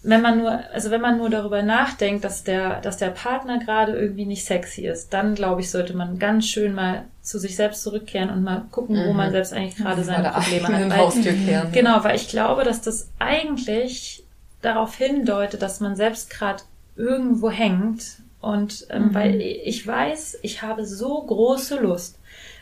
[0.08, 3.94] wenn man nur, also wenn man nur darüber nachdenkt, dass der, dass der Partner gerade
[3.94, 7.82] irgendwie nicht sexy ist, dann glaube ich, sollte man ganz schön mal zu sich selbst
[7.82, 10.98] zurückkehren und mal gucken, wo man selbst eigentlich gerade seine Probleme hat.
[10.98, 11.72] Haustür kehren.
[11.72, 14.24] Genau, weil ich glaube, dass das eigentlich
[14.62, 16.64] darauf hindeutet, dass man selbst gerade
[16.96, 18.18] irgendwo hängt.
[18.42, 22.20] Und ähm, weil ich weiß, ich habe so große Lust,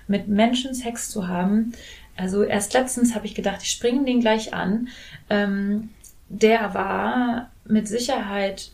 [0.07, 1.73] mit Menschen Sex zu haben.
[2.15, 4.87] Also erst letztens habe ich gedacht, ich springe den gleich an.
[5.29, 5.89] Ähm,
[6.29, 8.71] der war mit Sicherheit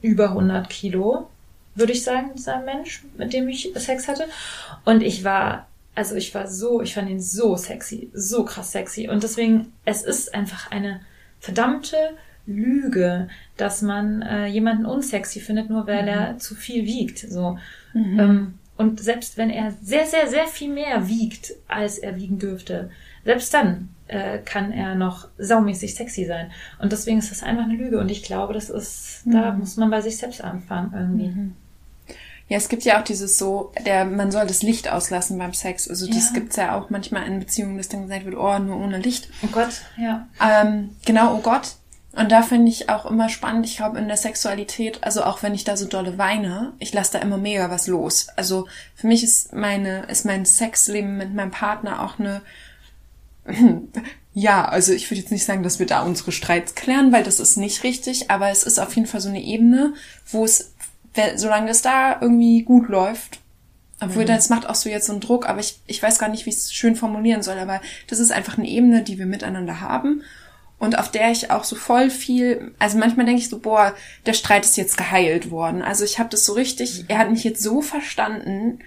[0.00, 1.28] über 100 Kilo,
[1.74, 4.24] würde ich sagen, dieser Mensch, mit dem ich Sex hatte.
[4.84, 9.08] Und ich war, also ich war so, ich fand ihn so sexy, so krass sexy.
[9.08, 11.00] Und deswegen, es ist einfach eine
[11.40, 11.96] verdammte
[12.46, 17.18] Lüge, dass man äh, jemanden unsexy findet, nur weil er zu viel wiegt.
[17.18, 17.58] So.
[17.94, 22.90] Ähm, und selbst wenn er sehr, sehr, sehr viel mehr wiegt, als er wiegen dürfte,
[23.24, 26.50] selbst dann äh, kann er noch saumäßig sexy sein.
[26.80, 27.98] Und deswegen ist das einfach eine Lüge.
[27.98, 31.52] Und ich glaube, das ist, da muss man bei sich selbst anfangen irgendwie.
[32.48, 35.88] Ja, es gibt ja auch dieses so, der, man soll das Licht auslassen beim Sex.
[35.88, 36.34] Also das Ja.
[36.34, 39.28] gibt's ja auch manchmal in Beziehungen, dass dann gesagt wird, oh, nur ohne Licht.
[39.42, 40.28] Oh Gott, ja.
[40.44, 41.76] Ähm, genau, oh Gott.
[42.14, 45.54] Und da finde ich auch immer spannend, ich glaube in der Sexualität, also auch wenn
[45.54, 48.26] ich da so dolle weine, ich lasse da immer mega was los.
[48.36, 52.42] Also für mich ist meine, ist mein Sexleben mit meinem Partner auch eine,
[54.34, 57.40] ja, also ich würde jetzt nicht sagen, dass wir da unsere Streits klären, weil das
[57.40, 59.94] ist nicht richtig, aber es ist auf jeden Fall so eine Ebene,
[60.30, 60.72] wo es,
[61.36, 63.40] solange es da irgendwie gut läuft,
[64.00, 66.44] obwohl das macht auch so jetzt so einen Druck, aber ich, ich weiß gar nicht,
[66.44, 69.80] wie ich es schön formulieren soll, aber das ist einfach eine Ebene, die wir miteinander
[69.80, 70.22] haben
[70.82, 73.94] und auf der ich auch so voll viel, also manchmal denke ich so, boah,
[74.26, 75.80] der Streit ist jetzt geheilt worden.
[75.80, 78.80] Also ich habe das so richtig, er hat mich jetzt so verstanden,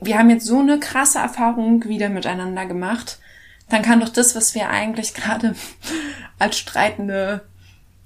[0.00, 3.19] wir haben jetzt so eine krasse Erfahrung wieder miteinander gemacht,
[3.70, 5.54] dann kann doch das, was wir eigentlich gerade
[6.38, 7.42] als streitende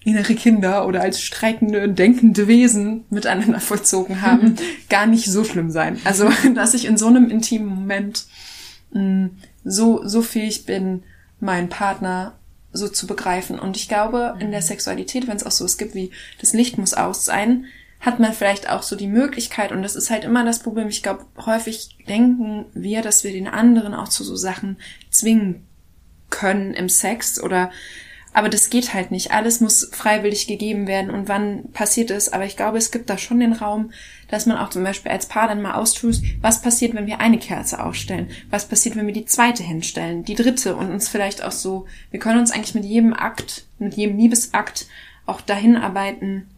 [0.05, 4.57] innere Kinder oder als streitende, denkende Wesen miteinander vollzogen haben,
[4.91, 5.99] gar nicht so schlimm sein.
[6.05, 8.27] Also, dass ich in so einem intimen Moment
[8.93, 9.31] mh,
[9.65, 11.03] so, so fähig bin,
[11.41, 12.35] meinen Partner
[12.73, 13.59] so zu begreifen.
[13.59, 16.11] Und ich glaube, in der Sexualität, wenn es auch so es gibt wie
[16.41, 17.67] das Licht muss aus sein,
[18.05, 21.03] hat man vielleicht auch so die Möglichkeit, und das ist halt immer das Problem, ich
[21.03, 24.77] glaube, häufig denken wir, dass wir den anderen auch zu so Sachen
[25.11, 25.67] zwingen
[26.29, 27.71] können im Sex oder
[28.37, 29.31] aber das geht halt nicht.
[29.31, 32.33] Alles muss freiwillig gegeben werden und wann passiert es.
[32.33, 33.93] Aber ich glaube, es gibt da schon den Raum,
[34.29, 37.39] dass man auch zum Beispiel als Paar dann mal austut, was passiert, wenn wir eine
[37.39, 38.29] Kerze aufstellen?
[38.51, 40.25] Was passiert, wenn wir die zweite hinstellen?
[40.25, 43.95] Die dritte und uns vielleicht auch so, wir können uns eigentlich mit jedem Akt, mit
[43.95, 44.89] jedem Liebesakt
[45.27, 46.49] auch dahin arbeiten,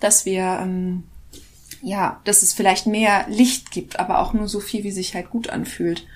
[0.00, 1.04] dass wir, ähm,
[1.82, 5.30] ja, dass es vielleicht mehr Licht gibt, aber auch nur so viel, wie sich halt
[5.30, 6.06] gut anfühlt.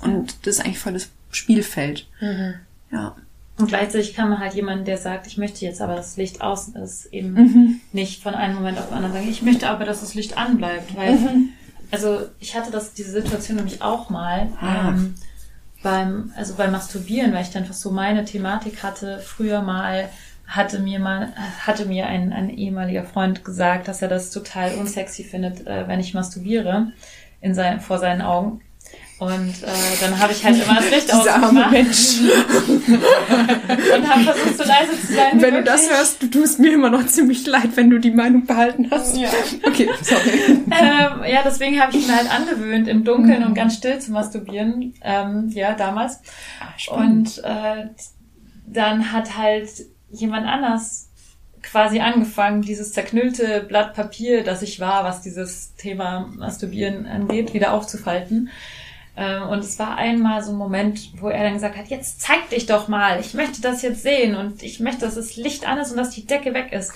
[0.00, 2.06] Und das ist eigentlich voll das Spielfeld.
[2.90, 3.14] Ja.
[3.58, 6.40] Und gleichzeitig kann man halt jemanden, der sagt, ich möchte jetzt aber, dass das Licht
[6.40, 7.80] außen ist, eben Mhm.
[7.92, 10.96] nicht von einem Moment auf den anderen sagen, ich möchte aber, dass das Licht anbleibt.
[10.96, 11.48] Weil, Mhm.
[11.90, 14.88] also ich hatte das, diese Situation nämlich auch mal Ah.
[14.88, 15.14] ähm,
[15.82, 19.18] beim, also beim Masturbieren, weil ich dann einfach so meine Thematik hatte.
[19.24, 20.08] Früher mal
[20.54, 21.32] hatte mir mal,
[21.66, 26.00] hatte mir ein, ein ehemaliger Freund gesagt, dass er das total unsexy findet, äh, wenn
[26.00, 26.92] ich masturbiere
[27.40, 28.60] in sein, vor seinen Augen.
[29.18, 32.18] Und äh, dann habe ich halt immer das Licht ausgemacht Mensch.
[32.18, 35.40] und habe versucht, so leise zu sein.
[35.40, 38.46] Wenn du das hörst, du tust mir immer noch ziemlich leid, wenn du die Meinung
[38.46, 39.16] behalten hast.
[39.16, 39.28] Ja.
[39.62, 40.30] Okay, sorry.
[40.48, 44.94] ähm, ja, deswegen habe ich mir halt angewöhnt, im Dunkeln und ganz still zu masturbieren.
[45.02, 46.20] Ähm, ja, damals.
[46.90, 47.86] Und äh,
[48.66, 49.68] dann hat halt
[50.12, 51.08] jemand anders
[51.62, 57.72] quasi angefangen, dieses zerknüllte Blatt Papier, das ich war, was dieses Thema Masturbieren angeht, wieder
[57.72, 58.50] aufzufalten.
[59.16, 62.50] Ähm, und es war einmal so ein Moment, wo er dann gesagt hat, jetzt zeig
[62.50, 65.78] dich doch mal, ich möchte das jetzt sehen und ich möchte, dass das Licht an
[65.78, 66.92] ist und dass die Decke weg ist.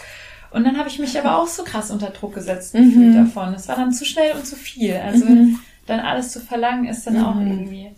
[0.51, 3.53] Und dann habe ich mich aber auch so krass unter Druck gesetzt gefühlt davon.
[3.55, 4.95] Es war dann zu schnell und zu viel.
[4.97, 5.27] Also
[5.87, 7.91] dann alles zu verlangen ist dann auch irgendwie.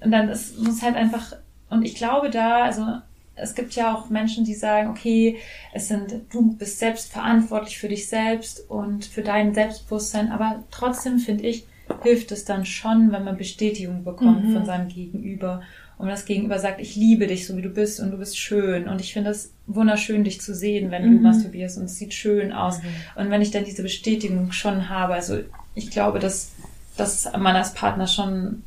[0.00, 1.32] Und dann ist, muss halt einfach,
[1.70, 2.86] und ich glaube da, also
[3.36, 5.38] es gibt ja auch Menschen, die sagen, okay,
[5.72, 11.18] es sind, du bist selbst verantwortlich für dich selbst und für dein Selbstbewusstsein, aber trotzdem
[11.18, 11.66] finde ich,
[12.02, 15.62] hilft es dann schon, wenn man Bestätigung bekommt von seinem Gegenüber.
[15.96, 18.88] Und das Gegenüber sagt, ich liebe dich, so wie du bist und du bist schön.
[18.88, 22.52] Und ich finde es wunderschön, dich zu sehen, wenn du masturbierst und es sieht schön
[22.52, 22.80] aus.
[23.16, 25.38] Und wenn ich dann diese Bestätigung schon habe, also
[25.74, 26.52] ich glaube, dass,
[26.96, 28.64] dass man als Partner schon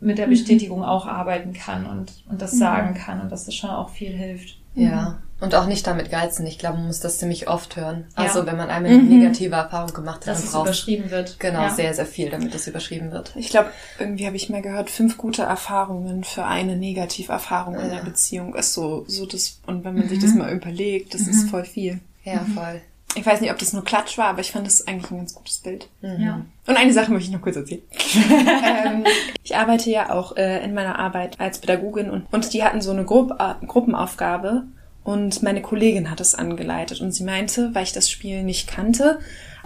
[0.00, 3.70] mit der Bestätigung auch arbeiten kann und, und das sagen kann und dass das schon
[3.70, 4.56] auch viel hilft.
[4.74, 5.18] Ja.
[5.40, 6.46] Und auch nicht damit geizen.
[6.46, 8.04] Ich glaube, man muss das ziemlich oft hören.
[8.16, 8.24] Ja.
[8.24, 11.40] Also wenn man einmal eine negative Erfahrung gemacht hat, Dass dann es braucht überschrieben wird.
[11.40, 11.70] genau ja.
[11.70, 13.32] sehr, sehr viel, damit das überschrieben wird.
[13.36, 18.02] Ich glaube, irgendwie habe ich mal gehört, fünf gute Erfahrungen für eine Negativerfahrung in der
[18.02, 21.64] Beziehung ist so, so das, und wenn man sich das mal überlegt, das ist voll
[21.64, 22.00] viel.
[22.22, 22.82] Ja, voll.
[23.16, 25.34] Ich weiß nicht, ob das nur Klatsch war, aber ich fand das eigentlich ein ganz
[25.34, 25.88] gutes Bild.
[26.00, 26.46] Ja.
[26.66, 27.82] Und eine Sache möchte ich noch kurz erzählen.
[28.64, 29.04] ähm,
[29.42, 32.92] ich arbeite ja auch äh, in meiner Arbeit als Pädagogin und, und die hatten so
[32.92, 34.64] eine Gru äh, Gruppenaufgabe
[35.02, 39.18] und meine Kollegin hat es angeleitet und sie meinte, weil ich das Spiel nicht kannte,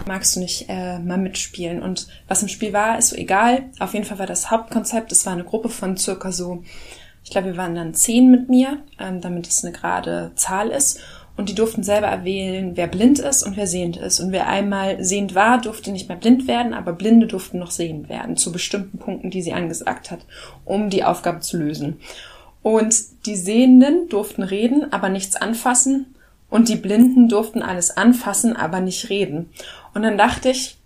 [0.07, 1.83] magst du nicht äh, mal mitspielen?
[1.83, 3.65] Und was im Spiel war, ist so egal.
[3.79, 6.63] Auf jeden Fall war das Hauptkonzept, es war eine Gruppe von circa so,
[7.23, 10.99] ich glaube, wir waren dann zehn mit mir, ähm, damit es eine gerade Zahl ist.
[11.37, 14.19] Und die durften selber erwählen, wer blind ist und wer sehend ist.
[14.21, 18.07] Und wer einmal sehend war, durfte nicht mehr blind werden, aber Blinde durften noch sehend
[18.07, 20.19] werden, zu bestimmten Punkten, die sie angesagt hat,
[20.63, 21.99] um die Aufgabe zu lösen.
[22.61, 22.95] Und
[23.25, 26.15] die Sehenden durften reden, aber nichts anfassen.
[26.49, 29.49] Und die Blinden durften alles anfassen, aber nicht reden.
[29.93, 30.77] Und dann dachte ich,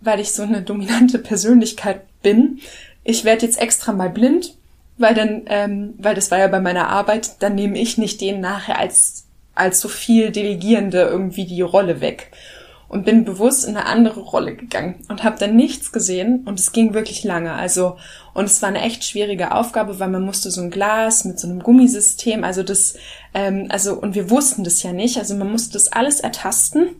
[0.00, 2.60] weil ich so eine dominante Persönlichkeit bin,
[3.04, 4.54] ich werde jetzt extra mal blind,
[4.96, 8.40] weil dann, ähm, weil das war ja bei meiner Arbeit, dann nehme ich nicht den
[8.40, 9.27] nachher als
[9.58, 12.30] als so viel Delegierende irgendwie die Rolle weg
[12.88, 16.72] und bin bewusst in eine andere Rolle gegangen und habe dann nichts gesehen und es
[16.72, 17.52] ging wirklich lange.
[17.52, 17.96] Also
[18.34, 21.48] und es war eine echt schwierige Aufgabe, weil man musste so ein Glas mit so
[21.48, 22.94] einem Gummisystem, also das,
[23.34, 26.96] ähm, also und wir wussten das ja nicht, also man musste das alles ertasten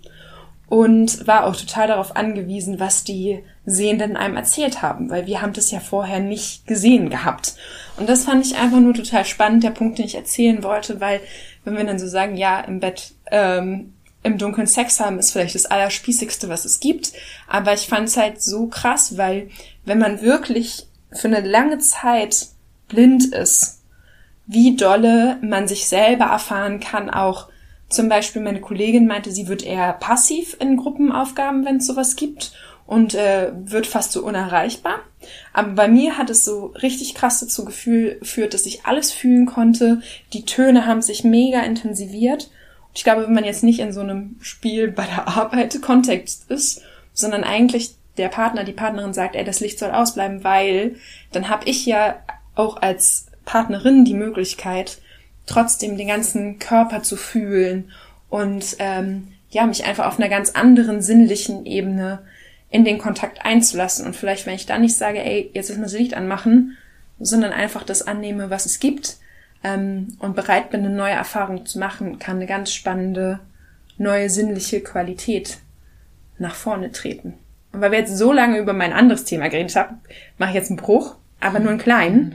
[0.69, 5.55] und war auch total darauf angewiesen, was die Sehenden einem erzählt haben, weil wir haben
[5.55, 7.55] das ja vorher nicht gesehen gehabt.
[7.99, 11.21] Und das fand ich einfach nur total spannend, der Punkt, den ich erzählen wollte, weil
[11.65, 13.93] wenn wir dann so sagen, ja, im Bett ähm,
[14.23, 17.13] im Dunkeln Sex haben ist vielleicht das Allerspießigste, was es gibt,
[17.47, 19.51] aber ich fand es halt so krass, weil
[19.85, 22.49] wenn man wirklich für eine lange Zeit
[22.89, 23.83] blind ist,
[24.47, 27.49] wie dolle man sich selber erfahren kann, auch.
[27.91, 32.53] Zum Beispiel meine Kollegin meinte, sie wird eher passiv in Gruppenaufgaben, wenn es sowas gibt
[32.89, 35.01] und äh, wird fast so unerreichbar.
[35.53, 40.01] Aber bei mir hat es so richtig krass dazu geführt, dass ich alles fühlen konnte.
[40.33, 42.51] Die Töne haben sich mega intensiviert.
[42.95, 46.81] Ich glaube, wenn man jetzt nicht in so einem Spiel bei der Arbeit Kontext ist,
[47.13, 50.97] sondern eigentlich der Partner, die Partnerin sagt, ey, das Licht soll ausbleiben, weil
[51.33, 52.17] dann habe ich ja
[52.55, 54.97] auch als Partnerin die Möglichkeit,
[55.45, 57.93] trotzdem den ganzen Körper zu fühlen
[58.31, 62.21] und ähm, ja, mich einfach auf einer ganz anderen sinnlichen Ebene
[62.71, 64.07] in den Kontakt einzulassen.
[64.07, 66.77] Und vielleicht, wenn ich da nicht sage, ey, jetzt ist mir das Licht anmachen,
[67.19, 69.17] sondern einfach das annehme, was es gibt
[69.65, 73.41] ähm, und bereit bin, eine neue Erfahrung zu machen, kann eine ganz spannende,
[73.97, 75.59] neue sinnliche Qualität
[76.39, 77.35] nach vorne treten.
[77.73, 80.01] Und weil wir jetzt so lange über mein anderes Thema geredet haben,
[80.39, 82.35] mache ich jetzt einen Bruch, aber nur einen kleinen.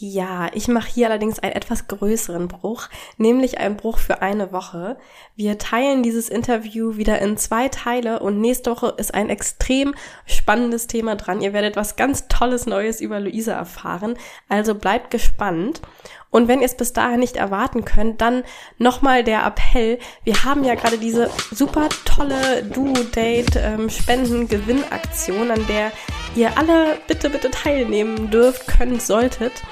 [0.00, 4.96] Ja, ich mache hier allerdings einen etwas größeren Bruch, nämlich einen Bruch für eine Woche.
[5.34, 10.86] Wir teilen dieses Interview wieder in zwei Teile und nächste Woche ist ein extrem spannendes
[10.86, 11.40] Thema dran.
[11.40, 14.16] Ihr werdet was ganz Tolles Neues über Luisa erfahren,
[14.48, 15.82] also bleibt gespannt.
[16.30, 18.44] Und wenn ihr es bis dahin nicht erwarten könnt, dann
[18.76, 19.98] nochmal der Appell.
[20.22, 25.90] Wir haben ja gerade diese super tolle Duo-Date-Spenden-Gewinn-Aktion, an der
[26.36, 29.64] ihr alle bitte, bitte teilnehmen dürft, könnt, solltet.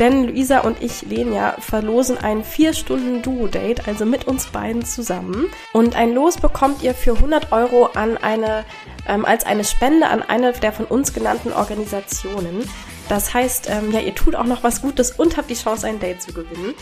[0.00, 5.46] Denn Luisa und ich, Lenia, verlosen ein 4-Stunden-Duo-Date, also mit uns beiden zusammen.
[5.72, 8.64] Und ein Los bekommt ihr für 100 Euro an eine,
[9.06, 12.68] ähm, als eine Spende an eine der von uns genannten Organisationen.
[13.08, 16.00] Das heißt, ähm, ja, ihr tut auch noch was Gutes und habt die Chance, ein
[16.00, 16.74] Date zu gewinnen.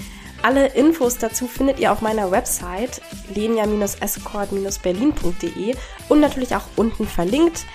[0.43, 3.02] Alle Infos dazu findet ihr auf meiner Website
[3.34, 5.76] lenia-escort-berlin.de
[6.09, 7.66] und natürlich auch unten verlinkt.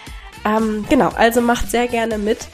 [0.46, 2.48] Ähm, genau, also macht sehr gerne mit.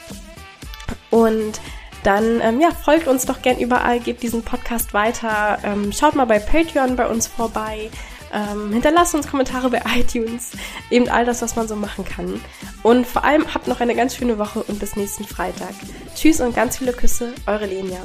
[1.10, 1.62] Und
[2.04, 6.26] dann ähm, ja, folgt uns doch gern überall, gebt diesen Podcast weiter, ähm, schaut mal
[6.26, 7.90] bei Patreon bei uns vorbei,
[8.32, 10.52] ähm, hinterlasst uns Kommentare bei iTunes,
[10.90, 12.40] eben all das, was man so machen kann.
[12.82, 15.74] Und vor allem habt noch eine ganz schöne Woche und bis nächsten Freitag.
[16.14, 18.00] Tschüss und ganz viele Küsse, eure Lenia.